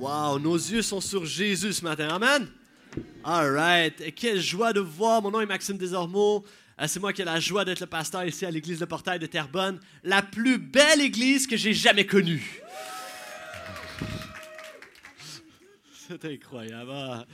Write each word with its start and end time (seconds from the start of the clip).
Wow, 0.00 0.38
nos 0.38 0.56
yeux 0.56 0.80
sont 0.80 1.02
sur 1.02 1.26
Jésus 1.26 1.74
ce 1.74 1.84
matin. 1.84 2.08
Amen. 2.08 2.48
All 3.22 3.50
right. 3.54 4.14
Quelle 4.14 4.40
joie 4.40 4.72
de 4.72 4.80
vous 4.80 4.90
voir. 4.90 5.20
Mon 5.20 5.30
nom 5.30 5.42
est 5.42 5.46
Maxime 5.46 5.76
Desormeaux. 5.76 6.42
Euh, 6.80 6.86
C'est 6.88 7.00
moi 7.00 7.12
qui 7.12 7.20
ai 7.20 7.26
la 7.26 7.38
joie 7.38 7.66
d'être 7.66 7.80
le 7.80 7.86
pasteur 7.86 8.24
ici 8.24 8.46
à 8.46 8.50
l'église 8.50 8.78
de 8.78 8.86
Portail 8.86 9.18
de 9.18 9.26
Terrebonne, 9.26 9.78
la 10.02 10.22
plus 10.22 10.56
belle 10.56 11.02
église 11.02 11.46
que 11.46 11.58
j'ai 11.58 11.74
jamais 11.74 12.06
connue. 12.06 12.62
C'est 16.08 16.24
incroyable. 16.24 17.26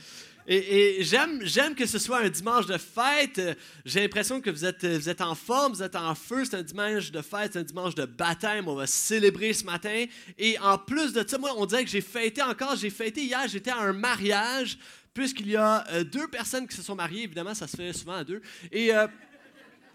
Et, 0.49 1.03
j'aime, 1.03 1.75
que 1.75 1.87
ce 1.87 1.99
soit 1.99 2.21
un 2.21 2.29
dimanche 2.29 2.67
de 2.67 2.79
fête. 2.79 3.41
J'ai 3.85 4.01
l'impression 4.01 4.41
que 4.41 4.51
vous 4.51 4.65
êtes, 4.65 4.85
vous 4.85 5.09
êtes 5.09 5.21
en 5.21 5.35
forme, 5.35 5.73
vous 5.73 5.83
êtes 5.83 5.97
en 5.97 6.15
feu. 6.15 6.45
C'est 6.45 6.57
un 6.57 6.63
dimanche 6.63 7.11
de 7.11 7.21
fête, 7.23 7.55
c'est 7.55 7.59
un 7.59 7.65
dimanche 7.65 7.95
de 7.95 8.05
baptême. 8.05 8.69
On 8.69 8.77
va 8.77 8.87
célébrer 8.87 9.53
ce 9.53 9.65
matin. 9.65 10.05
Et 10.39 10.59
en 10.61 10.79
plus 10.79 11.13
de 11.13 11.27
ça, 11.27 11.39
moi, 11.39 11.53
on 11.57 11.67
dirait 11.67 11.85
que 11.85 11.91
j'ai 11.91 12.01
fêté 12.01 12.43
encore. 12.43 12.77
J'ai 12.77 12.91
fêté 12.91 13.23
hier, 13.23 13.47
j'étais 13.49 13.71
à 13.71 13.79
un 13.79 13.93
mariage, 13.93 14.79
puisqu'il 15.13 15.49
y 15.49 15.57
a 15.57 15.85
euh, 15.93 16.05
deux 16.05 16.29
personnes 16.29 16.67
qui 16.69 16.77
se 16.77 16.83
sont 16.83 16.95
mariées. 16.95 17.25
Évidemment, 17.25 17.55
ça 17.55 17.67
se 17.67 17.77
fait 17.77 17.93
souvent 17.93 18.15
à 18.15 18.25
deux. 18.25 18.41
Et. 18.71 18.95
euh, 18.95 19.07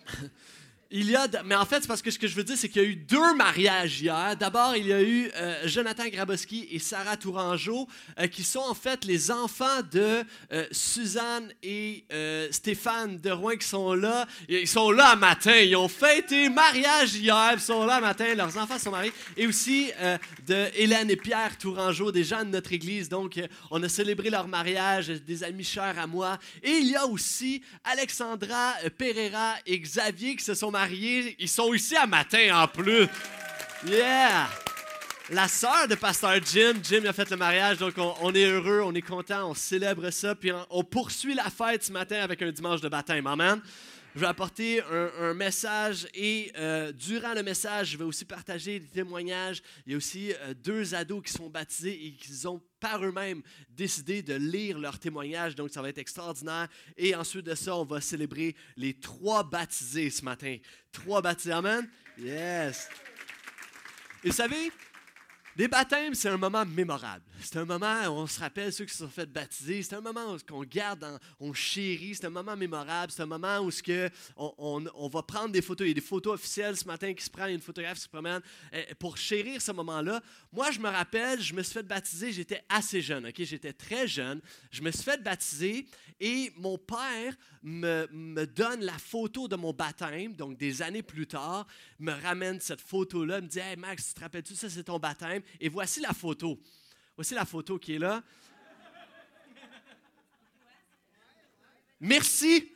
Il 0.93 1.09
y 1.09 1.15
a, 1.15 1.25
mais 1.45 1.55
en 1.55 1.63
fait, 1.63 1.79
c'est 1.79 1.87
parce 1.87 2.01
que 2.01 2.11
ce 2.11 2.19
que 2.19 2.27
je 2.27 2.35
veux 2.35 2.43
dire, 2.43 2.57
c'est 2.57 2.67
qu'il 2.67 2.81
y 2.81 2.85
a 2.85 2.87
eu 2.89 2.97
deux 2.97 3.33
mariages 3.35 4.01
hier. 4.01 4.35
D'abord, 4.35 4.75
il 4.75 4.87
y 4.87 4.91
a 4.91 5.01
eu 5.01 5.31
euh, 5.37 5.65
Jonathan 5.65 6.03
Grabowski 6.09 6.67
et 6.69 6.79
Sarah 6.79 7.15
Tourangeau, 7.15 7.87
euh, 8.19 8.27
qui 8.27 8.43
sont 8.43 8.59
en 8.59 8.73
fait 8.73 9.05
les 9.05 9.31
enfants 9.31 9.81
de 9.89 10.25
euh, 10.51 10.65
Suzanne 10.71 11.53
et 11.63 12.03
Stéphane 12.51 13.19
de 13.19 13.31
Rouen 13.31 13.55
qui 13.55 13.65
sont 13.65 13.93
là. 13.93 14.27
Ils 14.49 14.67
sont 14.67 14.91
là 14.91 15.15
matin. 15.15 15.55
Ils 15.55 15.77
ont 15.77 15.87
fêté 15.87 16.49
mariage 16.49 17.15
hier. 17.15 17.51
Ils 17.53 17.61
sont 17.61 17.85
là 17.85 18.01
matin. 18.01 18.35
Leurs 18.35 18.57
enfants 18.57 18.77
sont 18.77 18.91
mariés. 18.91 19.13
Et 19.37 19.47
aussi 19.47 19.91
de 20.45 20.67
Hélène 20.75 21.09
et 21.09 21.15
Pierre 21.15 21.57
Tourangeau, 21.57 22.11
des 22.11 22.25
gens 22.25 22.43
de 22.43 22.49
notre 22.49 22.73
église. 22.73 23.07
Donc, 23.07 23.39
on 23.69 23.81
a 23.81 23.87
célébré 23.87 24.29
leur 24.29 24.49
mariage, 24.49 25.07
des 25.07 25.43
amis 25.45 25.63
chers 25.63 25.97
à 25.97 26.05
moi. 26.05 26.37
Et 26.61 26.71
il 26.71 26.87
y 26.87 26.95
a 26.97 27.05
aussi 27.07 27.61
Alexandra 27.85 28.73
Pereira 28.97 29.53
et 29.65 29.79
Xavier 29.79 30.35
qui 30.35 30.43
se 30.43 30.53
sont 30.53 30.69
mariés. 30.69 30.80
Ils 30.89 31.49
sont 31.49 31.73
ici 31.73 31.95
à 31.95 32.07
matin 32.07 32.63
en 32.63 32.67
plus. 32.67 33.07
Yeah! 33.85 34.47
La 35.29 35.47
sœur 35.47 35.87
de 35.87 35.95
Pasteur 35.95 36.39
Jim, 36.45 36.73
Jim 36.83 37.05
a 37.07 37.13
fait 37.13 37.29
le 37.29 37.37
mariage, 37.37 37.77
donc 37.77 37.93
on, 37.97 38.33
est 38.33 38.43
heureux, 38.43 38.81
on 38.83 38.93
est 38.93 39.01
content, 39.01 39.49
on 39.49 39.53
célèbre 39.53 40.09
ça, 40.09 40.35
puis 40.35 40.51
on, 40.51 40.65
on 40.69 40.83
poursuit 40.83 41.33
la 41.33 41.49
fête 41.49 41.83
ce 41.83 41.91
matin 41.91 42.19
avec 42.21 42.41
un 42.41 42.51
dimanche 42.51 42.81
de 42.81 42.89
baptême. 42.89 43.25
Amen. 43.27 43.61
Je 44.13 44.19
vais 44.19 44.27
apporter 44.27 44.81
un, 45.19 45.33
message 45.33 46.05
et 46.13 46.51
euh, 46.57 46.91
durant 46.91 47.33
le 47.33 47.43
message, 47.43 47.91
je 47.91 47.97
vais 47.97 48.03
aussi 48.03 48.25
partager 48.25 48.77
des 48.77 48.87
témoignages. 48.87 49.63
Il 49.85 49.93
y 49.93 49.95
a 49.95 49.97
aussi 49.97 50.33
euh, 50.33 50.53
deux 50.53 50.93
ados 50.93 51.23
qui 51.23 51.31
sont 51.31 51.49
baptisés 51.49 52.07
et 52.07 52.11
qui 52.11 52.45
ont 52.45 52.61
par 52.81 53.05
eux-mêmes 53.05 53.41
décidé 53.69 54.21
de 54.21 54.33
lire 54.33 54.77
leurs 54.79 54.99
témoignages, 54.99 55.55
donc 55.55 55.69
ça 55.69 55.81
va 55.81 55.87
être 55.87 55.97
extraordinaire. 55.97 56.67
Et 56.97 57.15
ensuite 57.15 57.45
de 57.45 57.55
ça, 57.55 57.73
on 57.77 57.85
va 57.85 58.01
célébrer 58.01 58.53
les 58.75 58.93
trois 58.95 59.45
baptisés 59.45 60.09
ce 60.09 60.25
matin. 60.25 60.57
Trois 60.91 61.21
baptisés, 61.21 61.53
amen? 61.53 61.89
Yes! 62.17 62.89
Et 64.25 64.29
vous 64.29 64.35
savez, 64.35 64.73
les 65.61 65.67
baptêmes, 65.67 66.15
c'est 66.15 66.27
un 66.27 66.37
moment 66.37 66.65
mémorable. 66.65 67.23
C'est 67.39 67.57
un 67.57 67.65
moment 67.65 68.01
où 68.07 68.13
on 68.13 68.25
se 68.25 68.39
rappelle 68.39 68.73
ceux 68.73 68.85
qui 68.85 68.93
se 68.93 69.05
sont 69.05 69.09
fait 69.09 69.27
baptiser. 69.27 69.83
C'est 69.83 69.93
un 69.93 70.01
moment 70.01 70.33
où 70.33 70.37
on 70.55 70.63
garde, 70.63 71.19
on 71.39 71.53
chérit. 71.53 72.15
C'est 72.15 72.25
un 72.25 72.31
moment 72.31 72.57
mémorable. 72.57 73.11
C'est 73.11 73.21
un 73.21 73.27
moment 73.27 73.59
où 73.59 73.69
ce 73.69 73.83
que 73.83 74.09
on, 74.35 75.07
va 75.07 75.21
prendre 75.21 75.49
des 75.49 75.61
photos. 75.61 75.85
Il 75.85 75.89
y 75.89 75.91
a 75.91 75.93
des 75.93 76.01
photos 76.01 76.33
officielles 76.33 76.77
ce 76.77 76.85
matin 76.85 77.13
qui 77.13 77.23
se 77.23 77.29
prennent. 77.29 77.49
Il 77.49 77.51
y 77.51 77.53
a 77.53 77.57
une 77.57 77.61
photographe 77.61 77.97
qui 77.97 78.03
se 78.05 78.09
promène 78.09 78.41
euh, 78.73 78.83
pour 78.97 79.17
chérir 79.17 79.61
ce 79.61 79.71
moment-là. 79.73 80.23
Moi, 80.51 80.71
je 80.71 80.79
me 80.79 80.89
rappelle, 80.89 81.39
je 81.39 81.53
me 81.53 81.61
suis 81.61 81.73
fait 81.73 81.83
baptiser. 81.83 82.31
J'étais 82.31 82.63
assez 82.67 82.99
jeune. 82.99 83.27
ok? 83.27 83.35
J'étais 83.37 83.73
très 83.73 84.07
jeune. 84.07 84.41
Je 84.71 84.81
me 84.81 84.89
suis 84.89 85.03
fait 85.03 85.21
baptiser 85.21 85.85
et 86.19 86.51
mon 86.57 86.79
père 86.79 87.35
me, 87.61 88.07
me 88.11 88.45
donne 88.45 88.81
la 88.81 88.97
photo 88.97 89.47
de 89.47 89.55
mon 89.55 89.73
baptême. 89.73 90.33
Donc, 90.33 90.57
des 90.57 90.81
années 90.81 91.03
plus 91.03 91.27
tard, 91.27 91.67
me 91.99 92.13
ramène 92.13 92.59
cette 92.59 92.81
photo-là. 92.81 93.41
Me 93.41 93.47
dit 93.47 93.59
Hey 93.59 93.75
Max, 93.75 94.07
tu 94.07 94.13
te 94.15 94.19
rappelles-tu, 94.21 94.55
ça 94.55 94.67
c'est 94.67 94.85
ton 94.85 94.97
baptême 94.97 95.43
Et 95.59 95.69
voici 95.69 95.99
la 95.99 96.13
photo. 96.13 96.59
Voici 97.15 97.33
la 97.33 97.45
photo 97.45 97.77
qui 97.77 97.95
est 97.95 97.99
là. 97.99 98.23
Merci. 101.99 102.71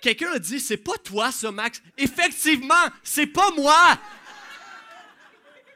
Quelqu'un 0.00 0.32
a 0.32 0.38
dit, 0.38 0.60
c'est 0.60 0.76
pas 0.76 0.96
toi 0.98 1.30
ça, 1.30 1.50
Max. 1.52 1.82
Effectivement, 1.96 2.74
c'est 3.02 3.26
pas 3.26 3.50
moi. 3.52 3.98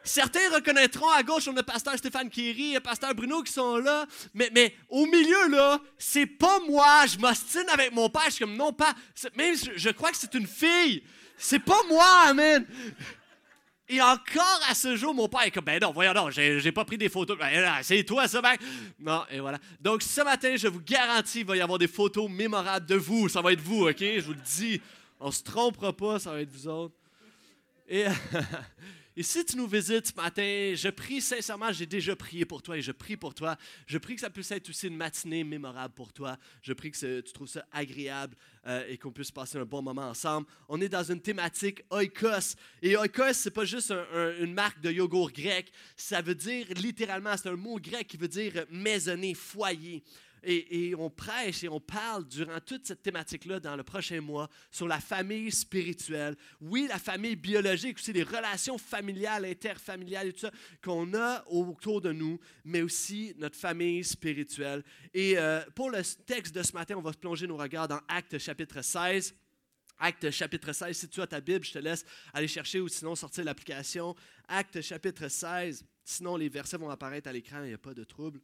Certains 0.03 0.49
reconnaîtront 0.55 1.11
à 1.11 1.23
gauche, 1.25 1.49
on 1.49 1.57
a 1.57 1.65
pasteur 1.65 1.97
Stéphane 1.99 2.31
Kéry 2.31 2.77
et 2.77 2.81
pasteur 2.81 3.13
Bruno 3.13 3.43
qui 3.43 3.53
sont 3.53 3.79
là, 3.79 4.07
mais, 4.35 4.77
au 4.89 5.05
milieu, 5.07 5.49
là, 5.49 5.81
c'est 5.99 6.27
pas 6.27 6.61
moi. 6.61 7.07
Je 7.07 7.19
m'ostine 7.19 7.69
avec 7.73 7.93
mon 7.93 8.09
père. 8.09 8.23
Je 8.27 8.31
suis 8.31 8.45
comme, 8.45 8.57
non, 8.57 8.73
pas. 8.73 8.95
Même, 9.35 9.57
je, 9.57 9.73
je 9.75 9.91
crois 9.91 10.13
que 10.13 10.17
c'est 10.17 10.35
une 10.35 10.47
fille. 10.47 11.03
C'est 11.37 11.59
pas 11.59 11.81
moi, 11.89 12.07
amen. 12.27 12.65
Et 13.89 14.03
encore 14.03 14.61
à 14.69 14.75
ce 14.75 14.97
jour, 14.97 15.15
mon 15.15 15.29
père 15.29 15.43
est 15.43 15.51
comme, 15.53 15.65
ben 15.65 15.81
non, 15.81 15.93
voyons 15.93 16.13
non, 16.13 16.31
j'ai 16.31 16.73
pas 16.73 16.85
pris 16.85 16.99
des 16.99 17.09
photos. 17.09 17.39
Ben 17.39 17.73
c'est 17.83 18.03
toi, 18.03 18.27
ça, 18.27 18.43
ben. 18.43 18.55
Non, 18.99 19.23
et 19.31 19.39
voilà. 19.39 19.59
Donc, 19.81 20.03
ce 20.03 20.23
matin, 20.23 20.57
je 20.57 20.67
vous 20.67 20.81
garantis, 20.81 21.41
il 21.41 21.47
va 21.47 21.57
y 21.57 21.61
avoir 21.61 21.79
des 21.79 21.87
photos 21.87 22.29
mémorables 22.29 22.87
de 22.87 22.97
vous. 22.97 23.29
Ça 23.29 23.41
va 23.41 23.53
être 23.53 23.61
vous, 23.61 23.87
OK? 23.87 23.99
Je 24.01 24.21
vous 24.21 24.33
le 24.33 24.41
dis. 24.41 24.81
On 25.21 25.31
se 25.31 25.43
trompera 25.43 25.93
pas, 25.93 26.19
ça 26.19 26.33
va 26.33 26.41
être 26.41 26.51
vous 26.51 26.69
autres. 26.69 26.95
Et, 27.89 28.05
et 29.17 29.23
si 29.23 29.45
tu 29.45 29.57
nous 29.57 29.67
visites 29.67 30.09
ce 30.09 30.15
matin, 30.15 30.73
je 30.77 30.89
prie 30.91 31.21
sincèrement, 31.21 31.73
j'ai 31.73 31.87
déjà 31.87 32.15
prié 32.15 32.45
pour 32.45 32.63
toi 32.63 32.77
et 32.77 32.83
je 32.83 32.93
prie 32.93 33.17
pour 33.17 33.35
toi. 33.35 33.57
Je 33.87 33.97
prie 33.99 34.15
que 34.15 34.21
ça 34.21 34.29
puisse 34.31 34.51
être 34.51 34.69
aussi 34.69 34.89
une 34.89 34.97
matinée 34.97 35.43
mémorable 35.43 35.95
pour 35.95 36.13
toi. 36.13 36.37
Je 36.63 36.73
prie 36.75 36.91
que 36.91 37.21
tu 37.21 37.33
trouves 37.33 37.49
ça 37.49 37.65
agréable 37.73 38.37
euh, 38.67 38.85
et 38.89 38.99
qu'on 38.99 39.13
puisse 39.13 39.31
passer 39.31 39.57
un 39.59 39.65
bon 39.65 39.81
moment 39.81 40.09
ensemble. 40.11 40.47
On 40.69 40.81
est 40.81 40.89
dans 40.89 41.03
une 41.05 41.21
thématique 41.21 41.83
oikos. 41.91 42.57
Et 42.83 42.97
oikos, 42.97 43.33
c'est 43.33 43.51
pas 43.51 43.65
juste 43.65 43.91
un- 43.91 44.07
un- 44.13 44.39
une 44.41 44.53
marque 44.53 44.81
de 44.81 44.91
yogourt 44.93 45.33
grec. 45.33 45.73
Ça 45.97 46.21
veut 46.21 46.35
dire 46.35 46.67
littéralement, 46.77 47.35
c'est 47.37 47.49
un 47.49 47.57
mot 47.57 47.79
grec 47.81 48.07
qui 48.09 48.17
veut 48.19 48.29
dire 48.29 48.67
maisonnée, 48.71 49.35
foyer. 49.35 50.03
Et, 50.49 50.95
on 50.97 51.11
prêche 51.11 51.65
et 51.65 51.69
on 51.69 51.81
parle 51.81 52.25
durant 52.29 52.61
toute 52.61 52.87
cette 52.87 53.03
thématique-là 53.03 53.59
dans 53.59 53.75
le 53.75 53.83
prochain 53.83 54.21
mois 54.21 54.49
sur 54.71 54.87
la 54.87 55.01
famille 55.01 55.51
spirituelle. 55.51 56.37
Oui, 56.61 56.87
la 56.89 57.01
famille 57.01 57.35
biologique, 57.35 57.97
aussi 57.97 58.13
les 58.13 58.23
relations 58.23 58.79
familiales, 58.79 59.45
interfamiliales 59.45 60.29
et 60.29 60.33
tout 60.33 60.41
ça 60.41 60.53
qu'on 60.85 61.15
a 61.15 61.45
autour 61.49 62.01
de 62.01 62.13
nous, 62.13 62.39
mais 62.65 62.83
aussi 62.83 63.35
notre 63.39 63.59
famille 63.59 64.05
spirituelle. 64.05 64.85
Et 65.13 65.37
euh, 65.37 65.65
pour 65.75 65.91
le 65.91 66.03
texte 66.27 66.55
de 66.55 66.63
ce 66.63 66.73
matin, 66.75 66.95
on 66.97 67.03
va 67.03 67.13
plonger 67.13 67.49
nos 67.49 67.57
regards 67.57 67.89
dans 67.89 68.01
Actes 68.07 68.39
chapitre 68.39 68.83
16. 68.83 69.35
Acte 69.99 70.31
chapitre 70.31 70.73
16, 70.73 70.97
si 70.97 71.09
tu 71.09 71.21
as 71.23 71.27
ta 71.27 71.41
Bible, 71.41 71.65
je 71.65 71.73
te 71.73 71.79
laisse 71.79 72.05
aller 72.33 72.47
chercher 72.47 72.81
ou 72.81 72.87
sinon 72.87 73.17
sortir 73.17 73.45
l'application. 73.45 74.15
Acte 74.47 74.81
chapitre 74.81 75.27
16, 75.27 75.85
sinon 76.05 76.37
les 76.37 76.49
versets 76.49 76.77
vont 76.77 76.91
apparaître 76.91 77.29
à 77.29 77.33
l'écran, 77.33 77.63
il 77.65 77.69
n'y 77.69 77.75
a 77.75 77.79
pas 77.79 77.95
de 77.95 78.05
trouble. 78.05 78.41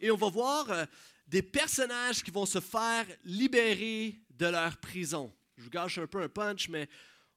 Et 0.00 0.10
on 0.10 0.16
va 0.16 0.28
voir 0.28 0.70
euh, 0.70 0.84
des 1.26 1.42
personnages 1.42 2.22
qui 2.22 2.30
vont 2.30 2.46
se 2.46 2.60
faire 2.60 3.06
libérer 3.24 4.18
de 4.30 4.46
leur 4.46 4.76
prison. 4.78 5.32
Je 5.56 5.64
vous 5.64 5.70
gâche 5.70 5.98
un 5.98 6.06
peu 6.06 6.22
un 6.22 6.28
punch, 6.28 6.68
mais 6.68 6.88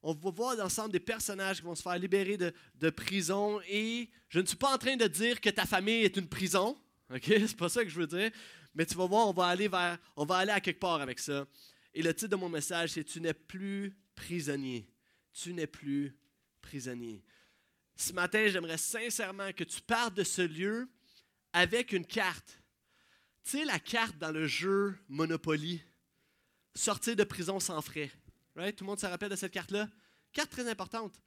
on 0.02 0.14
va 0.14 0.30
voir 0.30 0.56
l'ensemble 0.56 0.92
des 0.92 1.00
personnages 1.00 1.58
qui 1.58 1.62
vont 1.62 1.74
se 1.74 1.82
faire 1.82 1.98
libérer 1.98 2.36
de, 2.36 2.52
de 2.76 2.90
prison. 2.90 3.60
Et 3.68 4.08
je 4.28 4.40
ne 4.40 4.46
suis 4.46 4.56
pas 4.56 4.72
en 4.74 4.78
train 4.78 4.96
de 4.96 5.06
dire 5.06 5.40
que 5.40 5.50
ta 5.50 5.66
famille 5.66 6.04
est 6.04 6.16
une 6.16 6.28
prison. 6.28 6.76
OK? 7.14 7.24
C'est 7.26 7.56
pas 7.56 7.68
ça 7.68 7.84
que 7.84 7.90
je 7.90 7.98
veux 7.98 8.06
dire. 8.06 8.30
Mais 8.74 8.86
tu 8.86 8.94
vas 8.94 9.06
voir, 9.06 9.28
on 9.28 9.32
va 9.32 9.46
aller 9.46 9.68
vers, 9.68 9.98
on 10.16 10.24
va 10.24 10.36
aller 10.36 10.52
à 10.52 10.60
quelque 10.60 10.80
part 10.80 11.00
avec 11.00 11.18
ça. 11.18 11.46
Et 11.94 12.02
le 12.02 12.14
titre 12.14 12.30
de 12.30 12.36
mon 12.36 12.48
message, 12.48 12.90
c'est 12.90 13.04
Tu 13.04 13.20
n'es 13.20 13.34
plus 13.34 13.94
prisonnier. 14.14 14.88
Tu 15.32 15.52
n'es 15.52 15.66
plus 15.66 16.16
prisonnier. 16.60 17.22
Ce 17.96 18.12
matin, 18.12 18.46
j'aimerais 18.48 18.78
sincèrement 18.78 19.52
que 19.52 19.64
tu 19.64 19.80
partes 19.82 20.14
de 20.14 20.24
ce 20.24 20.42
lieu 20.42 20.88
avec 21.52 21.92
une 21.92 22.06
carte. 22.06 22.58
Tu 23.44 23.58
sais, 23.58 23.64
la 23.64 23.78
carte 23.78 24.16
dans 24.18 24.30
le 24.30 24.46
jeu 24.46 24.96
Monopoly, 25.08 25.82
sortir 26.74 27.16
de 27.16 27.24
prison 27.24 27.60
sans 27.60 27.80
frais. 27.82 28.10
Right? 28.54 28.76
Tout 28.76 28.84
le 28.84 28.88
monde 28.90 29.00
se 29.00 29.06
rappelle 29.06 29.30
de 29.30 29.36
cette 29.36 29.52
carte-là? 29.52 29.88
Carte 30.32 30.50
très 30.50 30.68
importante. 30.68 31.20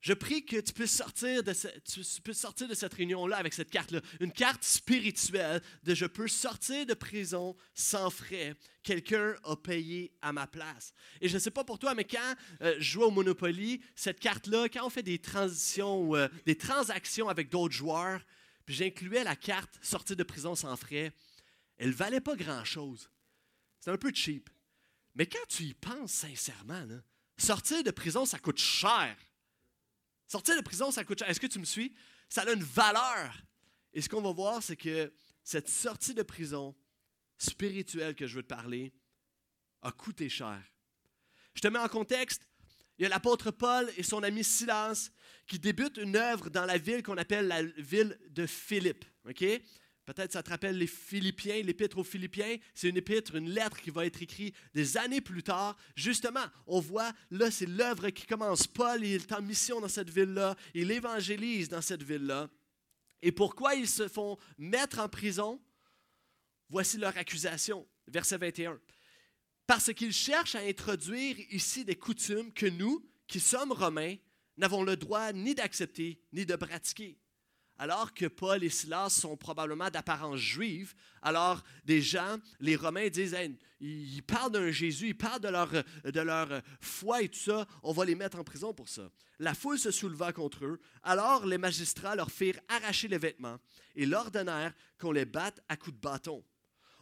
Je 0.00 0.12
prie 0.12 0.44
que 0.44 0.60
tu 0.60 0.72
puisses 0.74 0.94
sortir 0.94 1.42
de, 1.42 1.52
ce- 1.54 1.68
tu 1.80 2.20
puisses 2.20 2.38
sortir 2.40 2.68
de 2.68 2.74
cette 2.74 2.92
réunion-là 2.92 3.38
avec 3.38 3.54
cette 3.54 3.70
carte-là. 3.70 4.00
Une 4.20 4.32
carte 4.32 4.62
spirituelle 4.62 5.62
de 5.82 5.94
je 5.94 6.04
peux 6.04 6.28
sortir 6.28 6.84
de 6.84 6.92
prison 6.92 7.56
sans 7.72 8.10
frais. 8.10 8.54
Quelqu'un 8.82 9.34
a 9.44 9.56
payé 9.56 10.12
à 10.20 10.30
ma 10.32 10.46
place. 10.46 10.92
Et 11.22 11.28
je 11.28 11.34
ne 11.34 11.38
sais 11.38 11.50
pas 11.50 11.64
pour 11.64 11.78
toi, 11.78 11.94
mais 11.94 12.04
quand 12.04 12.34
euh, 12.60 12.74
je 12.78 12.82
jouais 12.92 13.04
au 13.06 13.10
Monopoly, 13.10 13.80
cette 13.94 14.20
carte-là, 14.20 14.68
quand 14.68 14.84
on 14.86 14.90
fait 14.90 15.02
des 15.02 15.18
transitions, 15.18 16.14
euh, 16.14 16.28
des 16.44 16.56
transactions 16.58 17.30
avec 17.30 17.48
d'autres 17.48 17.74
joueurs, 17.74 18.20
puis 18.64 18.74
j'incluais 18.74 19.24
la 19.24 19.36
carte 19.36 19.78
sortir 19.82 20.16
de 20.16 20.22
prison 20.22 20.54
sans 20.54 20.76
frais, 20.76 21.12
elle 21.76 21.92
valait 21.92 22.20
pas 22.20 22.36
grand-chose. 22.36 23.10
C'est 23.80 23.90
un 23.90 23.98
peu 23.98 24.12
cheap. 24.12 24.48
Mais 25.14 25.26
quand 25.26 25.46
tu 25.48 25.64
y 25.64 25.74
penses 25.74 26.12
sincèrement, 26.12 26.86
sortir 27.36 27.82
de 27.82 27.90
prison, 27.90 28.24
ça 28.24 28.38
coûte 28.38 28.58
cher. 28.58 29.16
Sortir 30.26 30.56
de 30.56 30.62
prison, 30.62 30.90
ça 30.90 31.04
coûte 31.04 31.18
cher. 31.20 31.28
Est-ce 31.28 31.40
que 31.40 31.46
tu 31.46 31.58
me 31.58 31.64
suis? 31.64 31.94
Ça 32.28 32.42
a 32.42 32.52
une 32.52 32.62
valeur. 32.62 33.36
Et 33.92 34.00
ce 34.00 34.08
qu'on 34.08 34.22
va 34.22 34.32
voir, 34.32 34.62
c'est 34.62 34.76
que 34.76 35.12
cette 35.42 35.68
sortie 35.68 36.14
de 36.14 36.22
prison 36.22 36.74
spirituelle 37.38 38.14
que 38.14 38.26
je 38.26 38.36
veux 38.36 38.42
te 38.42 38.48
parler 38.48 38.92
a 39.82 39.92
coûté 39.92 40.28
cher. 40.28 40.60
Je 41.54 41.60
te 41.60 41.68
mets 41.68 41.78
en 41.78 41.88
contexte. 41.88 42.48
Il 42.98 43.02
y 43.02 43.06
a 43.06 43.08
l'apôtre 43.08 43.50
Paul 43.50 43.90
et 43.96 44.02
son 44.02 44.22
ami 44.22 44.44
Silas 44.44 45.10
qui 45.46 45.58
débutent 45.58 45.96
une 45.96 46.16
œuvre 46.16 46.48
dans 46.48 46.64
la 46.64 46.78
ville 46.78 47.02
qu'on 47.02 47.16
appelle 47.16 47.48
la 47.48 47.62
ville 47.62 48.18
de 48.30 48.46
Philippe. 48.46 49.04
Peut-être 50.04 50.32
ça 50.32 50.42
te 50.42 50.50
rappelle 50.50 50.76
les 50.76 50.86
Philippiens, 50.86 51.62
l'épître 51.62 51.98
aux 51.98 52.04
Philippiens. 52.04 52.56
C'est 52.74 52.90
une 52.90 52.96
épître, 52.96 53.36
une 53.36 53.50
lettre 53.50 53.80
qui 53.80 53.90
va 53.90 54.04
être 54.04 54.20
écrite 54.20 54.54
des 54.74 54.96
années 54.98 55.22
plus 55.22 55.42
tard. 55.42 55.76
Justement, 55.96 56.44
on 56.66 56.78
voit, 56.78 57.12
là, 57.30 57.50
c'est 57.50 57.66
l'œuvre 57.66 58.10
qui 58.10 58.26
commence. 58.26 58.66
Paul, 58.66 59.04
il 59.04 59.14
est 59.14 59.32
en 59.32 59.40
mission 59.40 59.80
dans 59.80 59.88
cette 59.88 60.10
ville-là. 60.10 60.56
Il 60.74 60.90
évangélise 60.90 61.70
dans 61.70 61.80
cette 61.80 62.02
ville-là. 62.02 62.50
Et 63.22 63.32
pourquoi 63.32 63.74
ils 63.74 63.88
se 63.88 64.06
font 64.06 64.36
mettre 64.58 64.98
en 64.98 65.08
prison? 65.08 65.58
Voici 66.68 66.98
leur 66.98 67.16
accusation. 67.16 67.86
Verset 68.06 68.36
21. 68.36 68.78
Parce 69.66 69.92
qu'ils 69.92 70.12
cherchent 70.12 70.54
à 70.54 70.60
introduire 70.60 71.36
ici 71.50 71.84
des 71.84 71.96
coutumes 71.96 72.52
que 72.52 72.66
nous, 72.66 73.04
qui 73.26 73.40
sommes 73.40 73.72
romains, 73.72 74.16
n'avons 74.56 74.82
le 74.82 74.96
droit 74.96 75.32
ni 75.32 75.54
d'accepter 75.54 76.20
ni 76.32 76.44
de 76.44 76.56
pratiquer 76.56 77.18
alors 77.78 78.14
que 78.14 78.26
Paul 78.26 78.62
et 78.62 78.70
Silas 78.70 79.10
sont 79.10 79.36
probablement 79.36 79.90
d'apparence 79.90 80.38
juive, 80.38 80.94
alors 81.22 81.62
des 81.84 82.00
gens, 82.00 82.38
les 82.60 82.76
Romains 82.76 83.08
disent, 83.08 83.36
ils 83.80 84.22
parlent 84.22 84.52
d'un 84.52 84.70
Jésus, 84.70 85.08
ils 85.08 85.16
parlent 85.16 85.40
de 85.40 85.48
leur, 85.48 85.70
de 85.70 86.20
leur 86.20 86.62
foi 86.80 87.22
et 87.22 87.28
tout 87.28 87.38
ça, 87.38 87.66
on 87.82 87.92
va 87.92 88.04
les 88.04 88.14
mettre 88.14 88.38
en 88.38 88.44
prison 88.44 88.72
pour 88.72 88.88
ça. 88.88 89.10
La 89.40 89.54
foule 89.54 89.78
se 89.78 89.90
souleva 89.90 90.32
contre 90.32 90.64
eux, 90.64 90.80
alors 91.02 91.46
les 91.46 91.58
magistrats 91.58 92.14
leur 92.14 92.30
firent 92.30 92.60
arracher 92.68 93.08
les 93.08 93.18
vêtements 93.18 93.58
et 93.96 94.06
l'ordonnèrent 94.06 94.74
qu'on 94.98 95.12
les 95.12 95.24
batte 95.24 95.60
à 95.68 95.76
coups 95.76 95.96
de 95.96 96.00
bâton. 96.00 96.44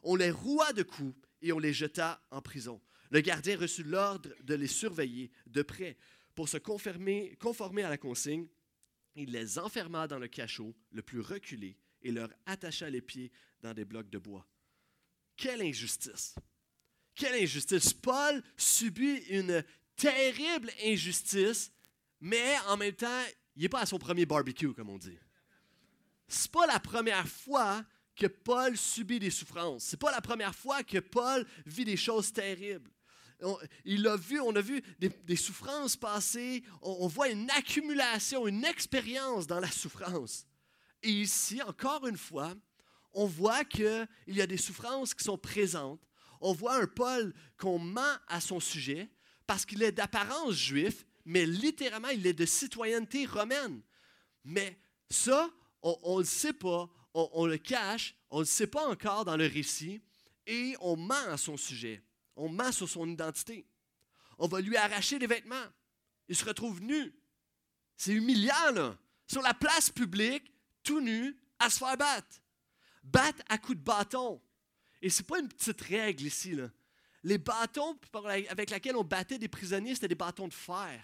On 0.02 0.16
les 0.16 0.30
roua 0.30 0.72
de 0.72 0.82
coups 0.82 1.14
et 1.42 1.52
on 1.52 1.58
les 1.58 1.72
jeta 1.72 2.22
en 2.30 2.40
prison. 2.40 2.80
Le 3.10 3.20
gardien 3.20 3.58
reçut 3.58 3.82
l'ordre 3.82 4.30
de 4.42 4.54
les 4.54 4.66
surveiller 4.66 5.30
de 5.46 5.62
près 5.62 5.98
pour 6.34 6.48
se 6.48 6.56
conformer, 6.56 7.36
à 7.84 7.90
la 7.90 7.98
consigne 7.98 8.46
il 9.14 9.30
les 9.30 9.58
enferma 9.58 10.08
dans 10.08 10.18
le 10.18 10.28
cachot 10.28 10.74
le 10.90 11.02
plus 11.02 11.20
reculé 11.20 11.76
et 12.02 12.12
leur 12.12 12.30
attacha 12.46 12.88
les 12.88 13.02
pieds 13.02 13.30
dans 13.60 13.74
des 13.74 13.84
blocs 13.84 14.10
de 14.10 14.18
bois. 14.18 14.46
Quelle 15.36 15.62
injustice! 15.62 16.34
Quelle 17.14 17.42
injustice! 17.42 17.92
Paul 17.92 18.42
subit 18.56 19.18
une 19.28 19.62
terrible 19.96 20.70
injustice, 20.84 21.70
mais 22.20 22.54
en 22.68 22.76
même 22.76 22.94
temps, 22.94 23.24
il 23.54 23.62
n'est 23.62 23.68
pas 23.68 23.82
à 23.82 23.86
son 23.86 23.98
premier 23.98 24.24
barbecue, 24.24 24.72
comme 24.72 24.88
on 24.88 24.98
dit. 24.98 25.18
C'est 26.26 26.50
pas 26.50 26.66
la 26.66 26.80
première 26.80 27.28
fois 27.28 27.84
que 28.16 28.26
Paul 28.26 28.76
subit 28.76 29.18
des 29.18 29.30
souffrances. 29.30 29.84
C'est 29.84 30.00
pas 30.00 30.10
la 30.10 30.20
première 30.20 30.54
fois 30.54 30.82
que 30.82 30.98
Paul 30.98 31.46
vit 31.66 31.84
des 31.84 31.96
choses 31.96 32.32
terribles 32.32 32.90
il 33.84 34.06
a 34.06 34.16
vu, 34.16 34.40
on 34.40 34.54
a 34.54 34.60
vu 34.60 34.82
des, 34.98 35.36
souffrances 35.36 35.96
passer, 35.96 36.62
on, 36.80 37.06
voit 37.06 37.28
une 37.28 37.50
accumulation, 37.50 38.46
une 38.46 38.64
expérience 38.64 39.46
dans 39.46 39.60
la 39.60 39.70
souffrance. 39.70 40.46
Et 41.02 41.10
ici, 41.10 41.60
encore 41.62 42.06
une 42.06 42.16
fois, 42.16 42.54
on 43.12 43.26
voit 43.26 43.64
qu'il 43.64 44.06
y 44.28 44.40
a 44.40 44.46
des 44.46 44.56
souffrances 44.56 45.14
qui 45.14 45.24
sont 45.24 45.38
présentes. 45.38 46.00
On 46.40 46.52
voit 46.52 46.76
un 46.76 46.86
Paul 46.86 47.34
qu'on 47.56 47.78
ment 47.78 48.16
à 48.28 48.40
son 48.40 48.60
sujet 48.60 49.10
parce 49.46 49.66
qu'il 49.66 49.82
est 49.82 49.92
d'apparence 49.92 50.54
juif, 50.54 51.04
mais 51.24 51.44
littéralement, 51.44 52.08
il 52.08 52.26
est 52.26 52.32
de 52.32 52.46
citoyenneté 52.46 53.26
romaine. 53.26 53.82
Mais 54.44 54.78
ça, 55.10 55.50
on 55.82 56.16
ne 56.16 56.22
le 56.22 56.24
sait 56.26 56.52
pas, 56.52 56.88
on, 57.14 57.46
le 57.46 57.58
cache, 57.58 58.14
on 58.30 58.38
ne 58.38 58.42
le 58.42 58.46
sait 58.46 58.66
pas 58.66 58.86
encore 58.88 59.24
dans 59.24 59.36
le 59.36 59.46
récit, 59.46 60.00
et 60.46 60.74
on 60.80 60.96
ment 60.96 61.28
à 61.28 61.36
son 61.36 61.56
sujet. 61.56 62.02
On 62.36 62.48
ment 62.48 62.72
sur 62.72 62.88
son 62.88 63.08
identité. 63.08 63.66
On 64.38 64.48
va 64.48 64.60
lui 64.60 64.76
arracher 64.76 65.18
les 65.18 65.26
vêtements. 65.26 65.66
Il 66.28 66.36
se 66.36 66.44
retrouve 66.44 66.82
nu. 66.82 67.14
C'est 67.96 68.12
humiliant, 68.12 68.72
là. 68.72 68.98
Sur 69.26 69.42
la 69.42 69.54
place 69.54 69.90
publique, 69.90 70.52
tout 70.82 71.00
nu, 71.00 71.36
à 71.58 71.70
se 71.70 71.78
faire 71.78 71.96
battre. 71.96 72.40
Battre 73.04 73.42
à 73.48 73.58
coups 73.58 73.78
de 73.78 73.84
bâton. 73.84 74.40
Et 75.00 75.10
ce 75.10 75.22
n'est 75.22 75.26
pas 75.26 75.40
une 75.40 75.48
petite 75.48 75.80
règle 75.82 76.24
ici. 76.24 76.54
Là. 76.54 76.70
Les 77.22 77.38
bâtons 77.38 77.98
avec 78.48 78.70
lesquels 78.70 78.96
on 78.96 79.04
battait 79.04 79.38
des 79.38 79.48
prisonniers, 79.48 79.94
c'était 79.94 80.08
des 80.08 80.14
bâtons 80.14 80.48
de 80.48 80.54
fer. 80.54 81.02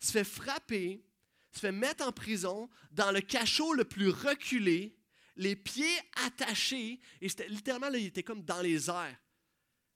Se 0.00 0.12
fait 0.12 0.24
frapper, 0.24 1.04
se 1.52 1.60
fait 1.60 1.72
mettre 1.72 2.06
en 2.06 2.12
prison 2.12 2.68
dans 2.92 3.10
le 3.10 3.20
cachot 3.20 3.72
le 3.72 3.84
plus 3.84 4.10
reculé, 4.10 4.96
les 5.36 5.56
pieds 5.56 5.98
attachés, 6.26 7.00
et 7.20 7.28
littéralement, 7.48 7.88
là, 7.88 7.98
il 7.98 8.06
était 8.06 8.22
comme 8.22 8.42
dans 8.42 8.60
les 8.60 8.88
airs 8.90 9.18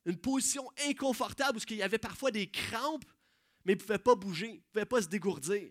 une 0.05 0.19
position 0.19 0.71
inconfortable 0.87 1.59
où 1.59 1.63
il 1.71 1.77
y 1.77 1.83
avait 1.83 1.99
parfois 1.99 2.31
des 2.31 2.51
crampes, 2.51 3.05
mais 3.65 3.73
il 3.73 3.77
ne 3.77 3.81
pouvait 3.81 3.99
pas 3.99 4.15
bouger, 4.15 4.49
il 4.49 4.57
ne 4.57 4.73
pouvait 4.73 4.85
pas 4.85 5.03
se 5.03 5.09
dégourdir. 5.09 5.71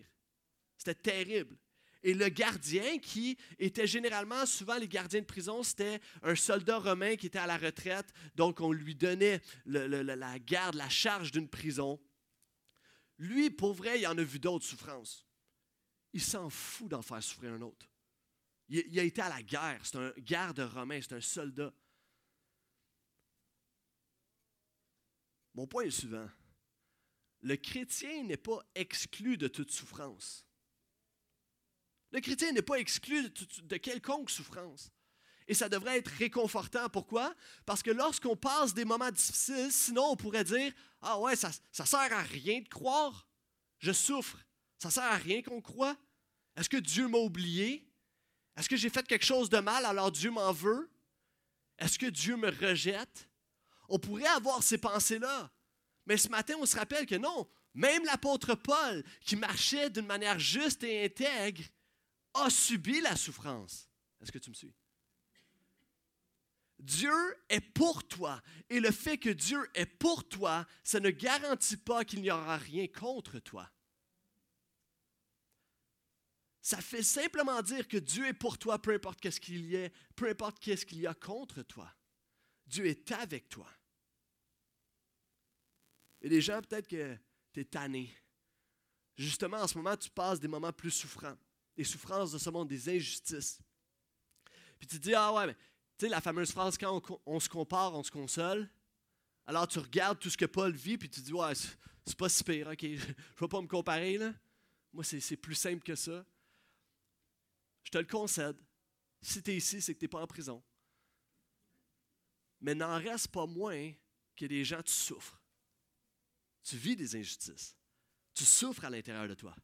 C'était 0.76 0.94
terrible. 0.94 1.56
Et 2.02 2.12
le 2.12 2.28
gardien, 2.28 2.98
qui 2.98 3.38
était 3.58 3.86
généralement, 3.86 4.44
souvent 4.44 4.76
les 4.76 4.88
gardiens 4.88 5.20
de 5.20 5.24
prison, 5.24 5.62
c'était 5.62 6.00
un 6.22 6.34
soldat 6.34 6.78
romain 6.78 7.16
qui 7.16 7.26
était 7.26 7.38
à 7.38 7.46
la 7.46 7.56
retraite, 7.56 8.12
donc 8.34 8.60
on 8.60 8.72
lui 8.72 8.94
donnait 8.94 9.40
la 9.64 10.38
garde, 10.38 10.74
la 10.74 10.88
charge 10.88 11.32
d'une 11.32 11.48
prison. 11.48 11.98
Lui, 13.16 13.48
pour 13.48 13.72
vrai, 13.72 14.00
il 14.00 14.06
en 14.06 14.18
a 14.18 14.22
vu 14.22 14.38
d'autres 14.38 14.66
souffrances. 14.66 15.24
Il 16.14 16.22
s'en 16.22 16.48
fout 16.48 16.88
d'en 16.88 17.02
faire 17.02 17.22
souffrir 17.22 17.52
un 17.52 17.60
autre. 17.60 17.86
Il, 18.68 18.98
a 18.98 19.02
été 19.02 19.20
à 19.20 19.28
la 19.28 19.42
guerre, 19.42 19.80
c'est 19.84 19.96
un 19.96 20.12
garde 20.18 20.60
romain, 20.60 21.00
c'est 21.02 21.14
un 21.14 21.20
soldat. 21.20 21.72
Mon 25.54 25.66
point 25.66 25.82
est 25.82 25.90
suivant. 25.90 26.28
Le 27.42 27.56
chrétien 27.56 28.22
n'est 28.22 28.36
pas 28.36 28.64
exclu 28.76 29.36
de 29.36 29.48
toute 29.48 29.72
souffrance. 29.72 30.46
Le 32.12 32.20
chrétien 32.20 32.52
n'est 32.52 32.62
pas 32.62 32.78
exclu 32.78 33.28
de, 33.64 33.76
quelconque 33.76 34.30
souffrance. 34.30 34.92
Et 35.48 35.52
ça 35.52 35.68
devrait 35.68 35.98
être 35.98 36.12
réconfortant. 36.12 36.88
Pourquoi? 36.88 37.34
Parce 37.66 37.82
que 37.82 37.90
lorsqu'on 37.90 38.36
passe 38.36 38.72
des 38.72 38.84
moments 38.84 39.10
difficiles, 39.10 39.72
sinon 39.72 40.12
on 40.12 40.16
pourrait 40.16 40.44
dire 40.44 40.72
Ah 41.02 41.18
ouais, 41.18 41.34
ça 41.34 41.50
ne 41.50 41.84
sert 41.84 42.12
à 42.12 42.22
rien 42.22 42.60
de 42.60 42.68
croire. 42.68 43.28
Je 43.78 43.92
souffre. 43.92 44.38
Ça 44.78 44.90
sert 44.90 45.04
à 45.04 45.16
rien 45.16 45.42
qu'on 45.42 45.60
croit. 45.60 45.96
Est-ce 46.56 46.68
que 46.68 46.76
Dieu 46.76 47.08
m'a 47.08 47.18
oublié? 47.18 47.88
Est-ce 48.56 48.68
que 48.68 48.76
j'ai 48.76 48.90
fait 48.90 49.06
quelque 49.06 49.24
chose 49.24 49.50
de 49.50 49.58
mal 49.58 49.84
alors 49.84 50.12
Dieu 50.12 50.30
m'en 50.30 50.52
veut? 50.52 50.90
Est-ce 51.78 51.98
que 51.98 52.06
Dieu 52.06 52.36
me 52.36 52.50
rejette? 52.50 53.28
On 53.88 53.98
pourrait 53.98 54.26
avoir 54.26 54.62
ces 54.62 54.78
pensées-là. 54.78 55.50
Mais 56.06 56.16
ce 56.16 56.28
matin, 56.28 56.54
on 56.60 56.66
se 56.66 56.76
rappelle 56.76 57.06
que 57.06 57.14
non, 57.16 57.48
même 57.74 58.04
l'apôtre 58.04 58.54
Paul, 58.54 59.04
qui 59.20 59.36
marchait 59.36 59.90
d'une 59.90 60.06
manière 60.06 60.38
juste 60.38 60.84
et 60.84 61.04
intègre, 61.04 61.64
a 62.34 62.50
subi 62.50 63.00
la 63.00 63.16
souffrance. 63.16 63.88
Est-ce 64.20 64.30
que 64.30 64.38
tu 64.38 64.50
me 64.50 64.54
suis? 64.54 64.74
Dieu 66.78 67.36
est 67.48 67.60
pour 67.60 68.06
toi. 68.06 68.42
Et 68.68 68.80
le 68.80 68.90
fait 68.90 69.18
que 69.18 69.30
Dieu 69.30 69.68
est 69.74 69.86
pour 69.86 70.28
toi, 70.28 70.66
ça 70.82 71.00
ne 71.00 71.10
garantit 71.10 71.76
pas 71.76 72.04
qu'il 72.04 72.20
n'y 72.20 72.30
aura 72.30 72.58
rien 72.58 72.86
contre 72.88 73.38
toi. 73.38 73.70
Ça 76.64 76.80
fait 76.80 77.02
simplement 77.02 77.60
dire 77.60 77.86
que 77.86 77.98
Dieu 77.98 78.26
est 78.26 78.32
pour 78.32 78.56
toi, 78.56 78.80
peu 78.80 78.94
importe 78.94 79.20
qu'est-ce 79.20 79.38
qu'il 79.38 79.66
y 79.66 79.76
ait, 79.76 79.92
peu 80.16 80.30
importe 80.30 80.58
qu'est-ce 80.58 80.86
qu'il 80.86 80.98
y 80.98 81.06
a 81.06 81.12
contre 81.12 81.62
toi. 81.62 81.94
Dieu 82.66 82.86
est 82.86 83.12
avec 83.12 83.50
toi. 83.50 83.68
Et 86.22 86.30
des 86.30 86.40
gens, 86.40 86.62
peut-être 86.62 86.88
que 86.88 87.18
tu 87.52 87.60
es 87.60 87.64
tanné. 87.66 88.16
Justement, 89.14 89.58
en 89.58 89.68
ce 89.68 89.76
moment, 89.76 89.94
tu 89.94 90.08
passes 90.08 90.40
des 90.40 90.48
moments 90.48 90.72
plus 90.72 90.90
souffrants. 90.90 91.36
Des 91.76 91.84
souffrances 91.84 92.32
de 92.32 92.38
ce 92.38 92.48
monde, 92.48 92.68
des 92.68 92.88
injustices. 92.88 93.60
Puis 94.78 94.88
tu 94.88 94.98
te 94.98 95.02
dis, 95.02 95.14
ah 95.14 95.34
ouais, 95.34 95.48
mais 95.48 95.54
tu 95.98 96.06
sais, 96.06 96.08
la 96.08 96.22
fameuse 96.22 96.50
phrase, 96.50 96.78
quand 96.78 97.02
on, 97.26 97.40
se 97.40 97.48
compare, 97.50 97.92
on 97.94 98.02
se 98.02 98.10
console. 98.10 98.70
Alors 99.46 99.68
tu 99.68 99.80
regardes 99.80 100.18
tout 100.18 100.30
ce 100.30 100.38
que 100.38 100.46
Paul 100.46 100.72
vit, 100.72 100.96
puis 100.96 101.10
tu 101.10 101.20
te 101.20 101.26
dis, 101.26 101.34
ouais, 101.34 101.54
c'est 102.06 102.16
pas 102.16 102.30
si 102.30 102.42
pire, 102.42 102.68
ok, 102.68 102.80
je 102.80 102.88
ne 102.88 103.14
vais 103.40 103.48
pas 103.48 103.60
me 103.60 103.68
comparer, 103.68 104.16
là. 104.16 104.32
Moi, 104.94 105.04
c'est 105.04 105.36
plus 105.36 105.56
simple 105.56 105.82
que 105.82 105.94
ça. 105.94 106.24
Je 107.84 107.90
te 107.90 107.98
le 107.98 108.06
concède. 108.06 108.56
Si 109.22 109.42
tu 109.42 109.52
es 109.52 109.56
ici, 109.56 109.80
c'est 109.80 109.94
que 109.94 110.00
tu 110.00 110.04
n'es 110.04 110.08
pas 110.08 110.20
en 110.20 110.26
prison. 110.26 110.62
Mais 112.60 112.74
n'en 112.74 112.98
reste 112.98 113.28
pas 113.28 113.46
moins 113.46 113.92
que 114.36 114.46
des 114.46 114.64
gens, 114.64 114.82
tu 114.82 114.92
souffres. 114.92 115.40
Tu 116.62 116.76
vis 116.76 116.96
des 116.96 117.14
injustices. 117.14 117.76
Tu 118.34 118.44
souffres 118.44 118.84
à 118.84 118.90
l'intérieur 118.90 119.28
de 119.28 119.34
toi. 119.34 119.54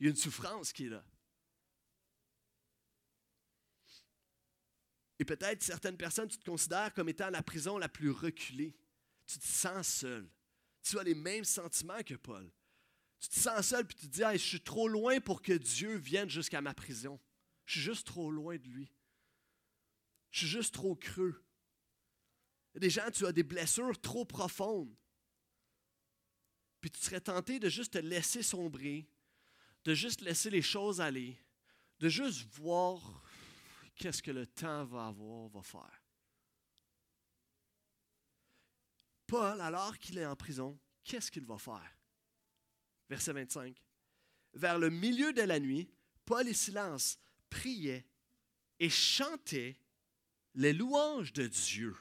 Il 0.00 0.04
y 0.04 0.06
a 0.08 0.10
une 0.10 0.16
souffrance 0.16 0.72
qui 0.72 0.86
est 0.86 0.90
là. 0.90 1.04
Et 5.18 5.24
peut-être 5.24 5.62
certaines 5.62 5.96
personnes, 5.96 6.28
tu 6.28 6.38
te 6.38 6.44
considères 6.44 6.94
comme 6.94 7.08
étant 7.08 7.30
la 7.30 7.42
prison 7.42 7.76
la 7.76 7.88
plus 7.88 8.10
reculée. 8.10 8.76
Tu 9.26 9.38
te 9.38 9.46
sens 9.46 9.86
seul. 9.86 10.30
Tu 10.82 10.98
as 10.98 11.02
les 11.02 11.14
mêmes 11.14 11.44
sentiments 11.44 12.02
que 12.02 12.14
Paul. 12.14 12.50
Tu 13.20 13.28
te 13.28 13.38
sens 13.38 13.66
seul 13.66 13.86
puis 13.86 13.96
tu 13.96 14.08
te 14.08 14.12
dis, 14.12 14.22
je 14.32 14.36
suis 14.38 14.60
trop 14.60 14.88
loin 14.88 15.20
pour 15.20 15.42
que 15.42 15.52
Dieu 15.52 15.96
vienne 15.96 16.30
jusqu'à 16.30 16.60
ma 16.60 16.72
prison. 16.72 17.20
Je 17.68 17.74
suis 17.74 17.80
juste 17.82 18.06
trop 18.06 18.30
loin 18.30 18.56
de 18.56 18.66
lui. 18.66 18.90
Je 20.30 20.38
suis 20.38 20.48
juste 20.48 20.72
trop 20.72 20.96
creux. 20.96 21.44
Il 22.74 22.80
des 22.80 22.88
gens, 22.88 23.10
tu 23.10 23.26
as 23.26 23.32
des 23.32 23.42
blessures 23.42 24.00
trop 24.00 24.24
profondes. 24.24 24.96
Puis 26.80 26.90
tu 26.90 26.98
serais 26.98 27.20
tenté 27.20 27.60
de 27.60 27.68
juste 27.68 27.92
te 27.92 27.98
laisser 27.98 28.42
sombrer, 28.42 29.06
de 29.84 29.92
juste 29.92 30.22
laisser 30.22 30.48
les 30.48 30.62
choses 30.62 31.02
aller, 31.02 31.38
de 31.98 32.08
juste 32.08 32.46
voir 32.54 33.22
qu'est-ce 33.96 34.22
que 34.22 34.30
le 34.30 34.46
temps 34.46 34.86
va 34.86 35.08
avoir, 35.08 35.48
va 35.48 35.62
faire. 35.62 36.02
Paul, 39.26 39.60
alors 39.60 39.98
qu'il 39.98 40.16
est 40.16 40.24
en 40.24 40.36
prison, 40.36 40.80
qu'est-ce 41.04 41.30
qu'il 41.30 41.44
va 41.44 41.58
faire? 41.58 41.98
Verset 43.10 43.34
25. 43.34 43.78
Vers 44.54 44.78
le 44.78 44.88
milieu 44.88 45.34
de 45.34 45.42
la 45.42 45.60
nuit, 45.60 45.90
Paul 46.24 46.48
et 46.48 46.54
Silence 46.54 47.18
priaient 47.50 48.06
et 48.78 48.90
chantaient 48.90 49.76
les 50.54 50.72
louanges 50.72 51.32
de 51.32 51.46
Dieu. 51.46 51.96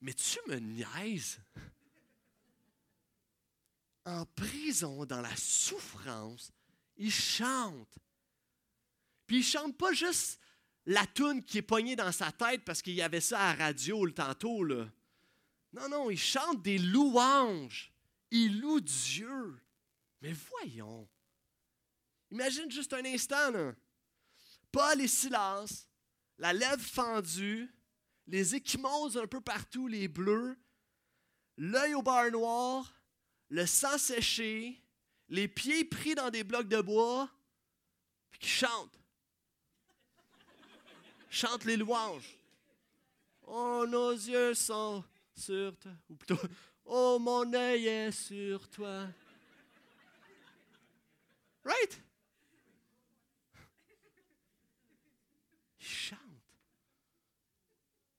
Mais 0.00 0.14
tu 0.14 0.38
me 0.48 0.56
niaises? 0.56 1.40
En 4.04 4.26
prison, 4.26 5.04
dans 5.04 5.20
la 5.20 5.34
souffrance, 5.36 6.52
ils 6.96 7.12
chantent. 7.12 7.98
Puis 9.26 9.38
ils 9.38 9.44
chantent 9.44 9.78
pas 9.78 9.92
juste 9.92 10.40
la 10.86 11.06
toune 11.06 11.42
qui 11.44 11.58
est 11.58 11.62
poignée 11.62 11.94
dans 11.94 12.10
sa 12.10 12.32
tête 12.32 12.64
parce 12.64 12.82
qu'il 12.82 12.94
y 12.94 13.02
avait 13.02 13.20
ça 13.20 13.38
à 13.38 13.54
radio 13.54 14.04
le 14.04 14.12
tantôt. 14.12 14.64
Là. 14.64 14.88
Non, 15.72 15.88
non, 15.88 16.10
ils 16.10 16.18
chantent 16.18 16.62
des 16.62 16.78
louanges. 16.78 17.92
Ils 18.30 18.60
louent 18.60 18.80
Dieu. 18.80 19.60
Mais 20.20 20.32
voyons. 20.32 21.08
Imagine 22.30 22.70
juste 22.70 22.92
un 22.92 23.04
instant. 23.04 23.74
Paul 24.72 25.02
et 25.02 25.08
Silas, 25.08 25.86
la 26.38 26.52
lèvre 26.52 26.82
fendue, 26.82 27.70
les 28.26 28.54
échymoses 28.54 29.18
un 29.18 29.26
peu 29.26 29.40
partout, 29.40 29.86
les 29.86 30.08
bleus, 30.08 30.56
l'œil 31.58 31.94
au 31.94 32.02
bar 32.02 32.30
noir, 32.30 32.92
le 33.50 33.66
sang 33.66 33.98
séché, 33.98 34.82
les 35.28 35.46
pieds 35.46 35.84
pris 35.84 36.14
dans 36.14 36.30
des 36.30 36.42
blocs 36.42 36.68
de 36.68 36.80
bois, 36.80 37.30
puis 38.30 38.40
qui 38.40 38.48
chantent. 38.48 38.98
Chantent 41.28 41.64
les 41.64 41.76
louanges. 41.76 42.36
Oh, 43.42 43.84
nos 43.86 44.12
yeux 44.12 44.54
sont 44.54 45.04
sur 45.34 45.76
toi. 45.78 45.92
Ou 46.08 46.14
plutôt, 46.14 46.40
oh, 46.84 47.18
mon 47.18 47.52
œil 47.52 47.86
est 47.86 48.12
sur 48.12 48.68
toi. 48.68 49.06
Right? 51.64 52.02
Chante. 55.92 56.18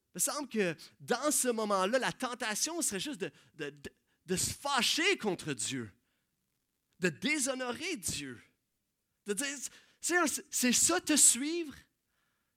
Il 0.09 0.15
me 0.15 0.19
semble 0.19 0.47
que 0.47 0.75
dans 0.99 1.31
ce 1.31 1.47
moment-là, 1.47 1.97
la 1.97 2.11
tentation 2.11 2.81
serait 2.81 2.99
juste 2.99 3.25
de, 3.55 4.35
se 4.35 4.53
fâcher 4.53 5.17
contre 5.17 5.53
Dieu, 5.53 5.91
de 6.99 7.09
déshonorer 7.09 7.97
Dieu, 7.97 8.41
de 9.25 9.33
dire, 9.33 9.47
c'est 10.51 10.73
ça 10.73 11.01
te 11.01 11.15
suivre, 11.15 11.73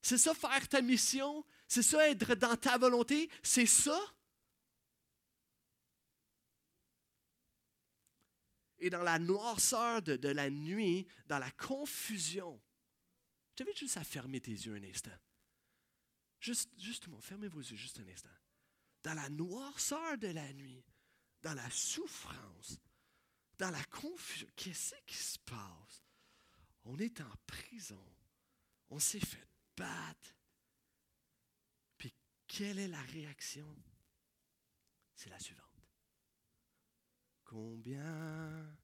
c'est 0.02 0.18
ça 0.18 0.34
faire 0.34 0.68
ta 0.68 0.82
mission, 0.82 1.44
c'est 1.66 1.82
ça 1.82 2.08
être 2.08 2.34
dans 2.34 2.56
ta 2.56 2.76
volonté, 2.76 3.30
c'est 3.42 3.66
ça? 3.66 3.98
et 8.78 8.90
dans 8.90 9.02
la 9.02 9.18
noirceur 9.18 10.02
de, 10.02 10.28
la 10.28 10.50
nuit, 10.50 11.06
dans 11.26 11.38
la 11.38 11.50
confusion. 11.52 12.60
T'invite 13.56 13.78
juste 13.78 13.96
à 13.96 14.04
fermer 14.04 14.40
tes 14.40 14.52
yeux 14.52 14.74
un 14.74 14.84
instant? 14.84 15.18
Juste, 16.38 16.70
justement, 16.78 17.20
fermez 17.20 17.48
vos 17.48 17.60
yeux 17.60 17.76
juste 17.76 17.98
un 17.98 18.08
instant. 18.08 18.28
Dans 19.02 19.14
la 19.14 19.28
noirceur 19.30 20.18
de 20.18 20.28
la 20.28 20.52
nuit, 20.52 20.84
dans 21.42 21.54
la 21.54 21.68
souffrance, 21.70 22.78
dans 23.58 23.70
la 23.70 23.82
confusion, 23.84 24.46
qu'est-ce 24.54 24.94
qui 25.06 25.16
se 25.16 25.38
passe? 25.38 26.04
On 26.84 26.98
est 26.98 27.20
en 27.20 27.32
prison. 27.46 28.04
On 28.90 28.98
s'est 28.98 29.20
fait 29.20 29.48
battre. 29.76 30.34
Puis 31.96 32.12
quelle 32.46 32.78
est 32.78 32.88
la 32.88 33.02
réaction? 33.02 33.66
C'est 35.14 35.30
la 35.30 35.38
suivante. 35.38 35.64
Combien 37.44 38.76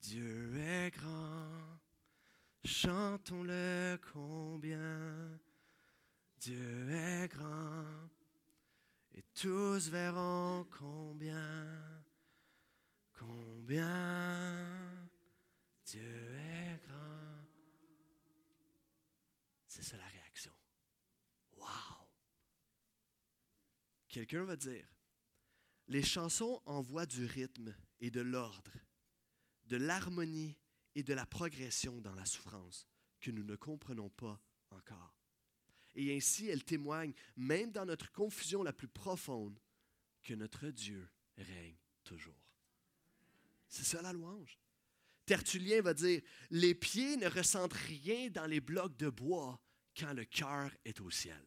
Dieu 0.00 0.58
est 0.58 0.90
grand, 0.90 1.78
chantons-le 2.64 3.98
combien 4.12 5.38
Dieu 6.38 6.90
est 6.90 7.28
grand, 7.28 8.08
et 9.12 9.22
tous 9.34 9.88
verront 9.88 10.66
combien, 10.78 12.04
combien 13.12 15.08
Dieu 15.86 16.36
est 16.36 16.80
grand. 16.86 17.46
C'est 19.66 19.82
ça 19.82 19.96
la 19.96 20.06
réaction. 20.06 20.52
Wow! 21.56 21.66
Quelqu'un 24.08 24.44
va 24.44 24.56
dire, 24.56 24.86
les 25.88 26.02
chansons 26.02 26.60
envoient 26.66 27.06
du 27.06 27.24
rythme 27.24 27.74
et 28.00 28.10
de 28.10 28.20
l'ordre, 28.20 28.72
de 29.66 29.76
l'harmonie 29.76 30.58
et 30.94 31.02
de 31.02 31.14
la 31.14 31.26
progression 31.26 32.00
dans 32.00 32.14
la 32.14 32.24
souffrance 32.24 32.86
que 33.20 33.30
nous 33.30 33.44
ne 33.44 33.56
comprenons 33.56 34.10
pas 34.10 34.40
encore. 34.70 35.14
Et 35.94 36.14
ainsi, 36.16 36.48
elles 36.48 36.64
témoignent, 36.64 37.14
même 37.36 37.70
dans 37.70 37.86
notre 37.86 38.10
confusion 38.12 38.62
la 38.62 38.72
plus 38.72 38.88
profonde, 38.88 39.58
que 40.22 40.34
notre 40.34 40.68
Dieu 40.68 41.08
règne 41.36 41.76
toujours. 42.02 42.34
C'est 43.68 43.84
ça 43.84 44.02
la 44.02 44.12
louange. 44.12 44.58
Tertullien 45.26 45.80
va 45.80 45.94
dire, 45.94 46.20
les 46.50 46.74
pieds 46.74 47.16
ne 47.16 47.28
ressentent 47.28 47.72
rien 47.72 48.28
dans 48.30 48.46
les 48.46 48.60
blocs 48.60 48.96
de 48.96 49.08
bois 49.08 49.60
quand 49.98 50.12
le 50.12 50.24
cœur 50.24 50.70
est 50.84 51.00
au 51.00 51.10
ciel. 51.10 51.44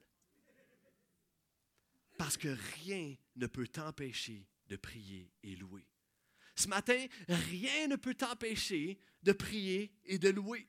Parce 2.18 2.38
que 2.38 2.56
rien 2.84 3.16
ne 3.36 3.48
peut 3.48 3.68
t'empêcher 3.68 4.48
de 4.68 4.76
prier 4.76 5.32
et 5.44 5.56
louer. 5.56 5.88
Ce 6.58 6.68
matin, 6.68 7.06
rien 7.28 7.88
ne 7.88 7.96
peut 7.96 8.16
t'empêcher 8.16 9.00
de 9.24 9.32
prier 9.32 9.94
et 10.06 10.18
de 10.18 10.30
louer. 10.30 10.68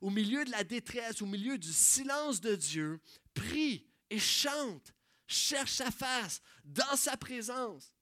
Au 0.00 0.10
milieu 0.10 0.44
de 0.44 0.50
la 0.50 0.62
détresse, 0.62 1.22
au 1.22 1.26
milieu 1.26 1.56
du 1.56 1.72
silence 1.72 2.40
de 2.40 2.54
Dieu, 2.54 3.00
prie 3.32 3.86
et 4.10 4.18
chante, 4.18 4.94
cherche 5.26 5.72
sa 5.72 5.90
face, 5.90 6.42
dans 6.64 6.96
sa 6.96 7.16
présence. 7.16 7.94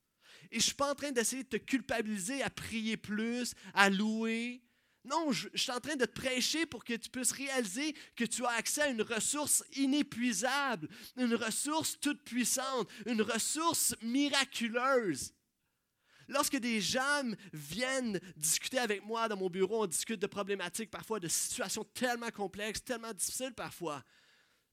Et 0.51 0.55
je 0.55 0.57
ne 0.57 0.63
suis 0.63 0.75
pas 0.75 0.91
en 0.91 0.95
train 0.95 1.13
d'essayer 1.13 1.45
de 1.45 1.49
te 1.49 1.57
culpabiliser 1.57 2.43
à 2.43 2.51
prier 2.51 2.97
plus, 2.97 3.55
à 3.75 3.91
louer, 3.91 4.65
non, 5.05 5.33
je, 5.33 5.49
suis 5.55 5.71
en 5.71 5.81
train 5.81 5.97
de 5.97 6.07
te 6.07 6.19
prêcher 6.19 6.65
pour 6.65 6.83
que 6.83 6.95
tu 6.95 7.11
puisses 7.11 7.33
réaliser 7.33 7.95
que 8.17 8.25
tu 8.25 8.45
as 8.47 8.53
accès 8.53 8.83
à 8.83 8.89
une 8.89 9.03
ressource 9.03 9.63
inépuisable, 9.77 10.89
une 11.17 11.35
ressource 11.35 12.01
toute 12.01 12.23
puissante, 12.23 12.89
une 13.05 13.21
ressource 13.21 13.95
miraculeuse. 14.01 15.35
Lorsque 16.29 16.57
des 16.57 16.81
gens 16.81 17.23
viennent 17.53 18.21
discuter 18.37 18.79
avec 18.79 19.05
moi 19.05 19.29
dans 19.29 19.37
mon 19.37 19.51
bureau, 19.51 19.85
on 19.85 19.87
discute 19.87 20.21
de 20.21 20.27
problématiques 20.27 20.91
parfois, 20.91 21.21
de 21.21 21.29
situations 21.29 21.85
tellement 21.95 22.31
complexes, 22.31 22.83
tellement 22.83 23.13
difficiles 23.13 23.55
parfois. 23.55 24.03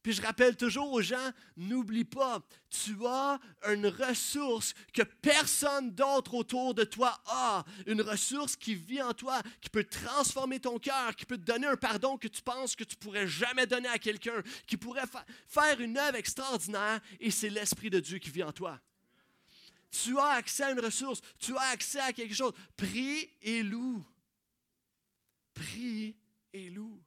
Puis 0.03 0.13
je 0.13 0.21
rappelle 0.21 0.57
toujours 0.57 0.91
aux 0.91 1.01
gens, 1.01 1.31
n'oublie 1.55 2.05
pas, 2.05 2.41
tu 2.69 2.95
as 3.05 3.39
une 3.69 3.85
ressource 3.85 4.73
que 4.93 5.03
personne 5.03 5.91
d'autre 5.91 6.33
autour 6.33 6.73
de 6.73 6.83
toi 6.83 7.21
a. 7.27 7.63
Une 7.85 8.01
ressource 8.01 8.55
qui 8.55 8.73
vit 8.73 9.01
en 9.01 9.13
toi, 9.13 9.39
qui 9.61 9.69
peut 9.69 9.83
transformer 9.83 10.59
ton 10.59 10.79
cœur, 10.79 11.15
qui 11.15 11.25
peut 11.25 11.37
te 11.37 11.45
donner 11.45 11.67
un 11.67 11.75
pardon 11.75 12.17
que 12.17 12.27
tu 12.27 12.41
penses 12.41 12.75
que 12.75 12.83
tu 12.83 12.95
pourrais 12.95 13.27
jamais 13.27 13.67
donner 13.67 13.89
à 13.89 13.99
quelqu'un, 13.99 14.41
qui 14.65 14.75
pourrait 14.75 15.05
faire 15.47 15.79
une 15.79 15.97
œuvre 15.97 16.15
extraordinaire, 16.15 16.99
et 17.19 17.29
c'est 17.29 17.49
l'Esprit 17.49 17.91
de 17.91 17.99
Dieu 17.99 18.17
qui 18.17 18.31
vit 18.31 18.43
en 18.43 18.51
toi. 18.51 18.81
Tu 19.91 20.17
as 20.17 20.29
accès 20.29 20.63
à 20.63 20.71
une 20.71 20.79
ressource, 20.79 21.21
tu 21.37 21.55
as 21.55 21.69
accès 21.71 21.99
à 21.99 22.13
quelque 22.13 22.33
chose. 22.33 22.53
Prie 22.75 23.29
et 23.41 23.61
loue. 23.61 24.03
Prie 25.53 26.15
et 26.53 26.69
loue 26.69 27.01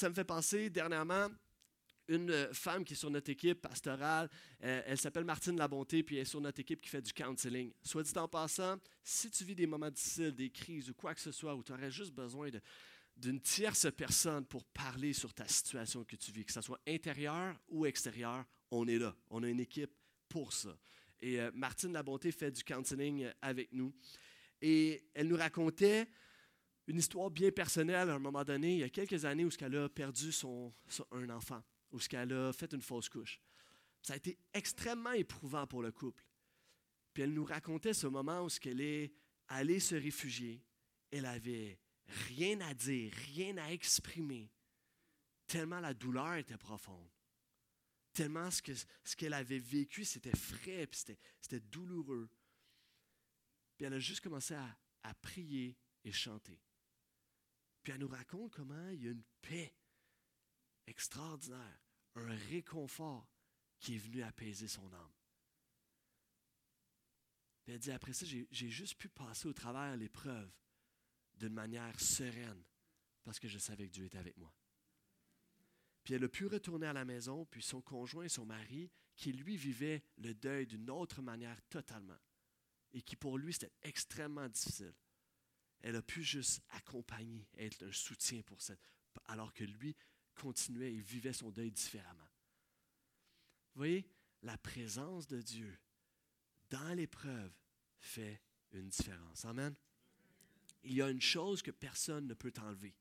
ça 0.00 0.08
me 0.08 0.14
fait 0.14 0.24
penser 0.24 0.70
dernièrement 0.70 1.28
une 2.08 2.48
femme 2.52 2.84
qui 2.84 2.94
est 2.94 2.96
sur 2.96 3.10
notre 3.10 3.30
équipe 3.30 3.60
pastorale. 3.60 4.28
Euh, 4.64 4.82
elle 4.86 4.98
s'appelle 4.98 5.24
Martine 5.24 5.56
Labonté, 5.56 6.02
puis 6.02 6.16
elle 6.16 6.22
est 6.22 6.24
sur 6.24 6.40
notre 6.40 6.58
équipe 6.58 6.80
qui 6.80 6.88
fait 6.88 7.02
du 7.02 7.12
counseling. 7.12 7.70
Soit 7.84 8.02
dit 8.02 8.18
en 8.18 8.26
passant, 8.26 8.78
si 9.04 9.30
tu 9.30 9.44
vis 9.44 9.54
des 9.54 9.66
moments 9.66 9.90
difficiles, 9.90 10.34
des 10.34 10.50
crises 10.50 10.90
ou 10.90 10.94
quoi 10.94 11.14
que 11.14 11.20
ce 11.20 11.30
soit, 11.30 11.54
où 11.54 11.62
tu 11.62 11.72
aurais 11.72 11.90
juste 11.90 12.12
besoin 12.12 12.48
d'une 13.16 13.40
tierce 13.40 13.86
personne 13.94 14.44
pour 14.46 14.64
parler 14.64 15.12
sur 15.12 15.32
ta 15.34 15.46
situation 15.46 16.02
que 16.02 16.16
tu 16.16 16.32
vis, 16.32 16.46
que 16.46 16.52
ce 16.52 16.62
soit 16.62 16.80
intérieur 16.88 17.54
ou 17.68 17.86
extérieur, 17.86 18.44
on 18.70 18.88
est 18.88 18.98
là. 18.98 19.14
On 19.28 19.42
a 19.42 19.48
une 19.48 19.60
équipe 19.60 19.92
pour 20.30 20.54
ça. 20.54 20.74
Et 21.20 21.38
euh, 21.38 21.50
Martine 21.52 21.92
Labonté 21.92 22.32
fait 22.32 22.50
du 22.50 22.64
counseling 22.64 23.28
avec 23.42 23.70
nous. 23.72 23.92
Et 24.62 25.04
elle 25.12 25.28
nous 25.28 25.36
racontait 25.36 26.08
une 26.86 26.98
histoire 26.98 27.30
bien 27.30 27.50
personnelle 27.50 28.08
à 28.08 28.14
un 28.14 28.18
moment 28.18 28.42
donné, 28.42 28.72
il 28.72 28.78
y 28.78 28.84
a 28.84 28.88
quelques 28.88 29.24
années 29.24 29.44
où 29.44 29.50
elle 29.60 29.76
a 29.76 29.88
perdu 29.88 30.32
son, 30.32 30.72
un 31.12 31.28
enfant, 31.30 31.62
où 31.92 31.98
elle 32.12 32.32
a 32.32 32.52
fait 32.52 32.72
une 32.72 32.82
fausse 32.82 33.08
couche. 33.08 33.40
Ça 34.02 34.14
a 34.14 34.16
été 34.16 34.38
extrêmement 34.54 35.12
éprouvant 35.12 35.66
pour 35.66 35.82
le 35.82 35.92
couple. 35.92 36.24
Puis 37.12 37.22
elle 37.22 37.34
nous 37.34 37.44
racontait 37.44 37.92
ce 37.92 38.06
moment 38.06 38.44
où 38.44 38.48
elle 38.64 38.80
est 38.80 39.12
allée 39.48 39.80
se 39.80 39.94
réfugier. 39.94 40.64
Elle 41.10 41.26
avait 41.26 41.78
rien 42.28 42.60
à 42.62 42.74
dire, 42.74 43.12
rien 43.34 43.56
à 43.58 43.70
exprimer, 43.70 44.50
tellement 45.46 45.80
la 45.80 45.94
douleur 45.94 46.34
était 46.34 46.56
profonde. 46.56 47.08
Tellement 48.12 48.50
ce 48.50 49.16
qu'elle 49.16 49.34
avait 49.34 49.58
vécu, 49.58 50.04
c'était 50.04 50.36
frais, 50.36 50.86
puis 50.86 51.00
c'était 51.40 51.60
douloureux. 51.60 52.28
Puis 53.76 53.86
elle 53.86 53.94
a 53.94 53.98
juste 53.98 54.20
commencé 54.20 54.54
à, 54.54 54.78
à 55.02 55.14
prier 55.14 55.78
et 56.04 56.12
chanter. 56.12 56.60
Puis 57.82 57.92
elle 57.92 58.00
nous 58.00 58.08
raconte 58.08 58.52
comment 58.52 58.88
il 58.90 59.02
y 59.02 59.08
a 59.08 59.12
une 59.12 59.24
paix 59.40 59.74
extraordinaire, 60.86 61.80
un 62.16 62.34
réconfort 62.50 63.28
qui 63.78 63.94
est 63.94 63.98
venu 63.98 64.22
apaiser 64.22 64.68
son 64.68 64.92
âme. 64.92 65.12
Puis 67.62 67.74
elle 67.74 67.78
dit, 67.78 67.92
après 67.92 68.12
ça, 68.12 68.26
j'ai 68.26 68.70
juste 68.70 68.96
pu 68.96 69.08
passer 69.08 69.46
au 69.46 69.52
travers 69.52 69.96
l'épreuve 69.96 70.50
d'une 71.34 71.54
manière 71.54 71.98
sereine 72.00 72.62
parce 73.24 73.38
que 73.38 73.48
je 73.48 73.58
savais 73.58 73.86
que 73.86 73.92
Dieu 73.92 74.04
était 74.04 74.18
avec 74.18 74.36
moi. 74.36 74.52
Puis 76.04 76.14
elle 76.14 76.24
a 76.24 76.28
pu 76.28 76.46
retourner 76.46 76.86
à 76.86 76.92
la 76.92 77.04
maison, 77.04 77.44
puis 77.46 77.62
son 77.62 77.80
conjoint 77.80 78.24
et 78.24 78.28
son 78.28 78.46
mari, 78.46 78.90
qui 79.16 79.32
lui 79.32 79.56
vivait 79.56 80.02
le 80.16 80.34
deuil 80.34 80.66
d'une 80.66 80.90
autre 80.90 81.20
manière 81.20 81.60
totalement, 81.68 82.18
et 82.92 83.02
qui 83.02 83.16
pour 83.16 83.38
lui 83.38 83.52
c'était 83.52 83.72
extrêmement 83.82 84.48
difficile 84.48 84.94
elle 85.82 85.96
a 85.96 86.02
pu 86.02 86.22
juste 86.22 86.62
accompagner, 86.70 87.46
être 87.56 87.84
un 87.84 87.92
soutien 87.92 88.42
pour 88.42 88.60
cette, 88.60 88.80
alors 89.26 89.52
que 89.52 89.64
lui 89.64 89.96
continuait 90.34 90.92
et 90.92 91.00
vivait 91.00 91.32
son 91.32 91.50
deuil 91.50 91.70
différemment. 91.70 92.28
Vous 93.74 93.80
voyez, 93.80 94.06
la 94.42 94.58
présence 94.58 95.26
de 95.26 95.40
Dieu 95.40 95.78
dans 96.68 96.94
l'épreuve 96.94 97.52
fait 97.98 98.40
une 98.72 98.88
différence. 98.88 99.44
Amen. 99.44 99.74
Il 100.82 100.94
y 100.94 101.02
a 101.02 101.10
une 101.10 101.20
chose 101.20 101.62
que 101.62 101.70
personne 101.70 102.26
ne 102.26 102.34
peut 102.34 102.52
t'enlever. 102.52 102.94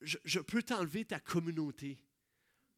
Je, 0.00 0.38
peux 0.40 0.62
t'enlever 0.62 1.04
ta 1.04 1.20
communauté. 1.20 1.98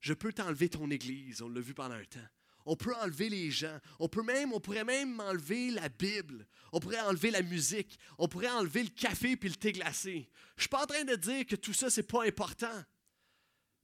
Je 0.01 0.15
peux 0.15 0.33
t'enlever 0.33 0.69
ton 0.69 0.91
Église. 0.91 1.43
On 1.43 1.49
l'a 1.49 1.61
vu 1.61 1.75
pendant 1.75 1.95
un 1.95 2.05
temps. 2.05 2.19
On 2.67 2.77
peut 2.77 2.95
enlever 2.97 3.29
les 3.29 3.51
gens. 3.51 3.79
On, 3.99 4.09
peut 4.09 4.23
on 4.53 4.61
pourrait 4.61 4.85
même 4.85 5.19
enlever 5.21 5.71
la 5.71 5.89
Bible. 5.89 6.47
On 6.73 6.81
pourrait 6.81 7.01
enlever 7.01 7.31
la 7.31 7.43
musique. 7.43 7.99
On 8.19 8.29
pourrait 8.29 8.51
enlever 8.51 8.83
le 8.83 8.91
café 8.91 9.37
puis 9.37 9.49
le 9.49 9.57
thé 9.57 9.73
glacé. 9.73 10.31
Je 10.57 10.59
ne 10.59 10.61
suis 10.61 10.69
pas 10.69 10.83
en 10.83 10.87
train 10.87 11.05
de 11.05 11.17
dire 11.17 11.47
que 11.47 11.57
tout 11.57 11.73
ça, 11.73 11.91
ce 11.91 12.01
n'est 12.01 12.07
pas 12.07 12.25
important. 12.25 12.85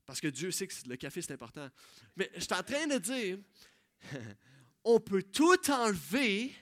Parce 0.05 0.21
que 0.21 0.27
Dieu 0.27 0.51
sait 0.51 0.67
que 0.67 0.73
le 0.87 0.95
café, 0.95 1.21
c'est 1.21 1.33
important. 1.33 1.69
Mais 2.15 2.31
je 2.35 2.41
suis 2.41 2.53
en 2.53 2.63
train 2.63 2.87
de 2.87 2.97
dire, 2.97 3.39
on 4.83 4.99
peut 4.99 5.23
tout 5.23 5.69
enlever, 5.69 6.53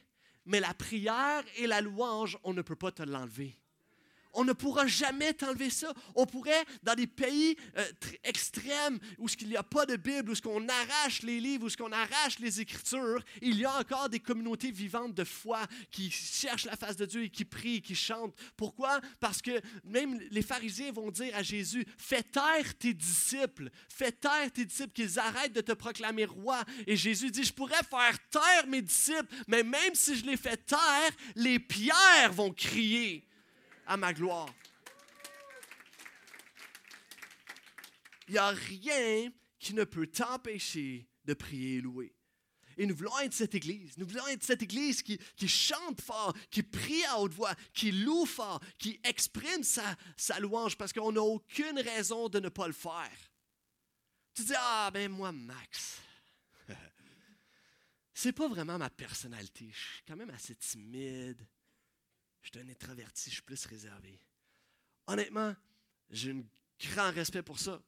mais 0.45 0.59
la 0.59 0.73
prière 0.73 1.43
et 1.57 1.67
la 1.67 1.81
louange, 1.81 2.37
on 2.43 2.53
ne 2.53 2.61
peut 2.61 2.75
pas 2.75 2.91
te 2.91 3.03
l'enlever 3.03 3.55
on 4.35 4.43
ne 4.43 4.53
pourra 4.53 4.85
jamais 4.85 5.33
t'enlever 5.33 5.69
ça. 5.69 5.93
On 6.13 6.25
pourrait, 6.25 6.65
dans 6.83 6.93
des 6.93 7.07
pays 7.07 7.55
euh, 7.77 7.85
extrêmes 8.23 8.99
où 9.17 9.27
il 9.41 9.49
n'y 9.49 9.57
a 9.57 9.63
pas 9.63 9.85
de 9.85 9.95
Bible, 9.95 10.31
où 10.31 10.35
ce 10.35 10.41
qu'on 10.41 10.67
arrache 10.67 11.23
les 11.23 11.39
livres, 11.39 11.65
où 11.65 11.69
ce 11.69 11.77
qu'on 11.77 11.91
arrache 11.91 12.39
les 12.39 12.61
Écritures, 12.61 13.23
il 13.41 13.57
y 13.57 13.65
a 13.65 13.79
encore 13.79 14.09
des 14.09 14.19
communautés 14.19 14.71
vivantes 14.71 15.13
de 15.13 15.23
foi 15.23 15.61
qui 15.89 16.11
cherchent 16.11 16.65
la 16.65 16.75
face 16.75 16.97
de 16.97 17.05
Dieu 17.05 17.23
et 17.23 17.29
qui 17.29 17.45
prient, 17.45 17.81
qui 17.81 17.95
chantent. 17.95 18.35
Pourquoi? 18.57 18.99
Parce 19.19 19.41
que 19.41 19.61
même 19.83 20.19
les 20.31 20.41
pharisiens 20.41 20.91
vont 20.91 21.11
dire 21.11 21.35
à 21.35 21.43
Jésus, 21.43 21.85
fais 21.97 22.23
taire 22.23 22.77
tes 22.77 22.93
disciples, 22.93 23.69
fais 23.89 24.11
taire 24.11 24.51
tes 24.53 24.65
disciples, 24.65 24.93
qu'ils 24.93 25.17
arrêtent 25.19 25.53
de 25.53 25.61
te 25.61 25.71
proclamer 25.71 26.25
roi. 26.25 26.63
Et 26.87 26.95
Jésus 26.95 27.31
dit, 27.31 27.43
je 27.43 27.53
pourrais 27.53 27.83
faire 27.89 28.17
taire 28.29 28.67
mes 28.67 28.81
disciples, 28.81 29.33
mais 29.47 29.63
même 29.63 29.95
si 29.95 30.15
je 30.15 30.25
les 30.25 30.37
fais 30.37 30.57
taire, 30.57 31.11
les 31.35 31.59
pierres 31.59 32.33
vont 32.33 32.51
crier 32.51 33.25
à 33.85 33.97
ma 33.97 34.13
gloire. 34.13 34.53
Il 38.27 38.33
n'y 38.33 38.37
a 38.37 38.49
rien 38.49 39.31
qui 39.59 39.73
ne 39.73 39.83
peut 39.83 40.07
t'empêcher 40.07 41.07
de 41.25 41.33
prier 41.33 41.77
et 41.77 41.81
louer. 41.81 42.15
Et 42.77 42.85
nous 42.85 42.95
voulons 42.95 43.17
être 43.19 43.33
cette 43.33 43.55
Église. 43.55 43.97
Nous 43.97 44.05
voulons 44.05 44.27
être 44.27 44.43
cette 44.43 44.61
Église 44.61 45.01
qui, 45.01 45.19
chante 45.47 46.01
fort, 46.01 46.35
qui 46.51 46.61
prie 46.61 47.03
à 47.05 47.19
haute 47.19 47.33
voix, 47.33 47.55
qui 47.73 47.91
loue 47.91 48.25
fort, 48.25 48.61
qui 48.77 48.99
exprime 49.03 49.63
sa, 49.63 49.95
louange 50.39 50.77
parce 50.77 50.91
qu'on 50.91 51.11
n'a 51.11 51.21
aucune 51.21 51.79
raison 51.79 52.27
de 52.27 52.39
ne 52.39 52.49
pas 52.49 52.67
le 52.67 52.73
faire. 52.73 53.31
Tu 54.33 54.43
dis, 54.43 54.53
ah 54.57 54.91
ben 54.93 55.09
moi, 55.09 55.31
Max, 55.31 56.01
c'est 58.13 58.33
pas 58.33 58.49
vraiment 58.49 58.77
ma 58.77 58.89
personnalité. 58.89 59.69
Je 59.71 59.77
suis 59.79 60.03
quand 60.05 60.17
même 60.17 60.31
assez 60.31 60.55
timide. 60.55 61.47
Je 62.45 62.51
suis 62.51 62.59
un 62.59 62.69
introverti, 62.69 63.31
je 63.31 63.35
suis 63.35 63.41
plus 63.41 63.65
réservé. 63.65 64.19
Honnêtement, 65.07 65.55
j'ai 66.11 66.29
un 66.29 66.43
grand 66.79 67.11
respect 67.11 67.41
pour 67.41 67.57
ça. 67.57 67.81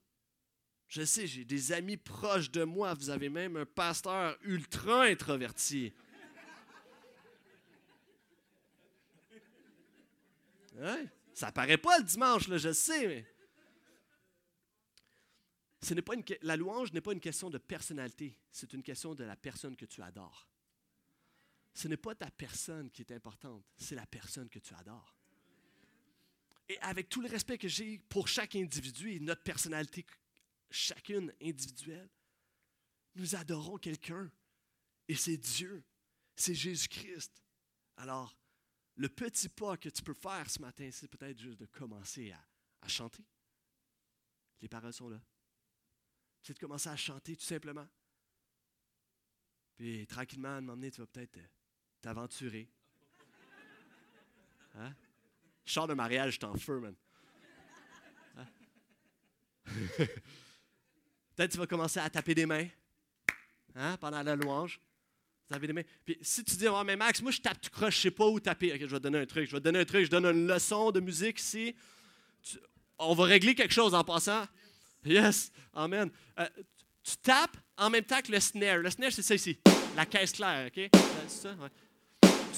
Je 0.88 1.04
sais, 1.04 1.28
j'ai 1.28 1.46
des 1.46 1.72
amis 1.74 1.98
proches 1.98 2.50
de 2.50 2.63
moi. 2.63 2.96
Vous 2.96 3.12
avez 3.12 3.30
même 3.30 3.56
un 3.56 3.67
pasteur 3.67 4.36
ultra 4.41 5.04
introverti. 5.04 5.93
Hein? 10.80 11.06
Ça 11.36 11.52
paraît 11.52 11.78
pas 11.78 12.00
le 12.00 12.04
dimanche, 12.04 12.50
je 12.50 12.74
sais. 12.74 13.28
Ce 15.84 15.93
n'est 15.93 16.02
pas 16.02 16.15
une, 16.15 16.24
la 16.41 16.56
louange 16.56 16.91
n'est 16.93 17.02
pas 17.02 17.13
une 17.13 17.20
question 17.20 17.52
de 17.52 17.60
personnalité, 17.60 18.36
c'est 18.52 18.74
une 18.74 18.82
question 18.82 19.13
de 19.13 19.24
la 19.24 19.36
personne 19.36 19.76
que 19.76 19.86
tu 19.86 20.02
adores 20.02 20.48
ce 21.78 21.88
n'est 21.88 21.96
pas 21.96 22.16
ta 22.16 22.32
personne 22.32 22.90
qui 22.90 23.04
est 23.04 23.12
importante, 23.12 23.63
c'est 23.78 23.94
la 23.94 24.08
personne 24.08 24.50
que 24.50 24.58
tu 24.58 24.74
adores. 24.74 25.16
Et 26.68 26.80
avec 26.80 27.08
tout 27.08 27.22
le 27.22 27.30
respect 27.30 27.60
que 27.60 27.68
j'ai 27.68 28.00
pour 28.00 28.28
chaque 28.28 28.56
individu 28.56 29.12
et 29.12 29.20
notre 29.20 29.44
personnalité, 29.44 30.04
chacune 30.72 31.32
individuelle, 31.40 32.10
nous 33.13 33.36
adorons 33.36 33.78
quelqu'un. 33.78 34.32
Et 35.08 35.13
c'est 35.13 35.38
Dieu, 35.38 35.84
c'est 36.36 36.56
Jésus-Christ. 36.56 37.44
Alors, 37.98 38.36
le 38.96 39.08
petit 39.08 39.48
pas 39.48 39.78
que 39.78 39.90
tu 39.90 40.02
peux 40.02 40.16
faire 40.16 40.50
ce 40.50 40.60
matin, 40.60 40.90
c'est 40.92 41.08
peut-être 41.08 41.38
juste 41.38 41.60
de 41.60 41.68
commencer 41.68 42.32
à, 42.32 42.88
chanter. 42.88 43.24
Les 44.62 44.68
paroles 44.68 44.94
sont 44.94 45.10
là. 45.10 45.22
C'est 46.42 46.54
de 46.54 46.60
commencer 46.60 46.90
à 46.90 46.96
chanter 46.96 47.36
tout 47.36 47.46
simplement. 47.46 47.88
Puis 49.76 50.08
tranquillement, 50.08 50.56
à 50.56 50.58
un 50.58 50.90
tu 50.90 51.02
vas 51.02 51.06
peut-être 51.06 51.38
t'aventurer. 52.01 52.67
Hein? 54.75 54.93
Char 55.65 55.88
de 55.88 55.93
mariage, 55.93 56.36
je 56.36 56.39
t'en 56.39 56.55
feu, 56.55 56.79
man. 56.79 56.95
Hein? 58.38 58.45
Peut-être 61.36 61.51
tu 61.51 61.57
vas 61.57 61.67
commencer 61.67 61.99
à 61.99 62.10
taper 62.10 62.33
des 62.33 62.45
mains 62.45 62.67
hein, 63.75 63.97
pendant 63.97 64.21
la 64.23 64.36
louange. 64.36 64.79
Taper 65.49 65.67
des 65.67 65.73
mains. 65.73 65.83
Puis 66.03 66.17
si 66.21 66.43
tu 66.43 66.55
dis, 66.55 66.67
oh, 66.67 66.83
mais 66.83 66.95
Max, 66.95 67.21
moi 67.21 67.31
je 67.31 67.39
tape 67.39 67.62
tu 67.62 67.69
croches, 67.69 67.95
je 67.97 68.01
sais 68.01 68.12
pas 68.12 68.27
où 68.27 68.39
taper. 68.39 68.73
Ok, 68.73 68.81
je 68.81 68.86
vais 68.88 68.97
te 68.97 69.03
donner 69.03 69.19
un 69.19 69.25
truc. 69.25 69.47
Je 69.47 69.51
vais 69.51 69.60
te 69.60 69.63
donner 69.63 69.79
un 69.79 69.86
truc. 69.86 70.05
Je 70.05 70.10
donne 70.10 70.25
une 70.25 70.47
leçon 70.47 70.91
de 70.91 70.99
musique 70.99 71.39
ici. 71.39 71.75
on 72.97 73.13
va 73.13 73.25
régler 73.25 73.55
quelque 73.55 73.73
chose 73.73 73.93
en 73.93 74.03
passant. 74.03 74.45
Yes, 75.05 75.51
amen. 75.73 76.10
Euh, 76.39 76.47
tu 77.03 77.15
tapes 77.17 77.55
en 77.77 77.89
même 77.89 78.03
temps 78.03 78.21
que 78.21 78.31
le 78.31 78.39
snare. 78.39 78.79
Le 78.79 78.89
snare, 78.89 79.12
c'est 79.12 79.21
ça 79.21 79.36
ici. 79.36 79.57
La 79.95 80.05
caisse 80.05 80.33
claire, 80.33 80.67
OK? 80.67 80.89
C'est 81.27 81.29
ça? 81.29 81.53
Ouais. 81.53 81.69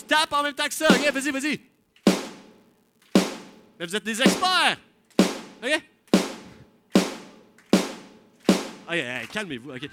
Tu 0.08 0.16
en 0.36 0.44
même 0.44 0.54
temps 0.54 0.68
que 0.68 0.74
ça. 0.74 0.88
OK, 0.88 1.12
vas-y, 1.12 1.32
vas-y. 1.32 1.62
Mais 3.80 3.86
vous 3.86 3.96
êtes 3.96 4.04
des 4.04 4.22
experts. 4.22 4.78
OK? 5.64 5.84
Calmez-vous. 9.32 9.72
OK. 9.74 9.90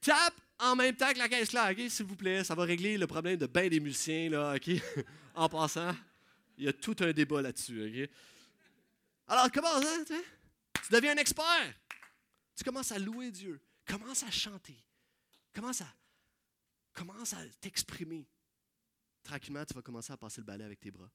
Tape 0.00 0.34
en 0.58 0.76
même 0.76 0.94
temps 0.94 1.12
que 1.12 1.18
la 1.18 1.28
caisse 1.28 1.48
claire, 1.48 1.70
OK, 1.70 1.90
s'il 1.90 2.06
vous 2.06 2.16
plaît. 2.16 2.44
Ça 2.44 2.54
va 2.54 2.64
régler 2.64 2.96
le 2.96 3.06
problème 3.06 3.36
de 3.36 3.46
bien 3.46 3.68
des 3.68 3.80
musiciens, 3.80 4.30
là, 4.30 4.54
OK? 4.54 4.70
en 5.34 5.48
passant, 5.48 5.94
il 6.58 6.64
y 6.64 6.68
a 6.68 6.72
tout 6.72 6.96
un 7.00 7.12
débat 7.12 7.42
là-dessus, 7.42 7.82
OK? 7.84 8.10
Alors, 9.28 9.50
commence, 9.50 9.84
hein, 9.84 10.04
tu 10.06 10.92
deviens 10.92 11.12
un 11.12 11.18
expert. 11.18 11.74
Tu 12.56 12.64
commences 12.64 12.92
à 12.92 12.98
louer 12.98 13.30
Dieu. 13.30 13.60
Commence 13.86 14.22
à 14.22 14.30
chanter. 14.30 14.76
Commence 15.54 15.80
à 15.80 15.86
Commence 16.92 17.32
à 17.32 17.38
t'exprimer. 17.60 18.26
Tranquillement, 19.22 19.64
tu 19.64 19.74
vas 19.74 19.82
commencer 19.82 20.12
à 20.12 20.16
passer 20.16 20.40
le 20.40 20.46
balai 20.46 20.64
avec 20.64 20.80
tes 20.80 20.90
bras. 20.90 21.10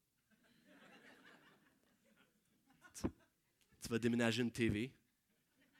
tu, 3.02 3.90
vas 3.90 4.00
déménager 4.00 4.42
une 4.42 4.52
TV. 4.52 4.92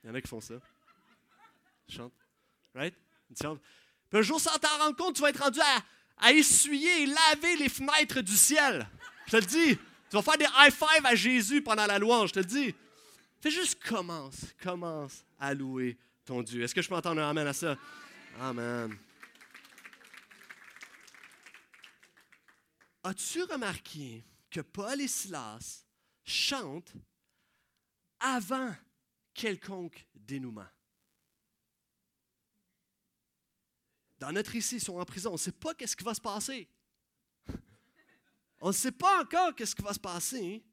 Il 0.02 0.06
y 0.06 0.10
en 0.10 0.14
a 0.14 0.20
qui 0.20 0.28
font 0.28 0.40
ça. 0.40 0.54
Chante. 1.88 2.12
Right? 2.74 2.94
Puis 3.28 3.46
un 4.12 4.22
jour, 4.22 4.40
sans 4.40 4.58
t'en 4.58 4.78
rendre 4.78 4.96
compte, 4.96 5.16
tu 5.16 5.22
vas 5.22 5.30
être 5.30 5.42
rendu 5.42 5.60
à, 5.60 5.84
à 6.18 6.32
essuyer 6.32 7.02
et 7.02 7.06
laver 7.06 7.56
les 7.56 7.68
fenêtres 7.68 8.20
du 8.20 8.36
ciel. 8.36 8.88
Je 9.26 9.32
te 9.32 9.36
le 9.36 9.46
dis. 9.46 9.76
Tu 10.10 10.16
vas 10.16 10.22
faire 10.22 10.38
des 10.38 10.44
high 10.44 10.72
five 10.72 11.04
à 11.04 11.14
Jésus 11.14 11.60
pendant 11.60 11.86
la 11.86 11.98
louange, 11.98 12.30
je 12.30 12.34
te 12.34 12.38
le 12.38 12.44
dis. 12.46 12.74
Fais 13.40 13.50
juste 13.50 13.82
commence, 13.84 14.46
commence 14.62 15.24
à 15.38 15.54
louer 15.54 15.96
ton 16.24 16.42
Dieu. 16.42 16.62
Est-ce 16.62 16.74
que 16.74 16.82
je 16.82 16.88
peux 16.88 16.96
entendre 16.96 17.20
un 17.20 17.30
amen 17.30 17.46
à 17.46 17.52
ça? 17.52 17.76
Amen. 18.40 18.96
As-tu 23.02 23.42
remarqué 23.44 24.24
que 24.50 24.60
Paul 24.60 25.00
et 25.00 25.08
Silas 25.08 25.84
chantent 26.24 26.94
avant 28.20 28.74
quelconque 29.32 30.06
dénouement? 30.14 30.68
Dans 34.18 34.32
notre 34.32 34.54
ici, 34.56 34.76
ils 34.76 34.80
sont 34.80 34.98
en 34.98 35.04
prison. 35.04 35.30
On 35.30 35.34
ne 35.34 35.38
sait 35.38 35.52
pas 35.52 35.74
qu'est-ce 35.74 35.96
qui 35.96 36.04
va 36.04 36.14
se 36.14 36.20
passer. 36.20 36.68
On 38.60 38.68
ne 38.68 38.72
sait 38.72 38.92
pas 38.92 39.22
encore 39.22 39.54
qu'est-ce 39.54 39.76
qui 39.76 39.82
va 39.82 39.94
se 39.94 40.00
passer. 40.00 40.64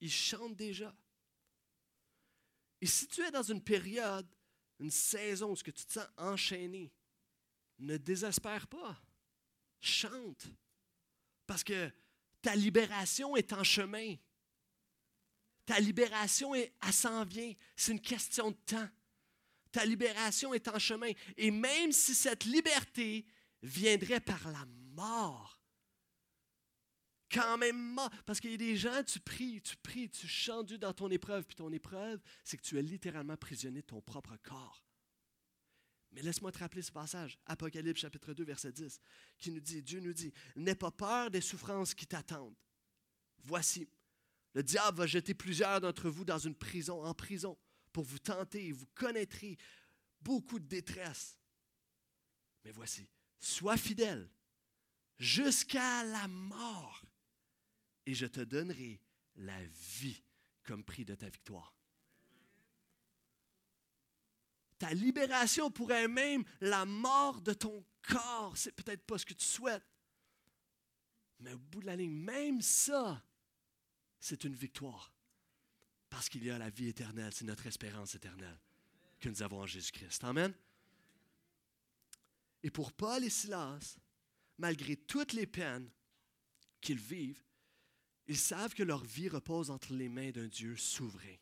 Ils 0.00 0.10
chantent 0.10 0.56
déjà. 0.56 0.94
Et 2.80 2.86
si 2.86 3.06
tu 3.08 3.22
es 3.22 3.30
dans 3.30 3.42
une 3.42 3.62
période, 3.62 4.28
une 4.78 4.90
saison 4.90 5.52
où 5.52 5.56
tu 5.56 5.72
te 5.72 5.92
sens 5.92 6.06
enchaîné, 6.16 6.92
ne 7.78 7.96
désespère 7.96 8.66
pas. 8.68 9.00
Chante. 9.80 10.46
Parce 11.46 11.64
que 11.64 11.90
ta 12.40 12.54
libération 12.56 13.36
est 13.36 13.52
en 13.52 13.64
chemin. 13.64 14.16
Ta 15.64 15.78
libération, 15.78 16.54
est, 16.54 16.72
elle 16.84 16.92
s'en 16.92 17.24
vient. 17.24 17.52
C'est 17.76 17.92
une 17.92 18.00
question 18.00 18.50
de 18.50 18.56
temps. 18.66 18.88
Ta 19.70 19.84
libération 19.84 20.52
est 20.52 20.68
en 20.68 20.78
chemin. 20.78 21.10
Et 21.36 21.50
même 21.50 21.92
si 21.92 22.14
cette 22.14 22.44
liberté 22.44 23.26
viendrait 23.62 24.20
par 24.20 24.50
la 24.50 24.64
mort, 24.94 25.58
quand 27.32 27.56
même 27.56 27.78
mort, 27.94 28.10
parce 28.26 28.40
qu'il 28.40 28.50
y 28.50 28.54
a 28.54 28.58
des 28.58 28.76
gens, 28.76 29.02
tu 29.04 29.18
pries, 29.20 29.62
tu 29.62 29.76
pries, 29.76 30.10
tu 30.10 30.28
chantes 30.28 30.74
dans 30.74 30.92
ton 30.92 31.08
épreuve, 31.10 31.44
puis 31.46 31.56
ton 31.56 31.72
épreuve, 31.72 32.20
c'est 32.44 32.56
que 32.56 32.62
tu 32.62 32.78
es 32.78 32.82
littéralement 32.82 33.36
prisonnier 33.36 33.80
de 33.80 33.86
ton 33.86 34.02
propre 34.02 34.36
corps. 34.42 34.84
Mais 36.12 36.22
laisse-moi 36.22 36.52
te 36.52 36.58
rappeler 36.58 36.82
ce 36.82 36.92
passage, 36.92 37.38
Apocalypse 37.46 38.00
chapitre 38.00 38.34
2, 38.34 38.44
verset 38.44 38.72
10, 38.72 39.00
qui 39.38 39.50
nous 39.50 39.60
dit, 39.60 39.82
Dieu 39.82 40.00
nous 40.00 40.12
dit, 40.12 40.32
n'aie 40.56 40.74
pas 40.74 40.90
peur 40.90 41.30
des 41.30 41.40
souffrances 41.40 41.94
qui 41.94 42.06
t'attendent. 42.06 42.56
Voici, 43.38 43.88
le 44.54 44.62
diable 44.62 44.98
va 44.98 45.06
jeter 45.06 45.32
plusieurs 45.34 45.80
d'entre 45.80 46.10
vous 46.10 46.24
dans 46.24 46.38
une 46.38 46.54
prison, 46.54 47.02
en 47.02 47.14
prison, 47.14 47.58
pour 47.92 48.04
vous 48.04 48.18
tenter 48.18 48.66
et 48.66 48.72
vous 48.72 48.86
connaîtrez 48.94 49.56
beaucoup 50.20 50.58
de 50.58 50.66
détresse. 50.66 51.38
Mais 52.64 52.72
voici, 52.72 53.08
sois 53.40 53.76
fidèle 53.76 54.30
jusqu'à 55.18 56.04
la 56.04 56.28
mort, 56.28 57.04
et 58.04 58.14
je 58.14 58.26
te 58.26 58.40
donnerai 58.40 59.00
la 59.36 59.64
vie 59.64 60.22
comme 60.64 60.84
prix 60.84 61.04
de 61.04 61.14
ta 61.14 61.28
victoire. 61.28 61.74
Ta 64.82 64.92
libération 64.94 65.70
pourrait 65.70 66.08
même 66.08 66.42
la 66.60 66.84
mort 66.84 67.40
de 67.40 67.52
ton 67.52 67.84
corps. 68.02 68.56
C'est 68.56 68.72
peut-être 68.72 69.06
pas 69.06 69.16
ce 69.16 69.24
que 69.24 69.32
tu 69.32 69.44
souhaites. 69.44 69.86
Mais 71.38 71.52
au 71.52 71.58
bout 71.58 71.82
de 71.82 71.86
la 71.86 71.94
ligne, 71.94 72.10
même 72.10 72.60
ça, 72.60 73.22
c'est 74.18 74.42
une 74.42 74.56
victoire. 74.56 75.14
Parce 76.10 76.28
qu'il 76.28 76.42
y 76.42 76.50
a 76.50 76.58
la 76.58 76.68
vie 76.68 76.88
éternelle, 76.88 77.32
c'est 77.32 77.44
notre 77.44 77.68
espérance 77.68 78.16
éternelle 78.16 78.58
que 79.20 79.28
nous 79.28 79.40
avons 79.44 79.60
en 79.60 79.66
Jésus-Christ. 79.66 80.24
Amen. 80.24 80.52
Et 82.64 82.70
pour 82.72 82.92
Paul 82.92 83.22
et 83.22 83.30
Silas, 83.30 83.98
malgré 84.58 84.96
toutes 84.96 85.32
les 85.32 85.46
peines 85.46 85.88
qu'ils 86.80 86.98
vivent, 86.98 87.44
ils 88.26 88.36
savent 88.36 88.74
que 88.74 88.82
leur 88.82 89.04
vie 89.04 89.28
repose 89.28 89.70
entre 89.70 89.92
les 89.92 90.08
mains 90.08 90.32
d'un 90.32 90.48
Dieu 90.48 90.76
souverain. 90.76 91.36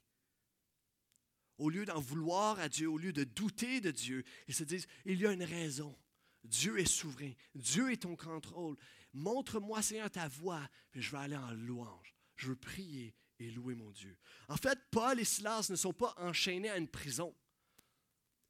Au 1.61 1.69
lieu 1.69 1.85
d'en 1.85 2.01
vouloir 2.01 2.59
à 2.59 2.71
Dieu, 2.71 2.89
au 2.91 2.97
lieu 2.97 3.13
de 3.13 3.23
douter 3.23 3.83
de 3.83 3.91
Dieu, 3.91 4.25
ils 4.49 4.55
se 4.55 4.65
disent, 4.65 4.87
il 5.05 5.21
y 5.21 5.27
a 5.27 5.33
une 5.33 5.45
raison. 5.45 5.95
Dieu 6.43 6.79
est 6.79 6.87
souverain. 6.87 7.33
Dieu 7.55 7.93
est 7.93 7.99
ton 7.99 8.17
contrôle. 8.17 8.79
Montre-moi, 9.13 9.83
Seigneur, 9.83 10.11
ta 10.11 10.27
voix, 10.27 10.67
puis 10.91 11.03
je 11.03 11.11
vais 11.11 11.19
aller 11.19 11.37
en 11.37 11.53
louange. 11.53 12.15
Je 12.37 12.49
veux 12.49 12.57
prier 12.57 13.15
et 13.39 13.51
louer 13.51 13.75
mon 13.75 13.91
Dieu. 13.91 14.17
En 14.49 14.57
fait, 14.57 14.79
Paul 14.91 15.21
et 15.21 15.25
Silas 15.25 15.67
ne 15.69 15.77
sont 15.77 15.93
pas 15.93 16.15
enchaînés 16.17 16.71
à 16.71 16.79
une 16.79 16.89
prison. 16.89 17.37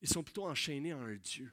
Ils 0.02 0.08
sont 0.08 0.22
plutôt 0.22 0.46
enchaînés 0.46 0.92
à 0.92 0.98
un 0.98 1.16
Dieu. 1.16 1.52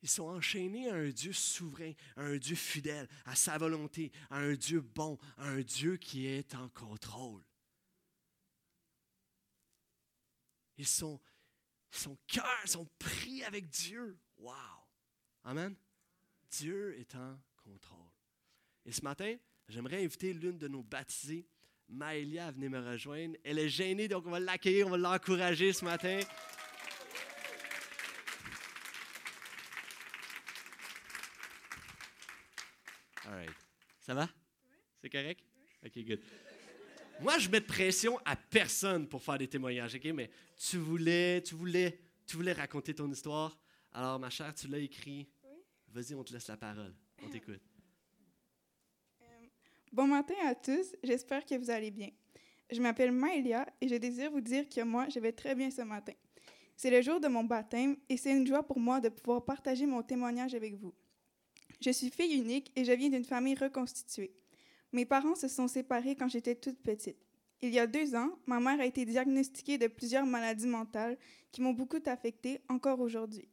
Ils 0.00 0.08
sont 0.08 0.28
enchaînés 0.28 0.88
à 0.88 0.94
un 0.94 1.10
Dieu 1.10 1.34
souverain, 1.34 1.92
à 2.16 2.22
un 2.22 2.38
Dieu 2.38 2.56
fidèle, 2.56 3.06
à 3.26 3.34
sa 3.34 3.58
volonté, 3.58 4.10
à 4.30 4.38
un 4.38 4.54
Dieu 4.54 4.80
bon, 4.80 5.18
à 5.36 5.50
un 5.50 5.60
Dieu 5.60 5.98
qui 5.98 6.26
est 6.26 6.54
en 6.54 6.70
contrôle. 6.70 7.44
Ils 10.80 10.86
sont, 10.86 11.20
son 11.90 12.16
cœur 12.26 12.62
sont 12.64 12.88
pris 12.98 13.44
avec 13.44 13.68
Dieu. 13.68 14.18
Wow! 14.38 14.54
Amen. 15.44 15.76
Dieu 16.50 16.98
est 16.98 17.14
en 17.14 17.38
contrôle. 17.62 17.98
Et 18.86 18.92
ce 18.92 19.02
matin, 19.02 19.36
j'aimerais 19.68 20.02
inviter 20.02 20.32
l'une 20.32 20.56
de 20.56 20.68
nos 20.68 20.82
baptisées, 20.82 21.46
Maëlia, 21.86 22.46
à 22.46 22.50
venir 22.50 22.70
me 22.70 22.80
rejoindre. 22.80 23.36
Elle 23.44 23.58
est 23.58 23.68
gênée, 23.68 24.08
donc 24.08 24.26
on 24.26 24.30
va 24.30 24.40
l'accueillir, 24.40 24.86
on 24.86 24.90
va 24.90 24.96
l'encourager 24.96 25.74
ce 25.74 25.84
matin. 25.84 26.20
Ça 34.00 34.14
va? 34.14 34.30
C'est 35.02 35.10
correct? 35.10 35.44
OK, 35.84 36.04
good. 36.06 36.20
Moi, 37.22 37.38
je 37.38 37.50
mets 37.50 37.60
de 37.60 37.66
pression 37.66 38.18
à 38.24 38.34
personne 38.34 39.06
pour 39.06 39.22
faire 39.22 39.36
des 39.36 39.46
témoignages, 39.46 39.94
OK? 39.94 40.04
Mais 40.14 40.30
tu 40.56 40.78
voulais, 40.78 41.42
tu 41.42 41.54
voulais, 41.54 41.98
tu 42.26 42.36
voulais 42.36 42.52
raconter 42.52 42.94
ton 42.94 43.10
histoire. 43.10 43.58
Alors, 43.92 44.18
ma 44.18 44.30
chère, 44.30 44.54
tu 44.54 44.68
l'as 44.68 44.78
écrit. 44.78 45.28
Oui. 45.44 45.58
Vas-y, 45.88 46.14
on 46.14 46.24
te 46.24 46.32
laisse 46.32 46.48
la 46.48 46.56
parole. 46.56 46.94
On 47.22 47.28
t'écoute. 47.30 47.60
Euh, 49.20 49.24
bon 49.92 50.06
matin 50.06 50.34
à 50.46 50.54
tous. 50.54 50.96
J'espère 51.02 51.44
que 51.44 51.54
vous 51.56 51.70
allez 51.70 51.90
bien. 51.90 52.08
Je 52.70 52.80
m'appelle 52.80 53.12
Maëlia 53.12 53.66
et 53.80 53.88
je 53.88 53.96
désire 53.96 54.30
vous 54.30 54.40
dire 54.40 54.68
que 54.68 54.80
moi, 54.82 55.06
je 55.08 55.18
vais 55.18 55.32
très 55.32 55.54
bien 55.54 55.70
ce 55.70 55.82
matin. 55.82 56.14
C'est 56.76 56.90
le 56.90 57.02
jour 57.02 57.20
de 57.20 57.28
mon 57.28 57.44
baptême 57.44 57.96
et 58.08 58.16
c'est 58.16 58.30
une 58.30 58.46
joie 58.46 58.62
pour 58.62 58.80
moi 58.80 59.00
de 59.00 59.10
pouvoir 59.10 59.44
partager 59.44 59.84
mon 59.84 60.02
témoignage 60.02 60.54
avec 60.54 60.74
vous. 60.76 60.94
Je 61.80 61.90
suis 61.90 62.10
fille 62.10 62.38
unique 62.38 62.72
et 62.76 62.84
je 62.84 62.92
viens 62.92 63.10
d'une 63.10 63.24
famille 63.24 63.56
reconstituée. 63.56 64.32
Mes 64.92 65.04
parents 65.04 65.36
se 65.36 65.48
sont 65.48 65.68
séparés 65.68 66.16
quand 66.16 66.28
j'étais 66.28 66.54
toute 66.54 66.80
petite. 66.82 67.18
Il 67.62 67.70
y 67.70 67.78
a 67.78 67.86
deux 67.86 68.14
ans, 68.14 68.30
ma 68.46 68.58
mère 68.58 68.80
a 68.80 68.86
été 68.86 69.04
diagnostiquée 69.04 69.78
de 69.78 69.86
plusieurs 69.86 70.26
maladies 70.26 70.66
mentales 70.66 71.18
qui 71.52 71.60
m'ont 71.60 71.74
beaucoup 71.74 72.00
affectée 72.06 72.60
encore 72.68 73.00
aujourd'hui. 73.00 73.48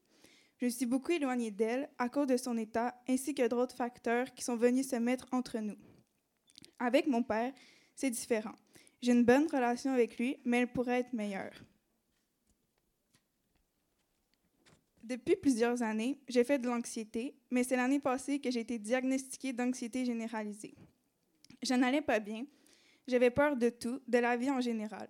Je 0.60 0.67
suis 0.67 0.86
beaucoup 0.86 1.12
éloignée 1.12 1.52
d'elle 1.52 1.89
à 1.97 2.10
cause 2.10 2.28
de 2.28 2.38
son 2.38 2.58
état 2.58 3.00
ainsi 3.08 3.36
que 3.36 3.47
d'autres 3.47 3.76
facteurs 3.76 4.34
qui 4.34 4.43
sont 4.43 4.56
venus 4.56 4.89
se 4.89 4.95
mettre 4.95 5.28
entre 5.32 5.60
nous. 5.60 5.78
Avec 6.80 7.06
mon 7.06 7.21
père, 7.21 7.54
c'est 7.95 8.10
différent. 8.10 8.56
J'ai 9.02 9.12
une 9.12 9.26
bonne 9.26 9.47
relation 9.52 9.91
avec 9.91 10.17
lui, 10.17 10.38
mais 10.45 10.60
elle 10.60 10.71
pourrait 10.71 11.02
être 11.02 11.13
meilleure. 11.13 11.54
Depuis 15.04 15.36
plusieurs 15.36 15.84
années, 15.84 16.19
j'ai 16.28 16.43
fait 16.43 16.60
de 16.60 16.67
l'anxiété, 16.67 17.36
mais 17.52 17.63
c'est 17.63 17.76
l'année 17.76 18.00
passée 18.00 18.39
que 18.39 18.50
j'ai 18.50 18.62
été 18.62 18.80
diagnostiquée 18.80 19.54
d'anxiété 19.54 20.06
généralisée. 20.06 20.76
Je 21.62 21.74
n'allais 21.74 22.02
pas 22.02 22.20
bien. 22.20 22.46
J'avais 23.08 23.32
peur 23.32 23.56
de 23.56 23.70
tout, 23.70 24.02
de 24.08 24.17
la 24.17 24.36
vie 24.38 24.52
en 24.52 24.62
général. 24.62 25.10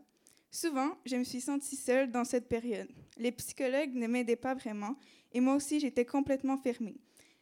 Souvent, 0.51 0.97
je 1.05 1.15
me 1.15 1.23
suis 1.23 1.41
sentie 1.41 1.75
seule 1.75 2.11
dans 2.11 2.23
cette 2.23 2.47
période. 2.47 2.87
Les 3.17 3.31
psychologues 3.31 3.93
ne 3.93 4.07
m'aidaient 4.07 4.35
pas 4.35 4.55
vraiment 4.55 4.95
et 5.33 5.39
moi 5.39 5.55
aussi, 5.55 5.79
j'étais 5.79 6.05
complètement 6.05 6.57
fermée. 6.57 6.95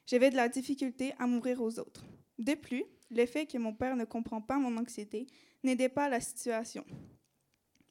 J'avais 0.07 0.29
de 0.29 0.35
la 0.35 0.49
difficulté 0.49 1.13
à 1.19 1.27
m'ouvrir 1.27 1.61
aux 1.61 1.79
autres. 1.79 2.05
De 2.39 2.53
plus, 2.53 2.83
le 3.11 3.25
fait 3.25 3.45
que 3.45 3.57
mon 3.57 3.73
père 3.73 3.95
ne 3.95 4.05
comprend 4.05 4.41
pas 4.41 4.57
mon 4.57 4.75
anxiété 4.77 5.27
n'aidait 5.63 5.89
pas 5.89 6.09
la 6.09 6.19
situation. 6.19 6.85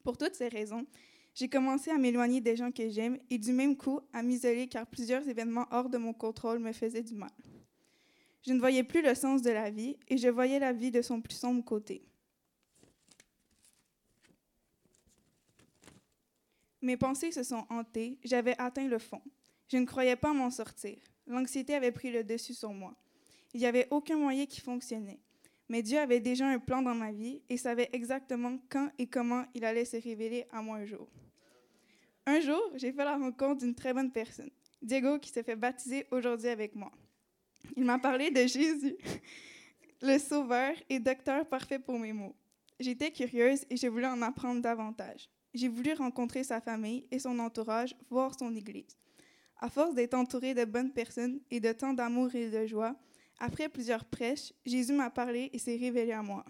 Pour 0.03 0.19
toutes 0.19 0.35
ces 0.35 0.49
raisons, 0.49 0.87
j'ai 1.35 1.49
commencé 1.49 1.91
à 1.91 1.99
m'éloigner 1.99 2.41
des 2.41 2.57
gens 2.57 2.71
que 2.71 2.89
j'aime 2.89 3.19
et 3.31 3.39
du 3.39 3.53
même 3.53 3.77
coup 3.77 4.01
à 4.13 4.23
m'isoler 4.23 4.69
car 4.69 4.87
plusieurs 4.87 5.29
événements 5.29 5.67
hors 5.71 5.89
de 5.89 5.99
mon 5.99 6.13
contrôle 6.13 6.59
me 6.59 6.73
faisaient 6.73 7.03
du 7.03 7.15
mal. 7.15 7.33
Je 8.47 8.53
ne 8.53 8.59
voyais 8.59 8.85
plus 8.85 9.03
le 9.03 9.15
sens 9.15 9.43
de 9.43 9.51
la 9.51 9.71
vie 9.71 9.97
et 10.09 10.19
je 10.19 10.29
voyais 10.29 10.59
la 10.59 10.73
vie 10.73 10.91
de 10.91 11.01
son 11.01 11.21
plus 11.21 11.35
sombre 11.35 11.65
côté. 11.65 12.05
Mes 16.83 16.99
pensées 16.99 17.33
se 17.33 17.43
sont 17.43 17.65
hantées, 17.71 18.19
j'avais 18.23 18.55
atteint 18.59 18.87
le 18.87 18.99
fond. 18.99 19.23
Je 19.69 19.79
ne 19.79 19.87
croyais 19.87 20.17
pas 20.17 20.35
m'en 20.35 20.51
sortir. 20.51 20.99
L'anxiété 21.27 21.75
avait 21.75 21.93
pris 21.93 22.13
le 22.13 22.23
dessus 22.23 22.53
sur 22.53 22.75
moi. 22.75 22.95
Il 23.55 23.61
n'y 23.61 23.67
avait 23.67 23.89
aucun 23.91 24.19
moyen 24.19 24.45
qui 24.45 24.61
fonctionnait. 24.61 25.21
Mais 25.71 25.83
Dieu 25.83 25.99
avait 25.99 26.21
déjà 26.21 26.47
un 26.47 26.59
plan 26.59 26.83
dans 26.83 26.95
ma 26.95 27.13
vie 27.13 27.41
et 27.49 27.57
savait 27.57 27.89
exactement 27.95 28.59
quand 28.69 28.91
et 28.99 29.07
comment 29.07 29.47
il 29.55 29.65
allait 29.65 29.87
se 29.87 29.97
révéler 29.97 30.45
à 30.53 30.61
moi 30.61 30.77
un 30.77 30.85
jour. 30.85 31.09
Un 32.27 32.41
jour, 32.41 32.61
j'ai 32.75 32.93
fait 32.93 33.05
la 33.05 33.17
rencontre 33.17 33.63
d'une 33.63 33.75
très 33.75 33.95
bonne 33.95 34.13
personne, 34.13 34.51
Diego, 34.83 35.19
qui 35.19 35.31
se 35.31 35.43
fait 35.43 35.57
baptiser 35.57 36.07
aujourd'hui 36.11 36.49
avec 36.49 36.75
moi. 36.75 36.93
Il 37.77 37.85
m'a 37.85 37.99
parlé 37.99 38.31
de 38.31 38.47
Jésus, 38.47 38.97
le 40.03 40.19
Sauveur 40.19 40.75
et 40.89 40.99
docteur 40.99 41.47
parfait 41.49 41.79
pour 41.79 41.99
mes 41.99 42.13
maux. 42.13 42.37
J'étais 42.81 43.11
curieuse 43.11 43.65
et 43.71 43.77
je 43.77 43.87
voulais 43.87 44.07
en 44.07 44.23
apprendre 44.23 44.61
davantage. 44.61 45.29
J'ai 45.55 45.69
voulu 45.69 45.93
rencontrer 45.93 46.43
sa 46.43 46.61
famille 46.61 47.07
et 47.11 47.19
son 47.19 47.39
entourage, 47.39 47.95
voir 48.11 48.37
son 48.39 48.55
Église. 48.55 48.99
À 49.59 49.71
force 49.71 49.95
d'être 49.95 50.15
entourée 50.15 50.53
de 50.53 50.65
bonnes 50.65 50.93
personnes 50.93 51.41
et 51.51 51.61
de 51.61 51.73
tant 51.73 51.95
d'amour 51.95 52.35
et 52.35 52.51
de 52.51 52.67
joie, 52.67 52.97
après 53.39 53.69
plusieurs 53.69 54.05
prêches, 54.05 54.53
Jésus 54.65 54.93
m'a 54.93 55.11
parlé 55.11 55.51
et 55.53 55.59
s'est 55.59 55.77
révélé 55.77 56.13
à 56.13 56.23
moi. 56.23 56.45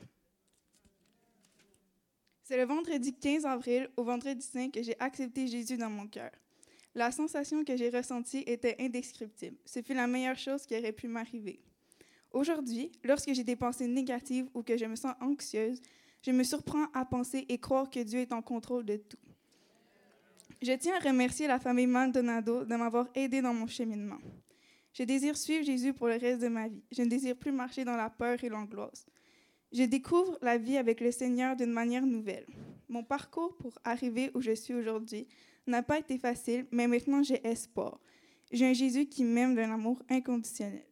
C'est 2.43 2.57
le 2.57 2.65
vendredi 2.65 3.15
15 3.15 3.47
avril 3.47 3.89
au 3.97 4.05
vendredi 4.05 4.45
5 4.45 4.73
que 4.73 4.83
j'ai 4.83 4.99
accepté 5.01 5.47
Jésus 5.47 5.77
dans 5.77 5.91
mon 5.91 6.07
cœur. 6.07 6.31
La 6.95 7.11
sensation 7.11 7.65
que 7.65 7.77
j'ai 7.77 7.91
ressentie 7.91 8.45
était 8.47 8.77
indescriptible. 8.79 9.57
Ce 9.65 9.83
fut 9.83 9.95
la 9.95 10.07
meilleure 10.07 10.39
chose 10.39 10.65
qui 10.65 10.77
aurait 10.79 10.93
pu 10.93 11.09
m'arriver. 11.09 11.61
Aujourd'hui, 12.31 12.93
lorsque 13.03 13.33
j'ai 13.33 13.43
des 13.43 13.57
pensées 13.57 13.89
négatives 13.89 14.49
ou 14.55 14.63
que 14.63 14.77
je 14.77 14.85
me 14.85 14.95
sens 14.95 15.15
anxieuse, 15.21 15.81
je 16.23 16.31
me 16.31 16.45
surprends 16.45 16.87
à 16.95 17.05
penser 17.05 17.47
et 17.49 17.59
croire 17.59 17.91
que 17.91 18.01
Dieu 18.01 18.21
est 18.21 18.33
en 18.33 18.43
contrôle 18.43 18.85
de 18.85 18.97
tout. 18.97 19.19
Je 20.63 20.73
tiens 20.73 20.95
à 20.97 21.01
remercier 21.01 21.47
la 21.47 21.59
famille 21.59 21.87
Maldonado 21.87 22.65
de 22.65 22.77
m'avoir 22.77 23.09
aidé 23.15 23.43
dans 23.43 23.53
mon 23.53 23.67
cheminement. 23.67 24.19
Je 24.93 25.03
désire 25.03 25.37
suivre 25.37 25.65
Jésus 25.65 25.93
pour 25.93 26.07
le 26.07 26.17
reste 26.17 26.41
de 26.41 26.49
ma 26.49 26.69
vie. 26.69 26.83
Je 26.93 27.03
ne 27.03 27.09
désire 27.09 27.37
plus 27.37 27.51
marcher 27.51 27.85
dans 27.85 27.97
la 27.97 28.09
peur 28.09 28.43
et 28.45 28.49
l'angoisse. 28.49 29.05
Je 29.73 29.83
découvre 29.83 30.39
la 30.41 30.57
vie 30.57 30.77
avec 30.77 31.01
le 31.01 31.11
Seigneur 31.11 31.57
d'une 31.57 31.73
manière 31.73 32.07
nouvelle. 32.07 32.47
Mon 32.89 33.03
parcours 33.03 33.57
pour 33.57 33.77
arriver 33.83 34.31
où 34.35 34.41
je 34.41 34.53
suis 34.53 34.73
aujourd'hui 34.73 35.27
n'a 35.67 35.83
pas 35.83 35.99
été 35.99 36.19
facile, 36.19 36.67
mais 36.71 36.87
maintenant 36.87 37.23
j'ai 37.23 37.47
espoir. 37.47 38.01
J'ai 38.53 38.67
un 38.67 38.73
Jésus 38.73 39.07
qui 39.07 39.25
m'aime 39.25 39.55
d'un 39.55 39.73
amour 39.73 40.03
inconditionnel. 40.09 40.85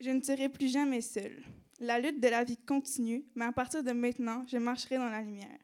Je 0.00 0.10
ne 0.10 0.20
serai 0.20 0.48
plus 0.48 0.68
jamais 0.68 1.00
seule. 1.00 1.42
La 1.80 1.98
lutte 1.98 2.20
de 2.20 2.28
la 2.28 2.44
vie 2.44 2.58
continue, 2.58 3.24
mais 3.34 3.46
à 3.46 3.52
partir 3.52 3.82
de 3.82 3.92
maintenant, 3.92 4.44
je 4.46 4.58
marcherai 4.58 4.96
dans 4.96 5.08
la 5.08 5.22
lumière. 5.22 5.58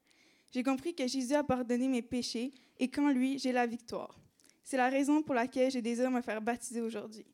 J'ai 0.50 0.62
compris 0.62 0.94
que 0.94 1.06
Jésus 1.06 1.34
a 1.34 1.42
pardonné 1.42 1.88
mes 1.88 2.02
péchés 2.02 2.52
et 2.78 2.88
qu'en 2.88 3.08
lui, 3.10 3.38
j'ai 3.38 3.52
la 3.52 3.66
victoire. 3.66 4.18
C'est 4.62 4.76
la 4.76 4.88
raison 4.88 5.22
pour 5.22 5.34
laquelle 5.34 5.70
j'ai 5.70 5.82
désiré 5.82 6.08
me 6.10 6.20
faire 6.20 6.40
baptiser 6.40 6.80
aujourd'hui. 6.80 7.24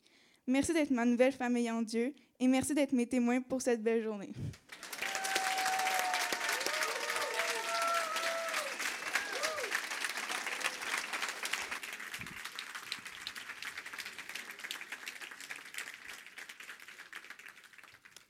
Merci 0.46 0.72
d'être 0.72 0.90
ma 0.90 1.04
nouvelle 1.04 1.32
famille 1.32 1.70
en 1.70 1.82
Dieu 1.82 2.14
et 2.40 2.46
merci 2.46 2.74
d'être 2.74 2.92
mes 2.92 3.06
témoins 3.06 3.40
pour 3.42 3.60
cette 3.60 3.82
belle 3.82 4.02
journée. 4.02 4.32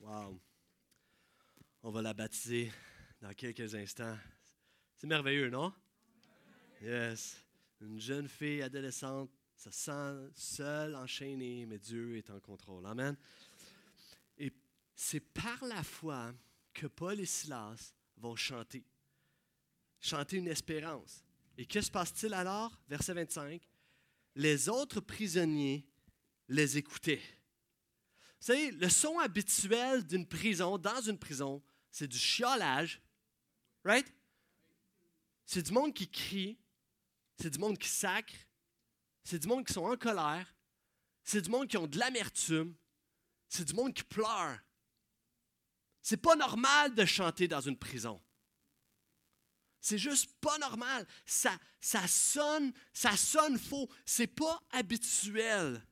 Wow. 0.00 0.40
On 1.82 1.90
va 1.90 2.02
la 2.02 2.14
dans 3.20 3.34
quelques 3.34 3.74
instants. 3.74 4.16
C'est 4.96 5.06
merveilleux, 5.06 5.50
non? 5.50 5.72
Yes. 6.82 7.36
Une 7.80 8.00
jeune 8.00 8.28
fille 8.28 8.62
adolescente 8.62 9.30
se 9.56 9.70
sent 9.70 10.30
seule, 10.34 10.94
enchaînée, 10.94 11.66
mais 11.66 11.78
Dieu 11.78 12.16
est 12.16 12.30
en 12.30 12.38
contrôle. 12.40 12.86
Amen. 12.86 13.16
Et 14.36 14.52
c'est 14.94 15.20
par 15.20 15.64
la 15.64 15.82
foi 15.82 16.32
que 16.72 16.86
Paul 16.86 17.18
et 17.20 17.26
Silas 17.26 17.92
vont 18.16 18.36
chanter. 18.36 18.84
Chanter 20.00 20.36
une 20.36 20.48
espérance. 20.48 21.24
Et 21.56 21.66
que 21.66 21.80
se 21.80 21.90
passe-t-il 21.90 22.34
alors? 22.34 22.80
Verset 22.88 23.14
25. 23.14 23.60
Les 24.36 24.68
autres 24.68 25.00
prisonniers 25.00 25.88
les 26.48 26.78
écoutaient. 26.78 27.22
Vous 28.40 28.46
savez, 28.46 28.70
le 28.70 28.88
son 28.88 29.18
habituel 29.18 30.06
d'une 30.06 30.26
prison, 30.26 30.78
dans 30.78 31.00
une 31.00 31.18
prison, 31.18 31.60
c'est 31.98 32.06
du 32.06 32.18
chiolage. 32.18 33.02
Right? 33.84 34.06
C'est 35.44 35.62
du 35.62 35.72
monde 35.72 35.92
qui 35.92 36.08
crie. 36.08 36.56
C'est 37.40 37.50
du 37.50 37.58
monde 37.58 37.76
qui 37.76 37.88
sacre. 37.88 38.34
C'est 39.24 39.40
du 39.40 39.48
monde 39.48 39.66
qui 39.66 39.72
sont 39.72 39.84
en 39.84 39.96
colère. 39.96 40.54
C'est 41.24 41.42
du 41.42 41.50
monde 41.50 41.66
qui 41.66 41.76
ont 41.76 41.88
de 41.88 41.98
l'amertume. 41.98 42.76
C'est 43.48 43.64
du 43.64 43.74
monde 43.74 43.92
qui 43.92 44.04
pleure. 44.04 44.60
C'est 46.00 46.18
pas 46.18 46.36
normal 46.36 46.94
de 46.94 47.04
chanter 47.04 47.48
dans 47.48 47.60
une 47.60 47.76
prison. 47.76 48.22
C'est 49.80 49.98
juste 49.98 50.30
pas 50.40 50.56
normal. 50.58 51.04
Ça, 51.26 51.58
ça 51.80 52.06
sonne, 52.06 52.72
ça 52.92 53.16
sonne 53.16 53.58
faux. 53.58 53.88
C'est 54.06 54.28
pas 54.28 54.62
habituel. 54.70 55.84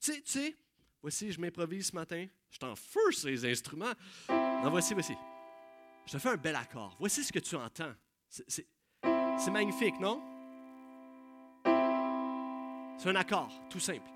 Tu 0.00 0.12
sais, 0.12 0.20
tu 0.22 0.32
sais, 0.32 0.56
voici, 1.00 1.30
je 1.30 1.40
m'improvise 1.40 1.88
ce 1.88 1.94
matin. 1.94 2.26
Je 2.50 3.12
sur 3.12 3.28
les 3.28 3.44
instruments. 3.44 3.92
Non, 4.28 4.70
voici, 4.70 4.94
voici. 4.94 5.14
Je 6.10 6.16
fais 6.16 6.30
un 6.30 6.36
bel 6.36 6.56
accord. 6.56 6.96
Voici 6.98 7.22
ce 7.22 7.30
que 7.30 7.38
tu 7.38 7.54
entends. 7.54 7.92
C'est 8.30 9.50
magnifique, 9.50 10.00
non? 10.00 10.22
C'est 12.96 13.10
un 13.10 13.16
accord, 13.16 13.52
tout 13.68 13.78
simple. 13.78 14.08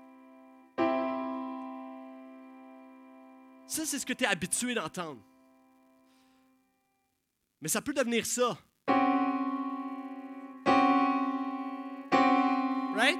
Ça, 3.67 3.85
c'est 3.85 3.99
ce 3.99 4.05
que 4.05 4.13
tu 4.13 4.23
es 4.23 4.27
habitué 4.27 4.73
d'entendre. 4.73 5.21
Mais 7.61 7.69
ça 7.69 7.79
peut 7.81 7.93
devenir 7.93 8.25
ça. 8.25 8.57
Right? 12.95 13.19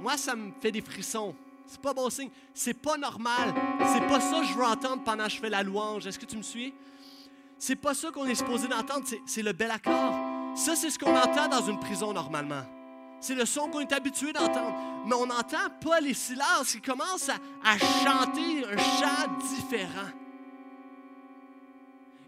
moi, 0.00 0.16
ça 0.16 0.34
me 0.34 0.52
fait 0.60 0.72
des 0.72 0.80
frissons. 0.80 1.34
C'est 1.68 1.80
pas 1.82 1.92
bon 1.92 2.08
signe. 2.08 2.30
C'est 2.54 2.74
pas 2.74 2.96
normal. 2.96 3.54
C'est 3.92 4.06
pas 4.06 4.20
ça 4.20 4.40
que 4.40 4.46
je 4.46 4.54
veux 4.54 4.64
entendre 4.64 5.04
pendant 5.04 5.24
que 5.24 5.30
je 5.30 5.38
fais 5.38 5.50
la 5.50 5.62
louange. 5.62 6.06
Est-ce 6.06 6.18
que 6.18 6.24
tu 6.24 6.36
me 6.36 6.42
suis? 6.42 6.74
C'est 7.58 7.76
pas 7.76 7.92
ça 7.92 8.10
qu'on 8.10 8.24
est 8.24 8.34
supposé 8.34 8.68
d'entendre. 8.68 9.04
C'est 9.26 9.42
le 9.42 9.52
bel 9.52 9.70
accord. 9.70 10.14
Ça, 10.56 10.74
c'est 10.74 10.90
ce 10.90 10.98
qu'on 10.98 11.14
entend 11.14 11.48
dans 11.48 11.66
une 11.66 11.78
prison 11.78 12.12
normalement. 12.12 12.62
C'est 13.20 13.34
le 13.34 13.44
son 13.44 13.68
qu'on 13.68 13.80
est 13.80 13.92
habitué 13.92 14.32
d'entendre. 14.32 14.74
Mais 15.06 15.14
on 15.14 15.24
entend 15.24 15.68
pas 15.80 16.00
les 16.00 16.14
silences 16.14 16.72
qui 16.72 16.80
commencent 16.80 17.30
à 17.30 17.78
chanter 17.78 18.64
un 18.64 18.78
chant 18.78 19.28
différent. 19.54 20.08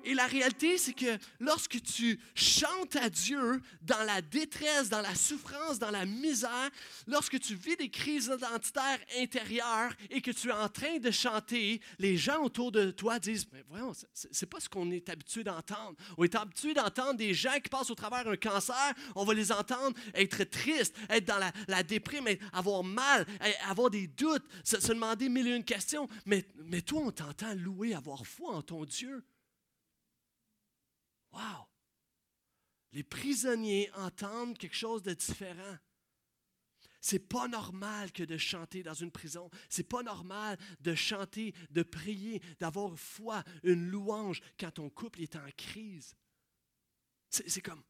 Et 0.05 0.15
la 0.15 0.27
réalité, 0.27 0.79
c'est 0.79 0.93
que 0.93 1.19
lorsque 1.39 1.81
tu 1.83 2.19
chantes 2.35 2.97
à 2.97 3.11
Dieu 3.11 3.63
dans 3.83 4.03
la 4.05 4.23
détresse, 4.23 4.89
dans 4.89 5.01
la 5.01 5.15
souffrance, 5.15 5.79
dans 5.79 5.91
la 5.91 6.07
misère, 6.07 6.71
lorsque 7.07 7.39
tu 7.41 7.55
vis 7.55 7.77
des 7.77 7.91
crises 7.91 8.33
identitaires 8.35 8.99
intérieures 9.19 9.93
et 10.11 10.21
que 10.21 10.31
tu 10.31 10.49
es 10.49 10.53
en 10.53 10.69
train 10.69 10.99
de 10.99 11.11
chanter, 11.11 11.81
les 11.99 12.17
gens 12.17 12.43
autour 12.43 12.73
de 12.73 12.91
toi 12.91 13.19
disent 13.19 13.47
Mais 13.53 13.65
voyons, 13.69 13.93
c'est 14.13 14.47
pas 14.47 14.61
ce 14.61 14.69
qu'on 14.69 14.91
est 14.91 15.09
habitué 15.09 15.45
d'entendre. 15.45 15.97
On 16.17 16.25
est 16.25 16.35
habitué 16.35 16.75
d'entendre 16.75 17.15
des 17.15 17.35
gens 17.35 17.59
qui 17.63 17.69
passent 17.69 17.91
au 17.91 17.95
travers 17.95 18.25
d'un 18.25 18.37
cancer, 18.37 18.95
on 19.15 19.25
va 19.25 19.35
les 19.35 19.53
entendre 19.53 19.97
être 20.15 20.45
tristes, 20.45 20.97
être 21.09 21.27
dans 21.27 21.39
la, 21.39 21.53
la 21.69 21.83
déprime, 21.83 22.27
avoir 22.53 22.85
mal, 22.85 23.27
avoir 23.69 23.91
des 23.91 24.07
doutes, 24.07 24.45
se, 24.65 24.81
se 24.81 24.93
demander 24.93 25.29
mille 25.29 25.49
et 25.49 25.57
une 25.57 25.65
questions. 25.65 26.09
Mais, 26.27 26.45
mais 26.65 26.83
toi, 26.83 27.03
on 27.05 27.11
t'entend 27.11 27.55
louer, 27.55 27.95
avoir 27.95 28.27
foi 28.27 28.55
en 28.55 28.63
ton 28.63 28.85
Dieu. 28.85 29.25
Wow! 31.33 31.66
Les 32.93 33.03
prisonniers 33.03 33.90
entendent 33.95 34.59
quelque 34.59 34.77
chose 34.77 35.03
de 35.03 35.14
différent. 35.14 35.79
C'est 37.01 37.19
pas 37.19 37.49
normal 37.49 38.12
que 38.12 38.23
de 38.23 38.37
chanter 38.37 38.83
dans 38.83 38.95
une 38.95 39.11
prison. 39.11 39.51
C'est 39.69 39.88
pas 39.88 40.03
normal 40.03 40.59
de 40.81 40.95
chanter, 40.95 41.55
de 41.71 41.83
prier, 41.83 42.43
d'avoir 42.59 42.99
foi, 42.99 43.43
une 43.62 43.88
louange 43.88 44.43
quand 44.59 44.73
ton 44.73 44.90
couple 44.90 45.23
est 45.23 45.37
en 45.37 45.49
crise. 45.57 46.14
C'est 47.31 47.62
comme, 47.62 47.83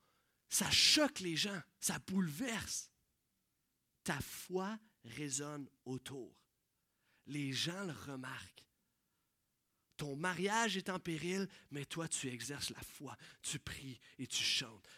ça 0.49 0.71
choque 0.71 1.21
les 1.21 1.37
gens, 1.37 1.61
ça 1.81 1.99
bouleverse. 1.99 2.91
Ta 4.05 4.21
foi 4.21 4.79
résonne 5.05 5.69
autour. 5.85 6.37
Les 7.27 7.53
gens 7.53 7.85
le 7.85 7.93
remarquent. 7.93 8.65
Ton 10.01 10.17
mariage 10.17 10.79
est 10.79 10.89
en 10.89 10.99
péril, 10.99 11.47
mais 11.71 11.85
toi, 11.85 12.09
tu 12.09 12.29
exerces 12.29 12.71
la 12.71 12.81
foi. 12.81 13.15
Tu 13.43 13.59
pries 13.59 14.01
et 14.19 14.27
tu 14.27 14.43
chantes. 14.43 14.89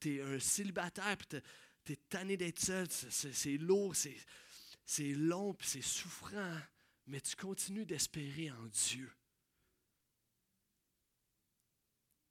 Tu 0.00 0.16
es 0.16 0.22
un 0.22 0.40
célibataire, 0.40 1.14
puis 1.18 1.42
tu 1.84 1.92
es 1.92 1.96
tanné 2.08 2.38
d'être 2.38 2.58
seul. 2.58 2.86
C'est 2.90 3.58
lourd, 3.58 3.94
c'est 3.94 5.12
long, 5.12 5.52
puis 5.52 5.68
c'est 5.68 5.82
souffrant, 5.82 6.56
mais 7.06 7.20
tu 7.20 7.36
continues 7.36 7.84
d'espérer 7.84 8.50
en 8.50 8.64
Dieu. 8.68 9.12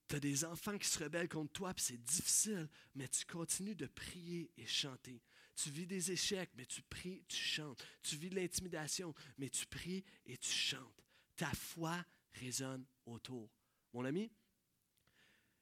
Tu 0.08 0.16
as 0.16 0.20
des 0.20 0.46
enfants 0.46 0.80
qui 0.80 0.88
se 0.88 1.04
rebellent 1.04 1.30
contre 1.30 1.54
toi, 1.54 1.76
puis 1.76 1.86
c'est 1.86 2.04
difficile, 2.04 2.68
mais 2.96 3.08
tu 3.08 3.24
continues 3.26 3.76
de 3.76 3.86
prier 3.86 4.52
et 4.58 4.66
chanter. 4.66 5.22
Tu 5.56 5.70
vis 5.70 5.86
des 5.86 6.12
échecs, 6.12 6.50
mais 6.56 6.66
tu 6.66 6.82
pries, 6.82 7.24
tu 7.28 7.38
chantes. 7.38 7.86
Tu 8.02 8.16
vis 8.16 8.32
de 8.32 8.36
l'intimidation, 8.36 9.14
mais 9.38 9.52
tu 9.52 9.68
pries 9.68 10.04
et 10.26 10.38
tu 10.40 10.50
chantes. 10.50 11.04
Ta 11.36 11.52
foi 11.54 12.04
résonne 12.40 12.86
autour. 13.06 13.50
Mon 13.94 14.06
ami, 14.06 14.32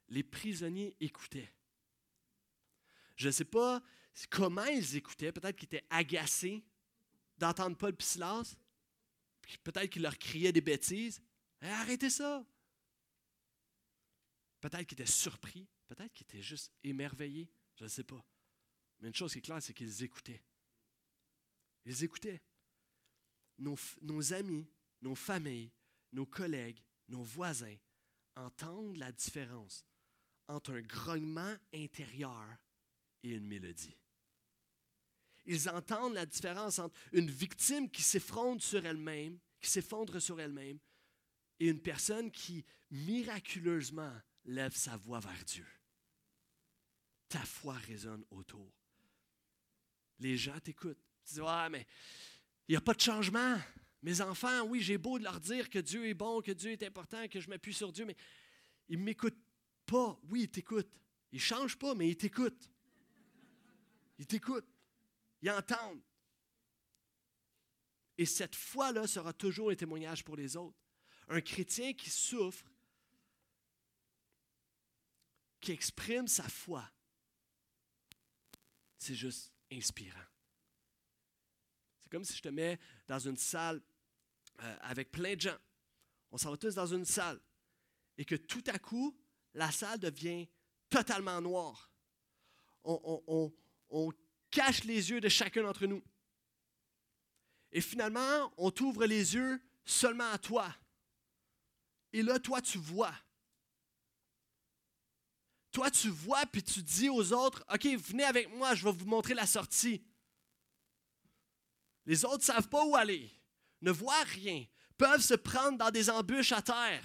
les 0.10 0.24
prisonniers 0.24 0.96
écoutaient. 1.00 1.52
Je 3.16 3.28
ne 3.28 3.32
sais 3.32 3.46
pas 3.46 3.82
comment 4.30 4.66
ils 4.66 4.96
écoutaient. 4.96 5.32
Peut-être 5.32 5.56
qu'ils 5.56 5.66
étaient 5.66 5.86
agacés 5.90 6.64
d'entendre 7.38 7.78
Paul 7.78 7.96
et. 7.96 8.56
Peut-être 9.64 9.90
qu'ils 9.90 10.02
leur 10.02 10.18
criaient 10.18 10.52
des 10.52 10.62
bêtises. 10.62 11.22
Eh, 11.62 11.68
arrêtez 11.68 12.10
ça! 12.10 12.46
Peut-être 14.62 14.88
qu'ils 14.88 15.02
étaient 15.02 15.12
surpris. 15.12 15.68
Peut-être 15.88 16.14
qu'ils 16.14 16.26
étaient 16.26 16.42
juste 16.42 16.72
émerveillés. 16.84 17.50
Je 17.76 17.84
ne 17.84 17.90
sais 17.90 18.04
pas. 18.04 18.24
Mais 19.00 19.10
une 19.10 19.16
chose 19.16 19.34
qui 19.34 19.40
est 19.40 19.42
claire, 19.42 19.62
c'est 19.62 19.74
qu'ils 19.74 20.04
écoutaient. 20.04 20.42
Ils 21.86 22.04
écoutaient. 22.04 22.42
Nos 23.58 24.34
amis, 24.34 24.68
nos 25.02 25.16
familles, 25.16 25.72
nos 26.14 26.26
collègues, 26.26 26.82
nos 27.10 27.24
voisins 27.24 27.76
entendent 28.36 28.98
la 28.98 29.12
différence 29.12 29.86
entre 30.48 30.74
un 30.74 30.82
grognement 30.82 31.56
intérieur 31.74 32.48
et 33.24 33.32
une 33.32 33.48
mélodie. 33.48 33.98
Ils 35.46 35.70
entendent 35.70 36.14
la 36.14 36.26
différence 36.26 36.80
entre 36.80 36.98
une 37.12 37.30
victime 37.30 37.90
qui 37.90 38.02
s'effondre 38.02 38.62
sur 38.62 38.86
elle-même, 38.86 39.40
qui 39.60 39.70
s'effondre 39.70 40.22
sur 40.22 40.40
elle-même, 40.40 40.80
et 41.60 41.68
une 41.68 41.82
personne 41.82 42.32
qui 42.32 42.66
miraculeusement 42.92 44.14
lève 44.46 44.76
sa 44.76 44.98
voix 44.98 45.20
vers 45.20 45.44
Dieu. 45.46 45.68
Ta 47.28 47.40
foi 47.40 47.74
résonne 47.76 48.24
autour. 48.32 48.72
Les 50.20 50.38
gens 50.38 50.60
t'écoutent. 50.60 51.04
Tu 51.26 51.36
dis, 51.36 51.42
ouais, 51.42 51.70
mais 51.70 51.86
il 52.68 52.74
n'y 52.74 52.78
a 52.78 52.82
pas 52.82 52.94
de 52.94 53.02
changement. 53.02 53.58
Mes 54.04 54.20
enfants, 54.20 54.64
oui, 54.64 54.82
j'ai 54.82 54.98
beau 54.98 55.18
de 55.18 55.24
leur 55.24 55.40
dire 55.40 55.70
que 55.70 55.80
Dieu 55.80 56.06
est 56.08 56.14
bon, 56.14 56.42
que 56.42 56.52
Dieu 56.52 56.72
est 56.72 56.84
important, 56.84 57.26
que 57.30 57.40
je 57.40 57.50
m'appuie 57.50 57.74
sur 57.74 57.94
Dieu, 57.94 58.04
mais 58.06 58.18
ils 58.90 59.00
ne 59.00 59.04
m'écoutent 59.04 59.42
pas. 59.86 60.20
Oui, 60.26 60.42
ils 60.42 60.52
t'écoutent. 60.52 60.92
Ils 61.32 61.38
ne 61.38 61.42
changent 61.42 61.78
pas, 61.78 61.96
mais 61.96 62.10
ils 62.10 62.18
t'écoutent. 62.18 62.70
Ils 64.20 64.28
t'écoutent. 64.28 64.68
Ils 65.42 65.50
entendent. 65.50 66.02
Et 68.18 68.26
cette 68.26 68.56
foi-là 68.56 69.08
sera 69.08 69.32
toujours 69.32 69.72
un 69.72 69.76
témoignage 69.76 70.26
pour 70.26 70.36
les 70.36 70.58
autres. 70.58 70.78
Un 71.30 71.40
chrétien 71.40 71.94
qui 71.94 72.10
souffre, 72.10 72.70
qui 75.62 75.72
exprime 75.72 76.28
sa 76.28 76.48
foi, 76.50 76.86
c'est 78.98 79.16
juste 79.16 79.54
inspirant. 79.72 80.20
C'est 82.02 82.10
comme 82.10 82.26
si 82.26 82.36
je 82.36 82.42
te 82.42 82.50
mets 82.50 82.78
dans 83.08 83.20
une 83.20 83.38
salle 83.38 83.82
euh, 84.62 84.78
avec 84.82 85.12
plein 85.12 85.36
de 85.36 85.42
gens. 85.42 85.58
On 86.32 86.38
s'en 86.38 86.52
va 86.52 86.58
tous 86.58 86.76
dans 86.76 86.88
une 86.88 87.06
salle. 87.06 87.40
Et 88.18 88.26
que 88.26 88.36
tout 88.36 88.64
à 88.68 88.80
coup, 88.80 89.18
la 89.54 89.72
salle 89.72 90.00
devient 90.00 90.48
totalement 90.90 91.42
noire. 91.42 91.92
On, 92.84 93.52
cache 94.52 94.84
les 94.84 95.10
yeux 95.10 95.20
de 95.20 95.30
chacun 95.30 95.64
d'entre 95.64 95.88
nous. 95.88 96.04
Et 97.72 97.82
finalement, 97.82 98.54
on 98.58 98.70
t'ouvre 98.70 99.06
les 99.06 99.34
yeux 99.34 99.60
seulement 99.84 100.30
à 100.30 100.38
toi. 100.38 100.76
Et 102.12 102.22
là, 102.22 102.38
toi, 102.40 102.62
tu 102.62 102.78
vois. 102.78 103.14
Toi, 105.72 105.90
tu 105.90 106.10
vois, 106.10 106.46
puis 106.46 106.62
tu 106.62 106.84
dis 106.84 107.10
aux 107.10 107.34
autres, 107.34 107.66
OK, 107.74 107.86
venez 107.86 108.26
avec 108.26 108.48
moi, 108.56 108.76
je 108.76 108.84
vais 108.84 108.92
vous 108.92 109.08
montrer 109.08 109.34
la 109.34 109.48
sortie. 109.48 110.06
Les 112.06 112.26
autres 112.26 112.40
ne 112.40 112.44
savent 112.44 112.70
pas 112.70 112.86
où 112.86 112.96
aller 112.96 113.32
ne 113.84 113.92
voient 113.92 114.24
rien, 114.24 114.66
peuvent 114.98 115.22
se 115.22 115.34
prendre 115.34 115.78
dans 115.78 115.92
des 115.92 116.10
embûches 116.10 116.54
à 116.54 116.62
terre. 116.62 117.04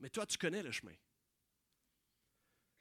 Mais 0.00 0.08
toi, 0.08 0.24
tu 0.24 0.38
connais 0.38 0.62
le 0.62 0.72
chemin. 0.72 0.94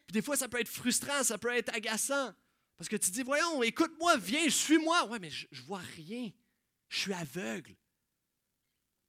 Puis 0.07 0.13
des 0.13 0.21
fois, 0.21 0.37
ça 0.37 0.47
peut 0.47 0.59
être 0.59 0.69
frustrant, 0.69 1.23
ça 1.23 1.37
peut 1.37 1.53
être 1.53 1.73
agaçant. 1.73 2.33
Parce 2.77 2.89
que 2.89 2.95
tu 2.95 3.11
dis, 3.11 3.23
voyons, 3.23 3.61
écoute-moi, 3.63 4.17
viens, 4.17 4.49
suis-moi. 4.49 5.05
Ouais, 5.05 5.19
mais 5.19 5.29
je, 5.29 5.47
ne 5.51 5.61
vois 5.61 5.79
rien. 5.79 6.31
Je 6.89 6.97
suis 6.97 7.13
aveugle. 7.13 7.75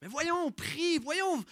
Mais 0.01 0.09
voyons, 0.09 0.51
prie, 0.51 0.99
voyons, 0.99 1.45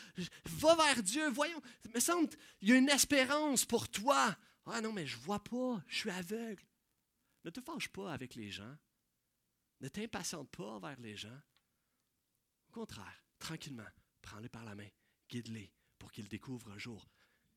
va 0.44 0.74
vers 0.74 1.02
Dieu, 1.02 1.28
voyons. 1.30 1.60
Il 1.84 1.92
me 1.92 2.00
semble 2.00 2.28
il 2.60 2.68
y 2.68 2.72
a 2.72 2.76
une 2.76 2.88
espérance 2.88 3.64
pour 3.64 3.88
toi. 3.88 4.36
Ah 4.66 4.80
non, 4.80 4.92
mais 4.92 5.06
je 5.06 5.16
vois 5.16 5.42
pas, 5.42 5.82
je 5.86 5.96
suis 5.96 6.10
aveugle. 6.10 6.64
Ne 7.44 7.50
te 7.50 7.60
fâche 7.60 7.88
pas 7.88 8.12
avec 8.12 8.34
les 8.34 8.50
gens. 8.50 8.76
Ne 9.80 9.88
t'impatiente 9.88 10.50
pas 10.50 10.78
vers 10.78 11.00
les 11.00 11.16
gens. 11.16 11.40
Au 12.70 12.72
contraire, 12.72 13.24
tranquillement, 13.40 13.88
prends-les 14.22 14.48
par 14.48 14.64
la 14.64 14.76
main, 14.76 14.87
guide-les 15.28 15.72
pour 15.98 16.12
qu'ils 16.12 16.28
découvrent 16.28 16.70
un 16.70 16.78
jour, 16.78 17.11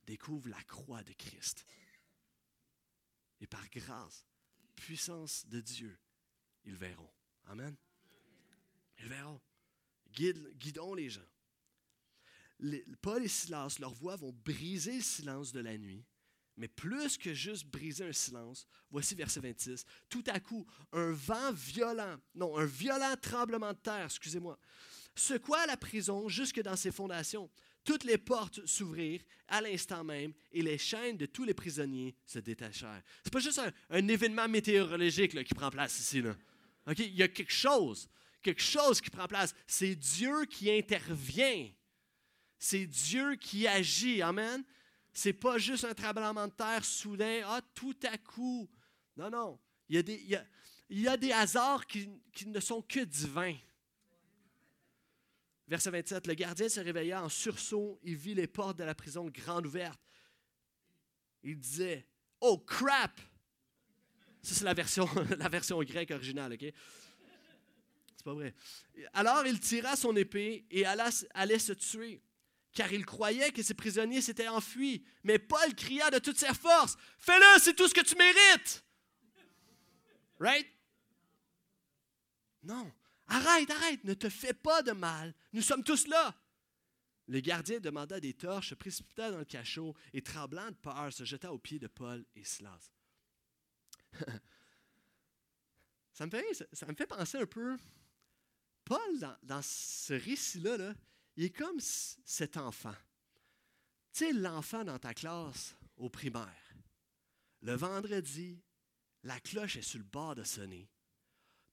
découvrent 0.08 0.50
la 0.50 0.64
croix 0.64 1.04
de 1.04 1.14
Christ. 1.14 1.68
Et 3.40 3.46
par 3.46 3.70
grâce, 3.70 4.26
puissance 4.76 5.46
de 5.46 5.62
Dieu, 5.62 5.96
ils 6.66 6.76
verront. 6.76 7.14
Amen. 7.46 7.76
Ils 8.98 9.08
verront. 9.08 9.40
guidons 10.10 10.96
les 10.96 11.12
gens. 11.12 11.30
Paul 13.04 13.24
et 13.24 13.28
Silas, 13.28 13.78
leurs 13.80 13.94
voix 13.94 14.16
vont 14.16 14.32
briser 14.32 14.96
le 14.96 15.02
silence 15.02 15.52
de 15.52 15.60
la 15.60 15.78
nuit. 15.78 16.04
Mais 16.58 16.68
plus 16.68 17.18
que 17.18 17.36
juste 17.36 17.66
briser 17.66 18.06
un 18.06 18.14
silence, 18.14 18.68
voici 18.90 19.14
verset 19.14 19.42
26. 19.42 19.86
Tout 20.10 20.24
à 20.28 20.40
coup, 20.40 20.66
un 20.92 21.12
vent 21.12 21.52
violent, 21.52 22.18
non, 22.34 22.58
un 22.58 22.66
violent 22.66 23.16
tremblement 23.22 23.74
de 23.74 23.78
terre, 23.78 24.06
excusez-moi, 24.06 24.60
secoua 25.16 25.66
la 25.68 25.78
prison 25.78 26.28
jusque 26.30 26.62
dans 26.62 26.76
ses 26.76 26.92
fondations. 26.92 27.50
Toutes 27.84 28.06
les 28.06 28.18
portes 28.18 28.66
s'ouvrirent 28.66 29.24
à 29.48 29.62
l'instant 29.62 30.04
même 30.04 30.34
et 30.52 30.62
les 30.62 30.78
chaînes 30.78 31.18
de 31.18 31.26
tous 31.26 31.44
les 31.44 31.54
prisonniers 31.54 32.16
se 32.26 32.40
détachèrent. 32.40 33.02
Ce 33.24 33.28
n'est 33.28 33.32
pas 33.32 33.40
juste 33.40 33.62
un, 33.90 34.08
événement 34.08 34.48
météorologique 34.48 35.44
qui 35.44 35.54
prend 35.54 35.70
place 35.70 36.00
ici. 36.00 36.24
Il 36.98 37.16
y 37.16 37.24
a 37.24 37.28
quelque 37.28 37.52
chose, 37.52 38.10
quelque 38.42 38.62
chose 38.62 39.02
qui 39.02 39.10
prend 39.10 39.28
place. 39.28 39.54
C'est 39.68 39.96
Dieu 39.96 40.46
qui 40.46 40.72
intervient. 40.72 41.70
C'est 42.58 42.86
Dieu 42.86 43.36
qui 43.36 43.68
agit. 43.68 44.22
Amen. 44.22 44.64
C'est 45.12 45.34
pas 45.34 45.58
juste 45.58 45.84
un 45.84 45.94
tremblement 45.94 46.48
de 46.48 46.54
terre 46.54 46.84
soudain, 46.86 47.42
ah, 47.46 47.62
tout 47.76 47.98
à 48.04 48.18
coup. 48.18 48.70
Non, 49.18 49.30
non. 49.30 49.60
Il 49.90 49.98
y 49.98 50.00
a 50.00 50.04
des, 50.04 50.42
il 50.90 51.02
y 51.02 51.08
a, 51.08 51.18
des 51.18 51.32
hasards 51.32 51.86
qui, 51.86 52.10
qui 52.32 52.48
ne 52.48 52.60
sont 52.60 52.82
que 52.82 53.02
divins. 53.02 53.56
Verset 55.68 55.92
27, 55.92 56.28
le 56.28 56.34
gardien 56.34 56.68
se 56.68 56.80
réveilla 56.80 57.24
en 57.24 57.30
sursaut 57.30 58.00
et 58.04 58.14
vit 58.14 58.34
les 58.34 58.48
portes 58.48 58.78
de 58.78 58.84
la 58.84 58.96
prison 58.96 59.30
grandes 59.30 59.66
ouvertes. 59.66 60.02
Il 61.44 61.60
disait, 61.60 62.06
Oh 62.42 62.58
crap! 62.58 63.20
Ça, 64.42 64.56
c'est 64.56 64.66
la 64.66 64.74
version, 64.74 65.08
la 65.38 65.48
version 65.48 65.82
grecque 65.84 66.12
originale, 66.12 66.54
OK? 66.54 66.74
C'est 68.18 68.26
pas 68.26 68.34
vrai. 68.34 68.54
Alors 69.14 69.46
il 69.46 69.60
tira 69.60 69.96
son 69.96 70.16
épée 70.16 70.66
et 70.70 70.86
allait 70.86 71.60
se 71.60 71.74
tuer, 71.74 72.22
car 72.74 72.92
il 72.92 73.06
croyait 73.06 73.52
que 73.52 73.64
ses 73.64 73.74
prisonniers 73.74 74.22
s'étaient 74.22 74.50
enfuis. 74.50 75.04
Mais 75.24 75.40
Paul 75.40 75.74
cria 75.76 76.10
de 76.12 76.20
toutes 76.20 76.38
ses 76.38 76.54
forces 76.54 76.98
Fais-le, 77.20 77.62
c'est 77.62 77.74
tout 77.74 77.88
ce 77.88 77.94
que 77.94 78.02
tu 78.02 78.16
mérites! 78.16 78.84
Right? 80.40 80.68
Non, 82.64 82.92
Arrête, 83.34 83.72
arrête, 83.72 84.04
ne 84.04 84.14
te 84.14 84.30
fais 84.30 84.54
pas 84.54 84.84
de 84.84 84.92
mal. 84.92 85.34
Nous 85.54 85.64
sommes 85.64 85.84
tous 85.84 86.06
là. 86.06 86.36
Le 87.28 87.40
gardien 87.40 87.80
demanda 87.80 88.20
des 88.20 88.36
torches, 88.36 88.70
se 88.70 88.76
précipita 88.76 89.32
dans 89.32 89.40
le 89.40 89.46
cachot 89.46 89.96
et, 90.14 90.22
tremblant 90.22 90.70
de 90.70 90.76
peur, 90.76 91.12
se 91.12 91.24
jeta 91.24 91.52
aux 91.52 91.58
pieds 91.58 91.80
de 91.80 91.88
Paul 91.88 92.24
et 92.36 92.44
Silas. 92.44 92.92
ça, 96.14 96.28
me 96.28 96.32
fait, 96.32 96.46
ça, 96.74 96.86
me 96.86 96.94
fait 96.94 97.08
penser 97.08 97.40
un 97.40 97.48
peu. 97.48 97.76
Paul, 98.86 99.20
dans, 99.42 99.62
ce 99.64 100.14
récit-là, 100.14 100.78
là, 100.78 100.94
il 101.36 101.46
est 101.46 101.58
comme 101.58 101.80
cet 101.80 102.58
enfant. 102.58 102.96
Tu 104.12 104.26
sais, 104.26 104.34
l'enfant 104.34 104.84
dans 104.84 105.00
ta 105.00 105.16
classe 105.16 105.76
au 105.98 106.08
primaire. 106.10 106.76
Le 107.62 107.74
vendredi, 107.74 108.62
la 109.24 109.40
cloche 109.40 109.78
est 109.78 109.82
sur 109.82 109.98
le 109.98 110.06
bord 110.06 110.36
de 110.36 110.44
sonner 110.44 110.88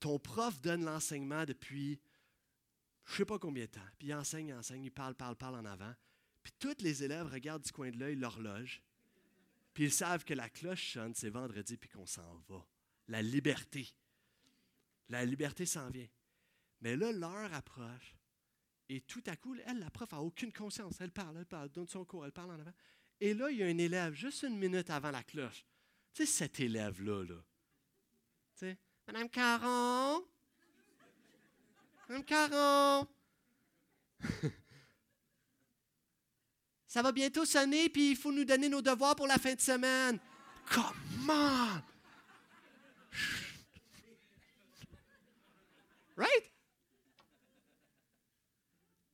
ton 0.00 0.18
prof 0.18 0.60
donne 0.60 0.84
l'enseignement 0.84 1.44
depuis 1.44 2.00
je 3.04 3.12
ne 3.12 3.16
sais 3.18 3.24
pas 3.24 3.38
combien 3.38 3.64
de 3.64 3.70
temps. 3.70 3.80
Puis 3.98 4.08
il 4.08 4.14
enseigne, 4.14 4.48
il 4.48 4.54
enseigne, 4.54 4.84
il 4.84 4.90
parle, 4.90 5.14
parle, 5.14 5.36
parle 5.36 5.56
en 5.56 5.64
avant. 5.64 5.92
Puis 6.42 6.52
tous 6.58 6.80
les 6.80 7.02
élèves 7.02 7.26
regardent 7.26 7.64
du 7.64 7.72
coin 7.72 7.90
de 7.90 7.98
l'œil 7.98 8.14
l'horloge. 8.14 8.82
Puis 9.74 9.84
ils 9.84 9.92
savent 9.92 10.24
que 10.24 10.34
la 10.34 10.48
cloche 10.48 10.92
sonne, 10.92 11.14
c'est 11.14 11.30
vendredi, 11.30 11.76
puis 11.76 11.88
qu'on 11.88 12.06
s'en 12.06 12.38
va. 12.48 12.64
La 13.08 13.20
liberté. 13.20 13.88
La 15.08 15.24
liberté 15.24 15.66
s'en 15.66 15.90
vient. 15.90 16.08
Mais 16.80 16.96
là, 16.96 17.12
l'heure 17.12 17.52
approche. 17.52 18.14
Et 18.88 19.00
tout 19.00 19.22
à 19.26 19.36
coup, 19.36 19.56
elle, 19.66 19.78
la 19.78 19.90
prof, 19.90 20.12
n'a 20.12 20.20
aucune 20.20 20.52
conscience. 20.52 21.00
Elle 21.00 21.12
parle, 21.12 21.36
elle 21.36 21.46
parle, 21.46 21.68
donne 21.68 21.88
son 21.88 22.04
cours, 22.04 22.24
elle 22.24 22.32
parle 22.32 22.52
en 22.52 22.60
avant. 22.60 22.72
Et 23.20 23.34
là, 23.34 23.50
il 23.50 23.58
y 23.58 23.62
a 23.62 23.66
un 23.66 23.78
élève, 23.78 24.14
juste 24.14 24.42
une 24.44 24.58
minute 24.58 24.88
avant 24.90 25.10
la 25.10 25.22
cloche. 25.22 25.64
Tu 26.14 26.24
sais, 26.24 26.32
cet 26.32 26.60
élève-là, 26.60 27.24
là. 27.24 27.44
Tu 28.54 28.60
sais, 28.60 28.78
Madame 29.12 29.28
Caron? 29.28 30.22
Madame 32.08 32.22
Caron? 32.22 33.08
Ça 36.86 37.02
va 37.02 37.10
bientôt 37.10 37.44
sonner, 37.44 37.88
puis 37.88 38.12
il 38.12 38.16
faut 38.16 38.30
nous 38.30 38.44
donner 38.44 38.68
nos 38.68 38.80
devoirs 38.80 39.16
pour 39.16 39.26
la 39.26 39.38
fin 39.38 39.54
de 39.54 39.60
semaine. 39.60 40.20
Comment 40.70 41.82
Right? 46.16 46.52